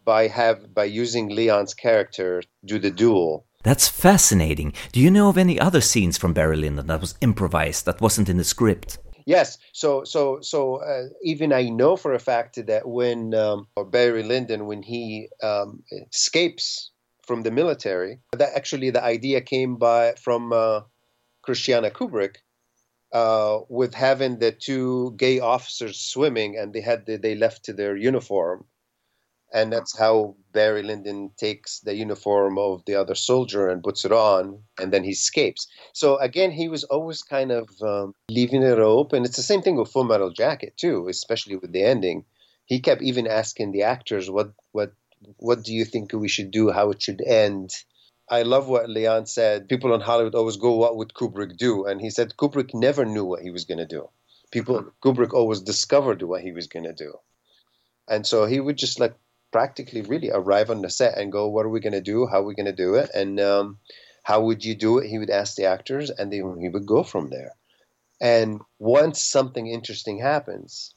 by 0.05 0.27
have 0.27 0.75
by 0.75 0.85
using 0.85 1.29
Leon's 1.29 1.75
character 1.75 2.43
do 2.65 2.79
the 2.79 2.91
duel. 2.91 3.47
That's 3.63 3.89
fascinating. 3.89 4.73
Do 4.93 5.01
you 5.01 5.11
know 5.11 5.29
of 5.29 5.39
any 5.39 5.59
other 5.59 5.81
scenes 5.81 6.19
from 6.19 6.33
Barry 6.33 6.57
Lyndon 6.57 6.87
that 6.89 7.01
was 7.01 7.15
improvised 7.21 7.87
that 7.87 8.01
wasn't 8.01 8.29
in 8.29 8.37
the 8.37 8.45
script? 8.45 8.99
Yes. 9.25 9.59
So 9.73 10.05
so 10.05 10.41
so 10.41 10.77
uh, 10.77 11.05
even 11.23 11.53
I 11.53 11.69
know 11.69 11.97
for 11.97 12.15
a 12.15 12.19
fact 12.19 12.65
that 12.67 12.89
when 12.89 13.35
um, 13.35 13.69
Barry 13.91 14.25
Lyndon 14.25 14.67
when 14.67 14.83
he 14.83 15.29
um, 15.43 15.83
escapes 16.13 16.91
from 17.27 17.43
the 17.43 17.51
military. 17.51 18.21
That 18.33 18.55
actually 18.55 18.91
the 18.91 19.03
idea 19.03 19.41
came 19.41 19.77
by 19.77 20.15
from 20.15 20.53
uh, 20.53 20.83
Christiane 21.47 21.89
Kubrick 21.91 22.39
uh, 23.13 23.61
with 23.69 23.95
having 23.95 24.39
the 24.39 24.53
two 24.53 25.15
gay 25.17 25.39
officers 25.39 25.99
swimming, 25.99 26.59
and 26.59 26.73
they 26.73 26.81
had 26.81 27.07
the, 27.07 27.17
they 27.17 27.35
left 27.35 27.65
to 27.65 27.73
their 27.73 27.97
uniform, 27.97 28.67
and 29.55 29.73
that's 29.73 29.97
how 29.97 30.35
Barry 30.53 30.83
Lyndon 30.83 31.31
takes 31.39 31.81
the 31.81 31.95
uniform 31.95 32.59
of 32.59 32.85
the 32.85 32.97
other 32.97 33.15
soldier 33.15 33.69
and 33.69 33.83
puts 33.83 34.05
it 34.05 34.13
on, 34.13 34.61
and 34.81 34.93
then 34.93 35.05
he 35.05 35.11
escapes. 35.11 35.69
So 35.93 36.19
again, 36.19 36.51
he 36.51 36.69
was 36.69 36.85
always 36.85 37.23
kind 37.23 37.53
of 37.53 37.69
um, 37.81 38.13
leaving 38.29 38.63
it 38.63 38.79
open. 38.79 39.25
It's 39.25 39.37
the 39.37 39.43
same 39.43 39.63
thing 39.63 39.77
with 39.77 39.93
Full 39.93 40.05
Metal 40.05 40.31
Jacket 40.31 40.77
too, 40.77 41.07
especially 41.09 41.57
with 41.57 41.73
the 41.73 41.85
ending. 41.85 42.25
He 42.67 42.81
kept 42.81 43.03
even 43.03 43.29
asking 43.29 43.71
the 43.71 43.85
actors, 43.85 44.29
"What, 44.29 44.51
what, 44.73 44.93
what 45.39 45.63
do 45.63 45.73
you 45.73 45.85
think 45.85 46.13
we 46.13 46.29
should 46.29 46.51
do? 46.51 46.73
How 46.73 46.91
it 46.91 47.01
should 47.01 47.23
end?" 47.23 47.71
I 48.29 48.43
love 48.43 48.69
what 48.69 48.91
Leon 48.91 49.27
said. 49.27 49.69
People 49.69 49.95
in 49.95 50.01
Hollywood 50.01 50.35
always 50.35 50.57
go, 50.57 50.75
"What 50.75 50.97
would 50.97 51.15
Kubrick 51.15 51.57
do?" 51.57 51.85
And 51.87 52.01
he 52.01 52.11
said 52.11 52.37
Kubrick 52.37 52.75
never 52.75 53.05
knew 53.05 53.25
what 53.25 53.43
he 53.43 53.51
was 53.51 53.65
going 53.65 53.79
to 53.79 53.87
do. 53.87 54.09
People, 54.51 54.93
Kubrick 55.03 55.33
always 55.33 55.61
discovered 55.61 56.23
what 56.23 56.43
he 56.43 56.53
was 56.53 56.67
going 56.67 56.85
to 56.85 56.93
do, 56.93 57.19
and 58.09 58.27
so 58.27 58.47
he 58.47 58.61
would 58.61 58.79
just 58.79 58.99
like 58.99 59.15
practically 59.53 60.03
really 60.03 60.31
arrive 60.31 60.71
on 60.71 60.83
the 60.83 60.91
set 60.91 61.17
and 61.19 61.33
go, 61.33 61.49
"What 61.49 61.67
are 61.67 61.71
we 61.71 61.81
going 61.81 61.93
to 61.93 62.01
do? 62.01 62.27
How 62.27 62.41
are 62.41 62.45
we 62.45 62.55
going 62.55 62.67
to 62.67 62.73
do 62.73 62.95
it?" 62.95 63.11
And 63.15 63.39
um, 63.39 63.79
how 64.23 64.43
would 64.43 64.65
you 64.65 64.75
do 64.75 64.99
it? 64.99 65.07
He 65.07 65.19
would 65.19 65.31
ask 65.31 65.55
the 65.55 65.67
actors, 65.67 66.11
and 66.11 66.33
they, 66.33 66.39
he 66.39 66.69
would 66.69 66.87
go 66.87 67.05
from 67.05 67.31
there. 67.31 67.55
And 68.21 68.61
once 68.81 69.23
something 69.23 69.69
interesting 69.69 70.19
happens, 70.19 70.95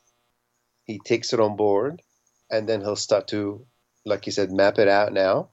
he 0.86 1.00
takes 1.06 1.32
it 1.32 1.40
on 1.40 1.56
board, 1.56 2.02
and 2.50 2.68
then 2.68 2.82
he'll 2.82 2.96
start 2.96 3.28
to, 3.28 3.68
like 4.06 4.26
he 4.26 4.32
said, 4.32 4.52
map 4.52 4.80
it 4.80 4.88
out 4.88 5.14
now. 5.14 5.50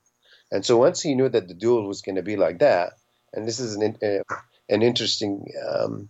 And 0.51 0.65
so 0.65 0.77
once 0.77 1.03
he 1.03 1.15
knew 1.15 1.29
that 1.29 1.49
the 1.49 1.55
duel 1.55 1.87
was 1.87 2.03
going 2.03 2.17
to 2.17 2.23
be 2.23 2.37
like 2.37 2.59
that, 2.61 2.95
and 3.33 3.47
this 3.47 3.59
is 3.61 3.77
an 3.77 3.97
uh, 4.03 4.35
an 4.69 4.83
interesting 4.83 5.53
um, 5.69 6.09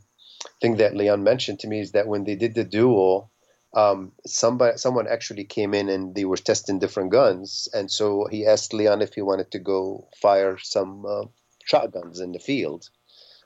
thing 0.60 0.76
that 0.76 0.96
Leon 0.96 1.22
mentioned 1.22 1.60
to 1.60 1.68
me 1.68 1.80
is 1.80 1.92
that 1.92 2.06
when 2.06 2.24
they 2.24 2.34
did 2.36 2.54
the 2.54 2.64
duel, 2.64 3.30
um, 3.74 4.12
somebody, 4.26 4.78
someone 4.78 5.06
actually 5.06 5.44
came 5.44 5.74
in 5.74 5.88
and 5.88 6.14
they 6.14 6.24
were 6.24 6.36
testing 6.36 6.78
different 6.78 7.12
guns, 7.12 7.68
and 7.72 7.90
so 7.90 8.26
he 8.30 8.46
asked 8.46 8.72
Leon 8.72 9.02
if 9.02 9.14
he 9.14 9.22
wanted 9.22 9.50
to 9.52 9.58
go 9.58 10.08
fire 10.20 10.58
some 10.58 11.04
uh, 11.06 11.24
shotguns 11.64 12.20
in 12.20 12.32
the 12.32 12.38
field, 12.38 12.88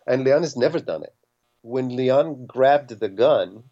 and 0.07 0.25
Leon 0.25 0.43
has 0.43 0.57
never 0.57 0.81
done 0.81 1.03
it. 1.03 1.15
When 1.63 1.97
Leon 1.97 2.47
grabbed 2.47 2.99
the 2.99 3.09
gun, 3.09 3.65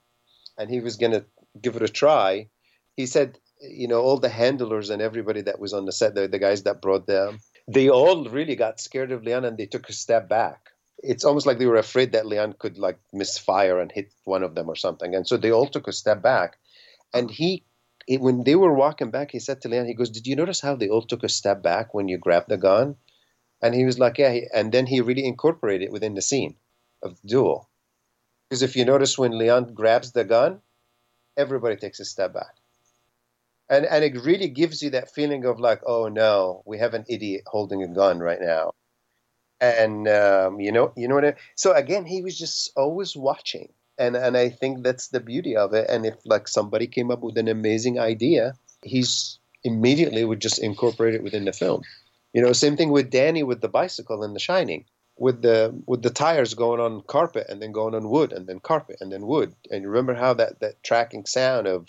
and 0.58 0.70
he 0.70 0.80
was 0.80 0.96
going 0.96 1.12
to 1.12 1.24
give 1.60 1.76
it 1.76 1.82
a 1.82 1.88
try, 1.88 2.48
he 2.96 3.06
said, 3.06 3.38
you 3.60 3.88
know, 3.88 4.00
all 4.00 4.18
the 4.18 4.28
handlers 4.28 4.90
and 4.90 5.02
everybody 5.02 5.42
that 5.42 5.58
was 5.58 5.72
on 5.72 5.84
the 5.84 5.92
set, 5.92 6.14
the, 6.14 6.28
the 6.28 6.38
guys 6.38 6.62
that 6.64 6.82
brought 6.82 7.06
them, 7.06 7.40
they 7.66 7.88
all 7.88 8.28
really 8.28 8.56
got 8.56 8.80
scared 8.80 9.12
of 9.12 9.24
Leon 9.24 9.44
and 9.44 9.58
they 9.58 9.66
took 9.66 9.88
a 9.88 9.92
step 9.92 10.28
back 10.28 10.68
it's 11.02 11.24
almost 11.24 11.46
like 11.46 11.58
they 11.58 11.66
were 11.66 11.76
afraid 11.76 12.12
that 12.12 12.26
Leon 12.26 12.54
could 12.58 12.78
like 12.78 12.98
misfire 13.12 13.78
and 13.78 13.92
hit 13.92 14.12
one 14.24 14.42
of 14.42 14.54
them 14.54 14.68
or 14.68 14.76
something. 14.76 15.14
And 15.14 15.26
so 15.26 15.36
they 15.36 15.52
all 15.52 15.68
took 15.68 15.86
a 15.86 15.92
step 15.92 16.22
back. 16.22 16.58
And 17.14 17.30
he, 17.30 17.64
it, 18.06 18.20
when 18.20 18.44
they 18.44 18.56
were 18.56 18.74
walking 18.74 19.10
back, 19.10 19.30
he 19.30 19.38
said 19.38 19.60
to 19.62 19.68
Leon, 19.68 19.86
he 19.86 19.94
goes, 19.94 20.10
Did 20.10 20.26
you 20.26 20.34
notice 20.34 20.60
how 20.60 20.74
they 20.74 20.88
all 20.88 21.02
took 21.02 21.22
a 21.22 21.28
step 21.28 21.62
back 21.62 21.94
when 21.94 22.08
you 22.08 22.18
grabbed 22.18 22.48
the 22.48 22.56
gun? 22.56 22.96
And 23.62 23.74
he 23.74 23.84
was 23.84 23.98
like, 23.98 24.18
Yeah. 24.18 24.40
And 24.54 24.72
then 24.72 24.86
he 24.86 25.00
really 25.00 25.24
incorporated 25.24 25.88
it 25.88 25.92
within 25.92 26.14
the 26.14 26.22
scene 26.22 26.56
of 27.02 27.20
the 27.20 27.28
duel. 27.28 27.68
Because 28.48 28.62
if 28.62 28.76
you 28.76 28.84
notice 28.84 29.16
when 29.16 29.38
Leon 29.38 29.74
grabs 29.74 30.12
the 30.12 30.24
gun, 30.24 30.60
everybody 31.36 31.76
takes 31.76 32.00
a 32.00 32.04
step 32.04 32.34
back. 32.34 32.56
And, 33.70 33.84
and 33.84 34.02
it 34.02 34.22
really 34.22 34.48
gives 34.48 34.82
you 34.82 34.90
that 34.90 35.10
feeling 35.10 35.44
of 35.44 35.60
like, 35.60 35.82
oh 35.86 36.08
no, 36.08 36.62
we 36.64 36.78
have 36.78 36.94
an 36.94 37.04
idiot 37.08 37.42
holding 37.46 37.82
a 37.82 37.88
gun 37.88 38.18
right 38.18 38.40
now. 38.40 38.72
And 39.60 40.06
um, 40.08 40.60
you 40.60 40.70
know 40.70 40.92
you 40.96 41.08
know 41.08 41.16
what 41.16 41.24
I, 41.24 41.34
so 41.56 41.72
again 41.72 42.06
he 42.06 42.22
was 42.22 42.38
just 42.38 42.70
always 42.76 43.16
watching. 43.16 43.72
And 43.98 44.14
and 44.14 44.36
i 44.36 44.48
think 44.48 44.84
that's 44.84 45.08
the 45.08 45.18
beauty 45.18 45.56
of 45.56 45.74
it. 45.74 45.86
And 45.88 46.06
if 46.06 46.14
like 46.24 46.46
somebody 46.46 46.86
came 46.86 47.10
up 47.10 47.20
with 47.20 47.36
an 47.36 47.48
amazing 47.48 47.98
idea 47.98 48.54
he's 48.82 49.38
immediately 49.64 50.24
would 50.24 50.40
just 50.40 50.58
incorporate 50.58 51.14
it 51.14 51.22
within 51.22 51.44
the 51.44 51.52
film. 51.52 51.82
You 52.32 52.42
know 52.42 52.52
same 52.52 52.76
thing 52.76 52.90
with 52.90 53.10
danny 53.10 53.42
with 53.42 53.60
the 53.60 53.68
bicycle 53.68 54.22
in 54.22 54.34
the 54.34 54.40
shining 54.40 54.84
with 55.16 55.42
the 55.42 55.74
with 55.86 56.02
the 56.02 56.10
tires 56.10 56.54
going 56.54 56.80
on 56.80 57.02
carpet 57.02 57.46
and 57.48 57.60
then 57.60 57.72
going 57.72 57.94
on 57.94 58.08
wood 58.08 58.32
and 58.32 58.46
then 58.46 58.60
carpet 58.60 58.98
and 59.00 59.10
then 59.10 59.26
wood. 59.26 59.54
And 59.70 59.82
you 59.82 59.88
remember 59.88 60.14
how 60.14 60.34
that 60.34 60.60
that 60.60 60.82
tracking 60.82 61.26
sound 61.26 61.66
of 61.66 61.88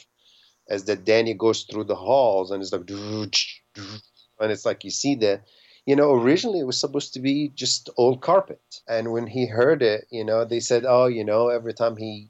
as 0.70 0.86
that 0.86 1.04
danny 1.04 1.34
goes 1.34 1.64
through 1.64 1.84
the 1.84 1.96
halls 1.96 2.52
and 2.52 2.62
it's 2.62 2.72
like 2.72 2.90
and 2.90 4.52
it's 4.52 4.66
like 4.66 4.84
you 4.84 4.92
see 4.92 5.16
the 5.16 5.42
you 5.90 5.96
know, 5.96 6.14
originally 6.14 6.60
it 6.60 6.68
was 6.68 6.80
supposed 6.80 7.16
to 7.16 7.20
be 7.20 7.50
just 7.56 7.90
old 7.98 8.22
carpet. 8.22 8.62
And 8.88 9.12
when 9.12 9.26
he 9.26 9.48
heard 9.48 9.82
it, 9.82 10.06
you 10.12 10.24
know, 10.24 10.46
they 10.46 10.60
said, 10.60 10.86
oh, 10.86 11.08
you 11.08 11.24
know, 11.24 11.48
every 11.48 11.74
time 11.74 11.98
he 11.98 12.30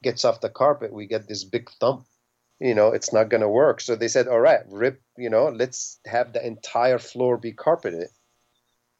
gets 0.00 0.24
off 0.24 0.40
the 0.40 0.48
carpet, 0.48 0.92
we 0.92 1.08
get 1.08 1.26
this 1.26 1.42
big 1.42 1.68
thump. 1.80 2.06
You 2.60 2.76
know, 2.76 2.92
it's 2.92 3.12
not 3.12 3.28
going 3.28 3.40
to 3.40 3.48
work. 3.48 3.80
So 3.80 3.96
they 3.96 4.06
said, 4.06 4.28
all 4.28 4.38
right, 4.38 4.60
rip, 4.68 5.02
you 5.18 5.28
know, 5.28 5.48
let's 5.48 5.98
have 6.06 6.32
the 6.32 6.46
entire 6.46 7.00
floor 7.00 7.36
be 7.36 7.50
carpeted. 7.50 8.10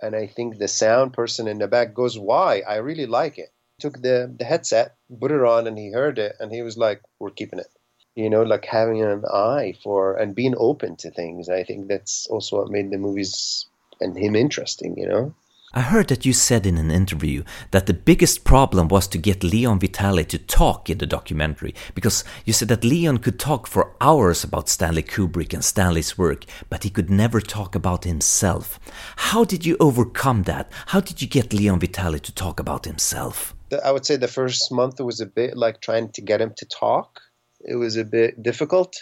And 0.02 0.16
I 0.16 0.26
think 0.26 0.58
the 0.58 0.66
sound 0.66 1.12
person 1.12 1.46
in 1.46 1.58
the 1.58 1.68
back 1.68 1.94
goes, 1.94 2.18
why? 2.18 2.62
I 2.66 2.78
really 2.78 3.06
like 3.06 3.38
it. 3.38 3.52
Took 3.78 4.02
the, 4.02 4.34
the 4.36 4.44
headset, 4.44 4.96
put 5.20 5.30
it 5.30 5.40
on, 5.40 5.68
and 5.68 5.78
he 5.78 5.92
heard 5.92 6.18
it, 6.18 6.34
and 6.40 6.50
he 6.50 6.62
was 6.62 6.76
like, 6.76 7.00
we're 7.20 7.30
keeping 7.30 7.60
it 7.60 7.68
you 8.14 8.28
know, 8.28 8.42
like 8.42 8.64
having 8.64 9.02
an 9.02 9.24
eye 9.32 9.74
for 9.82 10.16
and 10.16 10.34
being 10.34 10.54
open 10.58 10.96
to 10.96 11.10
things. 11.10 11.48
I 11.48 11.62
think 11.64 11.88
that's 11.88 12.26
also 12.28 12.58
what 12.58 12.70
made 12.70 12.90
the 12.90 12.98
movies 12.98 13.66
and 14.00 14.16
him 14.16 14.34
interesting, 14.34 14.96
you 14.98 15.08
know. 15.08 15.34
I 15.72 15.82
heard 15.82 16.08
that 16.08 16.26
you 16.26 16.32
said 16.32 16.66
in 16.66 16.76
an 16.78 16.90
interview 16.90 17.44
that 17.70 17.86
the 17.86 17.94
biggest 17.94 18.42
problem 18.42 18.88
was 18.88 19.06
to 19.06 19.18
get 19.18 19.44
Leon 19.44 19.78
Vitali 19.78 20.24
to 20.24 20.36
talk 20.36 20.90
in 20.90 20.98
the 20.98 21.06
documentary 21.06 21.76
because 21.94 22.24
you 22.44 22.52
said 22.52 22.66
that 22.68 22.82
Leon 22.82 23.18
could 23.18 23.38
talk 23.38 23.68
for 23.68 23.94
hours 24.00 24.42
about 24.42 24.68
Stanley 24.68 25.04
Kubrick 25.04 25.54
and 25.54 25.64
Stanley's 25.64 26.18
work, 26.18 26.44
but 26.68 26.82
he 26.82 26.90
could 26.90 27.08
never 27.08 27.40
talk 27.40 27.76
about 27.76 28.02
himself. 28.02 28.80
How 29.14 29.44
did 29.44 29.64
you 29.64 29.76
overcome 29.78 30.42
that? 30.42 30.72
How 30.86 30.98
did 30.98 31.22
you 31.22 31.28
get 31.28 31.52
Leon 31.52 31.78
Vitali 31.78 32.18
to 32.18 32.34
talk 32.34 32.58
about 32.58 32.84
himself? 32.84 33.54
I 33.84 33.92
would 33.92 34.04
say 34.04 34.16
the 34.16 34.26
first 34.26 34.72
month 34.72 34.98
was 34.98 35.20
a 35.20 35.26
bit 35.26 35.56
like 35.56 35.80
trying 35.80 36.08
to 36.14 36.20
get 36.20 36.40
him 36.40 36.52
to 36.56 36.66
talk. 36.66 37.20
It 37.60 37.76
was 37.76 37.96
a 37.96 38.04
bit 38.04 38.42
difficult 38.42 38.96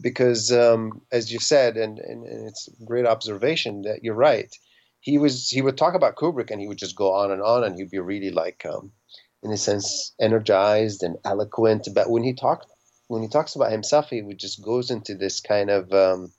because 0.00 0.52
um, 0.52 1.02
as 1.12 1.32
you 1.32 1.38
said, 1.38 1.76
and, 1.76 1.98
and, 1.98 2.24
and, 2.24 2.48
it's 2.48 2.68
a 2.68 2.84
great 2.84 3.06
observation 3.06 3.82
that 3.82 4.02
you're 4.02 4.14
right. 4.14 4.54
He 5.00 5.18
was 5.18 5.48
he 5.48 5.62
would 5.62 5.78
talk 5.78 5.94
about 5.94 6.16
Kubrick 6.16 6.50
and 6.50 6.60
he 6.60 6.68
would 6.68 6.78
just 6.78 6.96
go 6.96 7.12
on 7.12 7.30
and 7.30 7.42
on 7.42 7.64
and 7.64 7.74
he'd 7.74 7.90
be 7.90 7.98
really 7.98 8.30
like 8.30 8.64
um, 8.66 8.92
in 9.42 9.50
a 9.50 9.56
sense 9.56 10.12
energized 10.20 11.02
and 11.02 11.16
eloquent. 11.24 11.88
But 11.94 12.10
when 12.10 12.22
he 12.22 12.34
talked 12.34 12.66
when 13.08 13.22
he 13.22 13.28
talks 13.28 13.56
about 13.56 13.72
himself, 13.72 14.10
he 14.10 14.22
would 14.22 14.38
just 14.38 14.62
goes 14.62 14.90
into 14.90 15.14
this 15.14 15.40
kind 15.40 15.70
of 15.70 15.92
um, 15.92 16.32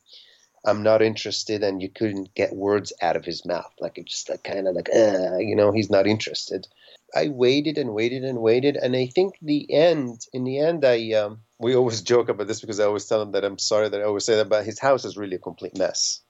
I'm 0.63 0.83
not 0.83 1.01
interested, 1.01 1.63
and 1.63 1.81
you 1.81 1.89
couldn't 1.89 2.35
get 2.35 2.55
words 2.55 2.93
out 3.01 3.15
of 3.15 3.25
his 3.25 3.45
mouth. 3.45 3.73
Like 3.79 3.97
it 3.97 4.05
just 4.05 4.29
like 4.29 4.43
kind 4.43 4.67
of 4.67 4.75
like 4.75 4.89
uh, 4.95 5.37
you 5.37 5.55
know 5.55 5.71
he's 5.71 5.89
not 5.89 6.07
interested. 6.07 6.67
I 7.15 7.27
waited 7.27 7.77
and 7.77 7.93
waited 7.93 8.23
and 8.23 8.39
waited, 8.39 8.77
and 8.77 8.95
I 8.95 9.07
think 9.07 9.35
the 9.41 9.71
end 9.73 10.21
in 10.33 10.43
the 10.43 10.59
end 10.59 10.85
I 10.85 11.11
um, 11.13 11.41
we 11.59 11.75
always 11.75 12.01
joke 12.11 12.29
about 12.29 12.47
this 12.47 12.61
because 12.61 12.79
I 12.79 12.85
always 12.85 13.05
tell 13.05 13.21
him 13.21 13.31
that 13.31 13.43
I'm 13.43 13.57
sorry 13.57 13.89
that 13.89 14.01
I 14.01 14.05
always 14.05 14.25
say 14.25 14.35
that, 14.35 14.49
but 14.49 14.65
his 14.65 14.79
house 14.79 15.05
is 15.05 15.17
really 15.17 15.35
a 15.35 15.39
complete 15.39 15.77
mess. 15.77 16.21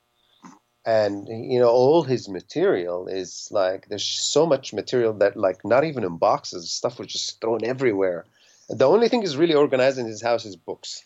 And 0.86 1.28
you 1.28 1.60
know, 1.60 1.70
all 1.70 2.04
his 2.04 2.28
material 2.28 3.08
is 3.08 3.48
like 3.52 3.88
there's 3.88 4.08
so 4.08 4.46
much 4.46 4.74
material 4.74 5.14
that 5.14 5.38
like 5.38 5.64
not 5.64 5.84
even 5.84 6.04
in 6.04 6.18
boxes, 6.18 6.72
stuff 6.72 6.98
was 6.98 7.08
just 7.08 7.40
thrown 7.40 7.64
everywhere. 7.64 8.26
The 8.70 8.88
only 8.88 9.10
thing 9.10 9.24
is 9.24 9.38
really 9.38 9.54
organized 9.54 10.00
in 10.00 10.08
his 10.08 10.22
house 10.22 10.46
is 10.46 10.56
books. 10.56 11.04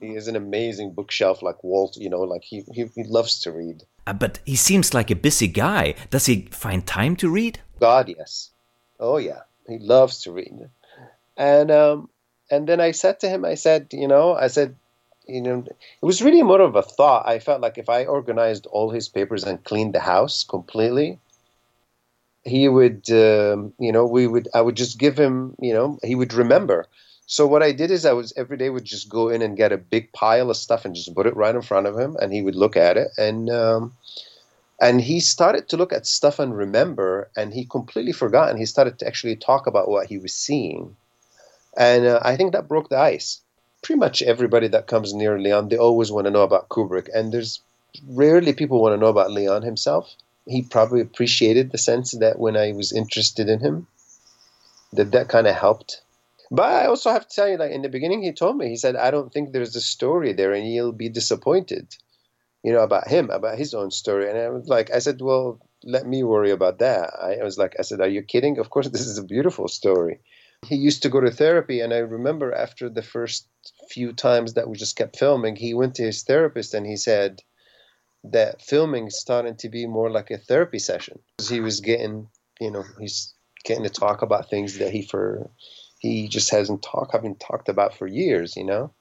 He 0.00 0.14
has 0.14 0.28
an 0.28 0.36
amazing 0.36 0.94
bookshelf 0.94 1.42
like 1.42 1.62
Walt, 1.64 1.96
you 1.96 2.08
know, 2.08 2.20
like 2.20 2.44
he, 2.44 2.64
he, 2.72 2.86
he 2.94 3.02
loves 3.02 3.40
to 3.40 3.52
read. 3.52 3.82
Uh, 4.06 4.12
but 4.12 4.38
he 4.46 4.54
seems 4.54 4.94
like 4.94 5.10
a 5.10 5.16
busy 5.16 5.48
guy. 5.48 5.94
Does 6.10 6.26
he 6.26 6.48
find 6.52 6.86
time 6.86 7.16
to 7.16 7.28
read? 7.28 7.60
God, 7.80 8.08
yes. 8.08 8.50
Oh, 8.98 9.16
yeah. 9.18 9.42
He 9.68 9.78
loves 9.78 10.22
to 10.22 10.32
read. 10.32 10.70
And 11.36 11.70
um, 11.70 12.08
and 12.50 12.68
then 12.68 12.80
I 12.80 12.92
said 12.92 13.20
to 13.20 13.28
him, 13.28 13.44
I 13.44 13.54
said, 13.54 13.88
you 13.92 14.08
know, 14.08 14.34
I 14.34 14.48
said, 14.48 14.74
you 15.26 15.42
know, 15.42 15.64
it 15.68 16.04
was 16.04 16.22
really 16.22 16.42
more 16.42 16.60
of 16.60 16.74
a 16.74 16.82
thought. 16.82 17.28
I 17.28 17.38
felt 17.38 17.60
like 17.60 17.78
if 17.78 17.88
I 17.88 18.06
organized 18.06 18.66
all 18.66 18.90
his 18.90 19.08
papers 19.08 19.44
and 19.44 19.62
cleaned 19.62 19.94
the 19.94 20.00
house 20.00 20.44
completely, 20.44 21.18
he 22.44 22.68
would, 22.68 23.10
um, 23.10 23.74
you 23.78 23.92
know, 23.92 24.06
we 24.06 24.26
would, 24.26 24.48
I 24.54 24.62
would 24.62 24.76
just 24.76 24.98
give 24.98 25.18
him, 25.18 25.54
you 25.60 25.74
know, 25.74 25.98
he 26.02 26.14
would 26.14 26.32
remember. 26.32 26.86
So 27.26 27.46
what 27.46 27.62
I 27.62 27.72
did 27.72 27.90
is 27.90 28.06
I 28.06 28.14
was 28.14 28.32
every 28.38 28.56
day 28.56 28.70
would 28.70 28.86
just 28.86 29.10
go 29.10 29.28
in 29.28 29.42
and 29.42 29.56
get 29.56 29.70
a 29.70 29.76
big 29.76 30.12
pile 30.12 30.50
of 30.50 30.56
stuff 30.56 30.86
and 30.86 30.94
just 30.94 31.14
put 31.14 31.26
it 31.26 31.36
right 31.36 31.54
in 31.54 31.60
front 31.60 31.86
of 31.86 31.98
him, 31.98 32.16
and 32.20 32.32
he 32.32 32.40
would 32.40 32.56
look 32.56 32.74
at 32.76 32.96
it, 32.96 33.08
and 33.18 33.50
um, 33.50 33.92
and 34.80 35.00
he 35.00 35.20
started 35.20 35.68
to 35.68 35.76
look 35.76 35.92
at 35.92 36.06
stuff 36.06 36.38
and 36.38 36.56
remember, 36.56 37.30
and 37.36 37.52
he 37.52 37.64
completely 37.64 38.12
forgot, 38.12 38.50
and 38.50 38.58
he 38.58 38.66
started 38.66 38.98
to 38.98 39.06
actually 39.06 39.36
talk 39.36 39.66
about 39.66 39.88
what 39.88 40.06
he 40.06 40.18
was 40.18 40.34
seeing 40.34 40.96
and 41.78 42.06
uh, 42.06 42.20
I 42.22 42.36
think 42.36 42.52
that 42.52 42.68
broke 42.68 42.88
the 42.88 42.98
ice. 42.98 43.40
Pretty 43.82 44.00
much 44.00 44.20
everybody 44.20 44.66
that 44.68 44.88
comes 44.88 45.14
near 45.14 45.38
Leon, 45.38 45.68
they 45.68 45.76
always 45.76 46.10
want 46.10 46.26
to 46.26 46.30
know 46.32 46.42
about 46.42 46.68
Kubrick, 46.68 47.08
and 47.14 47.32
there's 47.32 47.60
rarely 48.08 48.52
people 48.52 48.82
want 48.82 48.92
to 48.94 49.00
know 49.00 49.06
about 49.06 49.30
Leon 49.30 49.62
himself. 49.62 50.14
He 50.46 50.62
probably 50.62 51.00
appreciated 51.00 51.70
the 51.70 51.78
sense 51.78 52.12
that 52.12 52.38
when 52.38 52.56
I 52.56 52.72
was 52.72 52.92
interested 52.92 53.48
in 53.48 53.60
him, 53.60 53.86
that 54.92 55.12
that 55.12 55.28
kind 55.28 55.46
of 55.46 55.54
helped. 55.54 56.02
But 56.50 56.72
I 56.72 56.86
also 56.86 57.10
have 57.10 57.28
to 57.28 57.34
tell 57.34 57.48
you, 57.48 57.58
like 57.58 57.70
in 57.70 57.82
the 57.82 57.88
beginning, 57.88 58.22
he 58.22 58.32
told 58.32 58.56
me, 58.56 58.68
he 58.68 58.76
said, 58.76 58.96
I 58.96 59.10
don't 59.10 59.32
think 59.32 59.52
there's 59.52 59.76
a 59.76 59.80
story 59.80 60.32
there 60.32 60.52
and 60.54 60.66
you'll 60.66 60.92
be 60.92 61.10
disappointed, 61.10 61.94
you 62.68 62.74
know, 62.74 62.82
about 62.82 63.08
him, 63.08 63.30
about 63.30 63.56
his 63.56 63.72
own 63.72 63.90
story. 63.90 64.28
And 64.28 64.38
I 64.38 64.50
was 64.50 64.68
like, 64.68 64.90
I 64.90 64.98
said, 64.98 65.22
well, 65.22 65.58
let 65.84 66.06
me 66.06 66.22
worry 66.22 66.50
about 66.50 66.80
that. 66.80 67.14
I 67.18 67.42
was 67.42 67.56
like, 67.56 67.76
I 67.78 67.82
said, 67.82 68.02
are 68.02 68.08
you 68.08 68.22
kidding? 68.22 68.58
Of 68.58 68.68
course, 68.68 68.88
this 68.92 69.06
is 69.06 69.16
a 69.16 69.24
beautiful 69.24 69.68
story. 69.68 70.20
He 70.66 70.76
used 70.76 71.02
to 71.04 71.08
go 71.08 71.18
to 71.18 71.30
therapy. 71.30 71.80
And 71.80 71.94
I 71.94 71.98
remember 71.98 72.52
after 72.52 72.90
the 72.90 73.00
first 73.00 73.46
few 73.88 74.12
times 74.12 74.52
that 74.52 74.68
we 74.68 74.76
just 74.76 74.96
kept 74.96 75.18
filming, 75.18 75.56
he 75.56 75.72
went 75.72 75.94
to 75.94 76.02
his 76.02 76.24
therapist 76.24 76.74
and 76.74 76.86
he 76.86 76.96
said 76.96 77.40
that 78.24 78.60
filming 78.60 79.08
started 79.08 79.60
to 79.60 79.70
be 79.70 79.86
more 79.86 80.10
like 80.10 80.30
a 80.30 80.36
therapy 80.36 80.78
session. 80.78 81.20
He 81.42 81.60
was 81.60 81.80
getting, 81.80 82.28
you 82.60 82.70
know, 82.70 82.84
he's 83.00 83.32
getting 83.64 83.84
to 83.84 83.90
talk 83.90 84.20
about 84.20 84.50
things 84.50 84.76
that 84.76 84.92
he 84.92 85.06
for 85.06 85.48
he 86.00 86.28
just 86.28 86.50
hasn't 86.50 86.82
talked 86.82 87.12
haven't 87.12 87.40
talked 87.40 87.70
about 87.70 87.94
for 87.94 88.06
years, 88.06 88.58
you 88.58 88.64
know. 88.64 88.92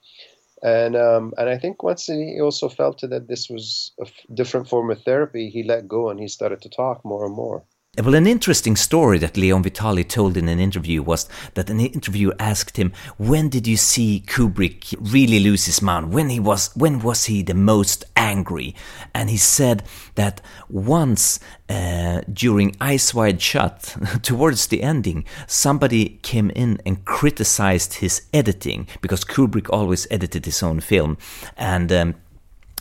And 0.64 0.96
um, 0.96 1.34
and 1.38 1.50
I 1.50 1.58
think 1.58 1.84
once 1.84 2.08
he 2.08 2.40
also 2.42 2.70
felt 2.70 3.02
that 3.02 3.28
this 3.28 3.50
was 3.50 3.92
a 4.00 4.06
f- 4.06 4.14
different 4.34 4.68
form 4.68 4.90
of 4.92 5.02
therapy, 5.04 5.50
he 5.50 5.64
let 5.64 5.88
go 5.88 6.10
and 6.10 6.20
he 6.20 6.28
started 6.28 6.62
to 6.62 6.70
talk 6.70 7.04
more 7.06 7.26
and 7.26 7.36
more. 7.36 7.64
Well, 8.00 8.14
an 8.14 8.28
interesting 8.28 8.76
story 8.76 9.18
that 9.18 9.38
Leon 9.38 9.64
Vitali 9.64 10.04
told 10.04 10.38
in 10.38 10.48
an 10.50 10.60
interview 10.60 11.02
was 11.02 11.28
that 11.56 11.72
an 11.72 11.80
interviewer 11.80 12.36
asked 12.38 12.78
him, 12.78 12.94
"When 13.18 13.50
did 13.50 13.66
you 13.66 13.76
see 13.76 14.24
Kubrick 14.28 14.94
really 15.00 15.40
lose 15.40 15.66
his 15.66 15.82
mind? 15.82 16.14
When 16.14 16.30
he 16.30 16.40
was 16.40 16.70
when 16.76 17.00
was 17.00 17.26
he 17.26 17.42
the 17.42 17.56
most 17.56 18.06
angry?" 18.16 18.76
And 19.16 19.32
he 19.32 19.38
said 19.38 19.82
that 20.14 20.42
once 20.70 21.40
uh, 21.70 22.22
during 22.32 22.76
Eyes 22.80 23.16
Wide 23.16 23.42
Shut, 23.42 23.96
towards 24.22 24.68
the 24.68 24.84
ending, 24.84 25.26
somebody 25.48 26.20
came 26.22 26.52
in 26.52 26.80
and 26.86 27.04
criticized 27.04 27.96
his 27.96 28.22
editing 28.32 28.88
because 29.02 29.26
Kubrick 29.26 29.72
always 29.72 30.06
edited 30.12 30.46
his 30.46 30.62
own 30.62 30.82
film, 30.82 31.18
and 31.58 31.92
um, 31.92 32.16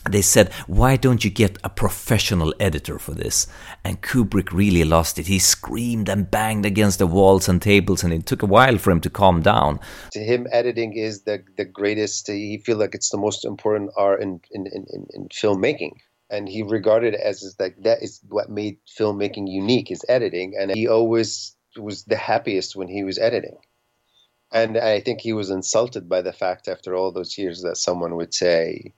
they 0.07 0.21
said, 0.21 0.53
Why 0.67 0.95
don't 0.95 1.23
you 1.23 1.29
get 1.29 1.57
a 1.63 1.69
professional 1.69 2.53
editor 2.59 2.99
for 2.99 3.13
this? 3.13 3.47
And 3.83 4.01
Kubrick 4.01 4.51
really 4.51 4.83
lost 4.83 5.19
it. 5.19 5.27
He 5.27 5.39
screamed 5.39 6.09
and 6.09 6.29
banged 6.29 6.65
against 6.65 6.99
the 6.99 7.07
walls 7.07 7.47
and 7.47 7.61
tables, 7.61 8.03
and 8.03 8.13
it 8.13 8.25
took 8.25 8.43
a 8.43 8.47
while 8.47 8.77
for 8.77 8.91
him 8.91 9.01
to 9.01 9.09
calm 9.09 9.41
down. 9.41 9.79
To 10.11 10.19
him, 10.19 10.47
editing 10.51 10.93
is 10.93 11.23
the, 11.23 11.43
the 11.57 11.65
greatest, 11.65 12.27
he 12.27 12.57
feels 12.57 12.79
like 12.79 12.95
it's 12.95 13.09
the 13.09 13.17
most 13.17 13.45
important 13.45 13.91
art 13.97 14.21
in, 14.21 14.41
in, 14.51 14.67
in, 14.67 15.07
in 15.13 15.29
filmmaking. 15.29 15.97
And 16.29 16.47
he 16.49 16.63
regarded 16.63 17.13
it 17.13 17.21
as 17.21 17.41
is 17.41 17.55
like 17.57 17.75
that 17.83 18.03
is 18.03 18.19
what 18.27 18.49
made 18.49 18.79
filmmaking 18.99 19.49
unique 19.49 19.91
is 19.91 20.03
editing. 20.09 20.55
And 20.59 20.71
he 20.71 20.87
always 20.87 21.55
was 21.77 22.03
the 22.03 22.17
happiest 22.17 22.75
when 22.75 22.89
he 22.89 23.03
was 23.03 23.17
editing. 23.17 23.57
And 24.51 24.77
I 24.77 25.01
think 25.01 25.21
he 25.21 25.33
was 25.33 25.49
insulted 25.49 26.07
by 26.07 26.21
the 26.21 26.33
fact 26.33 26.67
after 26.67 26.95
all 26.95 27.11
those 27.11 27.37
years 27.37 27.61
that 27.63 27.77
someone 27.77 28.15
would 28.15 28.33
say, 28.33 28.93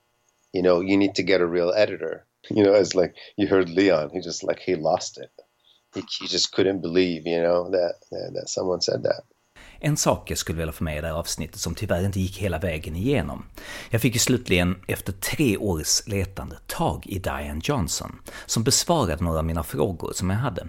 you 0.53 0.61
know, 0.63 0.81
you 0.81 0.97
need 0.97 1.15
to 1.15 1.23
get 1.23 1.41
a 1.41 1.45
real 1.45 1.73
editor. 1.75 2.23
You 2.49 2.63
know, 2.63 2.73
it's 2.73 2.95
like 2.95 3.13
you 3.37 3.47
heard 3.47 3.69
Leon, 3.69 4.09
he 4.13 4.21
just 4.21 4.43
like 4.43 4.59
he 4.59 4.75
lost 4.75 5.17
it. 5.17 5.31
He, 5.95 6.01
he 6.21 6.27
just 6.27 6.55
couldn't 6.55 6.81
believe, 6.81 7.27
you 7.27 7.41
know, 7.41 7.69
that, 7.71 7.95
that 8.11 8.49
someone 8.49 8.81
said 8.81 9.03
that. 9.03 9.23
En 9.81 9.97
sak 9.97 10.31
jag 10.31 10.37
skulle 10.37 10.57
vilja 10.57 10.71
få 10.71 10.83
med 10.83 10.97
i 10.97 11.01
det 11.01 11.07
här 11.07 11.13
avsnittet 11.13 11.59
som 11.59 11.75
tyvärr 11.75 12.05
inte 12.05 12.19
gick 12.19 12.37
hela 12.37 12.59
vägen 12.59 12.95
igenom. 12.95 13.45
Jag 13.89 14.01
fick 14.01 14.13
ju 14.13 14.19
slutligen, 14.19 14.75
efter 14.87 15.13
tre 15.13 15.57
års 15.57 16.07
letande, 16.07 16.55
tag 16.67 17.07
i 17.07 17.19
Diane 17.19 17.61
Johnson, 17.63 18.21
som 18.45 18.63
besvarade 18.63 19.23
några 19.23 19.39
av 19.39 19.45
mina 19.45 19.63
frågor 19.63 20.11
som 20.13 20.29
jag 20.29 20.37
hade. 20.37 20.67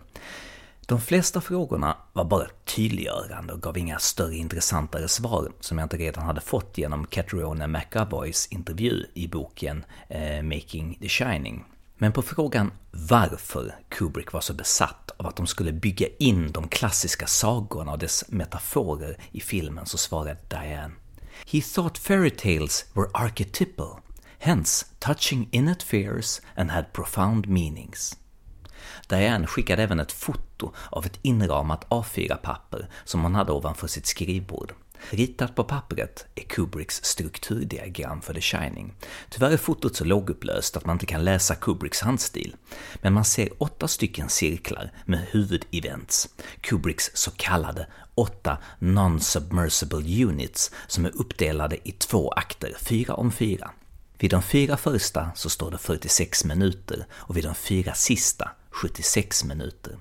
De 0.91 1.01
flesta 1.01 1.41
frågorna 1.41 1.97
var 2.13 2.25
bara 2.25 2.47
tydliggörande 2.65 3.53
och 3.53 3.63
gav 3.63 3.79
inga 3.79 3.99
större 3.99 4.37
intressantare 4.37 5.09
svar 5.09 5.53
som 5.61 5.79
jag 5.79 5.85
inte 5.85 5.97
redan 5.97 6.25
hade 6.25 6.41
fått 6.41 6.79
genom 6.79 7.07
Catriona 7.07 7.67
McAvoys 7.67 8.47
intervju 8.47 9.07
i 9.15 9.29
boken 9.29 9.85
eh, 10.09 10.43
Making 10.43 10.99
the 11.01 11.09
Shining. 11.09 11.65
Men 11.99 12.13
på 12.13 12.23
frågan 12.23 12.73
varför 12.91 13.75
Kubrick 13.89 14.33
var 14.33 14.41
så 14.41 14.55
besatt 14.55 15.11
av 15.17 15.27
att 15.27 15.37
de 15.37 15.47
skulle 15.47 15.73
bygga 15.73 16.07
in 16.19 16.53
de 16.53 16.69
klassiska 16.69 17.27
sagorna 17.27 17.93
och 17.93 17.99
dess 17.99 18.25
metaforer 18.29 19.17
i 19.33 19.41
filmen 19.41 19.87
så 19.87 19.99
svarade 19.99 20.37
Diane 20.49 20.95
He 21.47 21.61
thought 21.61 21.99
fairy 21.99 22.31
tales 22.31 22.87
were 22.95 23.11
archetypal, 23.15 24.01
hence 24.39 24.87
touching 24.99 25.49
innate 25.51 25.87
fears 25.87 26.41
and 26.57 26.71
had 26.71 26.93
profound 26.93 27.49
meanings. 27.49 28.20
Diane 29.11 29.47
skickade 29.47 29.83
även 29.83 30.01
ett 30.01 30.13
foto 30.13 30.73
av 30.91 31.07
ett 31.07 31.19
inramat 31.23 31.87
A4-papper 31.89 32.89
som 33.05 33.23
hon 33.23 33.35
hade 33.35 33.53
ovanför 33.53 33.87
sitt 33.87 34.07
skrivbord. 34.07 34.73
Ritat 35.11 35.55
på 35.55 35.65
pappret 35.65 36.27
är 36.35 36.43
Kubricks 36.43 37.05
strukturdiagram 37.05 38.23
för 38.23 38.35
The 38.35 38.41
Shining. 38.41 38.95
Tyvärr 39.31 39.51
är 39.51 39.57
fotot 39.57 39.97
så 39.97 40.05
lågupplöst 40.05 40.77
att 40.77 40.87
man 40.87 40.95
inte 40.95 41.07
kan 41.07 41.25
läsa 41.25 41.55
Kubricks 41.55 42.01
handstil, 42.01 42.57
men 43.03 43.13
man 43.13 43.25
ser 43.25 43.49
åtta 43.59 43.89
stycken 43.89 44.29
cirklar 44.29 44.93
med 45.05 45.27
huvudevents, 45.31 46.29
Kubricks 46.61 47.11
så 47.15 47.31
kallade 47.31 47.87
åtta 48.15 48.59
non-submersible 48.79 50.25
units 50.25 50.71
som 50.87 51.05
är 51.05 51.17
uppdelade 51.17 51.89
i 51.89 51.93
två 51.93 52.31
akter, 52.31 52.75
fyra 52.81 53.15
om 53.15 53.33
fyra. 53.33 53.71
Vid 54.19 54.31
de 54.31 54.43
fyra 54.43 54.77
första 54.77 55.31
så 55.35 55.51
står 55.51 55.71
det 55.71 55.79
46 55.79 56.45
minuter 56.45 57.07
och 57.13 57.37
vid 57.37 57.45
de 57.45 57.55
fyra 57.55 57.95
sista 57.95 58.51
76 58.71 59.45
minuter. 59.45 59.99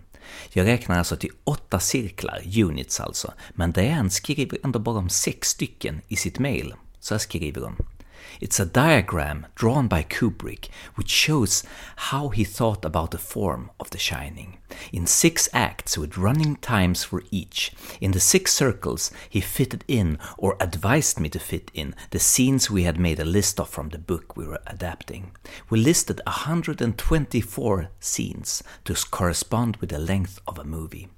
Jag 0.49 0.65
räknar 0.67 0.97
alltså 0.97 1.15
till 1.15 1.31
åtta 1.43 1.79
cirklar, 1.79 2.41
units 2.57 2.99
alltså, 2.99 3.33
men 3.49 3.71
Diane 3.71 4.09
skriver 4.09 4.57
ändå 4.63 4.79
bara 4.79 4.97
om 4.97 5.09
sex 5.09 5.47
stycken 5.47 6.01
i 6.07 6.15
sitt 6.15 6.39
mail. 6.39 6.73
Så 6.99 7.13
här 7.13 7.19
skriver 7.19 7.61
hon. 7.61 7.75
It's 8.41 8.59
a 8.59 8.65
diagram 8.65 9.47
drawn 9.55 9.87
by 9.87 10.03
Kubrick 10.03 10.69
which 10.95 11.09
shows 11.09 11.63
how 11.95 12.29
he 12.29 12.43
thought 12.43 12.85
about 12.85 13.11
the 13.11 13.17
form 13.17 13.71
of 13.79 13.89
The 13.89 13.97
Shining. 13.97 14.57
In 14.93 15.07
six 15.07 15.49
acts 15.53 15.97
with 15.97 16.17
running 16.17 16.55
times 16.57 17.03
for 17.03 17.23
each, 17.31 17.71
in 17.99 18.11
the 18.11 18.19
six 18.19 18.53
circles 18.53 19.11
he 19.29 19.41
fitted 19.41 19.83
in, 19.87 20.17
or 20.37 20.55
advised 20.59 21.19
me 21.19 21.29
to 21.29 21.39
fit 21.39 21.71
in, 21.73 21.95
the 22.11 22.19
scenes 22.19 22.69
we 22.69 22.83
had 22.83 22.99
made 22.99 23.19
a 23.19 23.25
list 23.25 23.59
of 23.59 23.69
from 23.69 23.89
the 23.89 23.97
book 23.97 24.37
we 24.37 24.47
were 24.47 24.61
adapting. 24.67 25.31
We 25.69 25.79
listed 25.79 26.21
124 26.25 27.89
scenes 27.99 28.63
to 28.85 28.93
correspond 29.09 29.77
with 29.77 29.89
the 29.89 29.99
length 29.99 30.39
of 30.47 30.59
a 30.59 30.63
movie. 30.63 31.09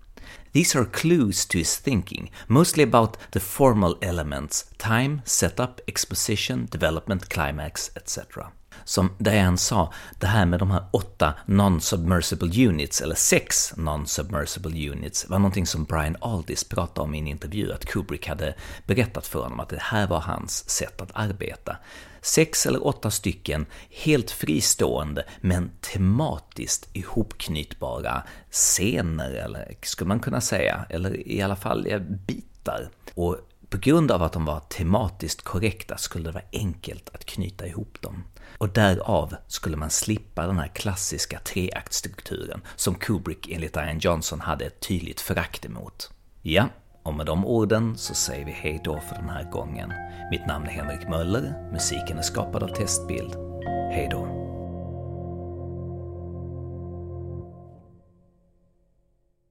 These 0.54 0.80
are 0.80 0.86
clues 0.86 1.46
to 1.46 1.58
his 1.58 1.78
thinking, 1.78 2.32
mostly 2.48 2.84
about 2.84 3.18
the 3.32 3.40
formal 3.40 3.98
elements 4.02 4.66
time, 4.78 5.22
setup, 5.26 5.82
exposition, 5.88 6.68
development, 6.72 7.30
climax, 7.30 7.92
etc. 7.96 8.18
Som 8.84 9.10
Diane 9.18 9.58
sa, 9.58 9.94
det 10.20 10.28
här 10.28 10.46
med 10.46 10.60
de 10.60 10.72
här 10.72 10.84
åtta 10.92 11.34
non-submersible 11.46 12.68
units, 12.68 13.02
eller 13.02 13.16
sex 13.16 13.74
non-submersible 13.78 14.92
units, 14.92 15.30
var 15.30 15.40
någonting 15.40 15.68
som 15.68 15.84
Brian 15.84 16.18
Aldiss 16.22 16.64
pratade 16.64 17.02
om 17.02 17.16
i 17.16 17.20
en 17.20 17.28
intervju, 17.28 17.74
att 17.74 17.86
Kubrick 17.86 18.28
hade 18.28 18.56
berättat 18.88 19.28
för 19.28 19.40
honom 19.40 19.60
att 19.60 19.70
det 19.70 19.82
här 19.82 20.08
var 20.08 20.20
hans 20.20 20.70
sätt 20.70 21.02
att 21.02 21.12
arbeta. 21.14 21.78
Sex 22.22 22.66
eller 22.66 22.88
åtta 22.88 23.12
stycken 23.12 23.66
helt 23.90 24.32
fristående 24.32 25.26
men 25.42 25.72
tematiskt 25.82 26.90
ihopknytbara 26.94 28.24
scener, 28.52 29.32
eller 29.32 29.76
skulle 29.82 30.08
man 30.08 30.20
kunna 30.20 30.42
säga, 30.42 30.86
eller 30.90 31.28
i 31.28 31.42
alla 31.42 31.56
fall 31.56 31.88
eh, 31.88 32.00
bitar. 32.00 32.90
Och 33.14 33.38
på 33.70 33.78
grund 33.78 34.12
av 34.12 34.24
att 34.24 34.34
de 34.34 34.46
var 34.46 34.60
tematiskt 34.60 35.42
korrekta 35.42 35.98
skulle 35.98 36.26
det 36.26 36.32
vara 36.32 36.44
enkelt 36.52 37.10
att 37.14 37.26
knyta 37.26 37.68
ihop 37.68 38.02
dem. 38.02 38.24
Och 38.58 38.70
därav 38.70 39.36
skulle 39.48 39.78
man 39.78 39.90
slippa 39.90 40.48
den 40.48 40.60
här 40.60 40.68
klassiska 40.68 41.40
treaktstrukturen 41.40 42.62
som 42.76 42.96
Kubrick 42.96 43.50
enligt 43.50 43.76
Ian 43.76 44.00
Johnson 44.00 44.42
hade 44.42 44.66
ett 44.66 44.80
tydligt 44.80 45.22
förakt 45.22 45.66
emot. 45.66 46.12
Ja, 46.42 46.70
och 47.04 47.14
med 47.14 47.26
de 47.26 47.46
orden 47.46 47.98
så 47.98 48.14
säger 48.14 48.46
vi 48.46 48.52
hej 48.52 48.82
då 48.84 49.00
för 49.00 49.16
den 49.16 49.30
här 49.30 49.52
gången. 49.52 49.94
Mitt 50.32 50.48
namn 50.48 50.66
är 50.66 50.72
Henrik 50.72 51.10
Möller, 51.10 51.72
musiken 51.72 52.18
är 52.18 52.22
skapad 52.22 52.64
av 52.64 52.68
Testbild. 52.68 53.36
Hej 53.92 54.08
då! 54.12 54.41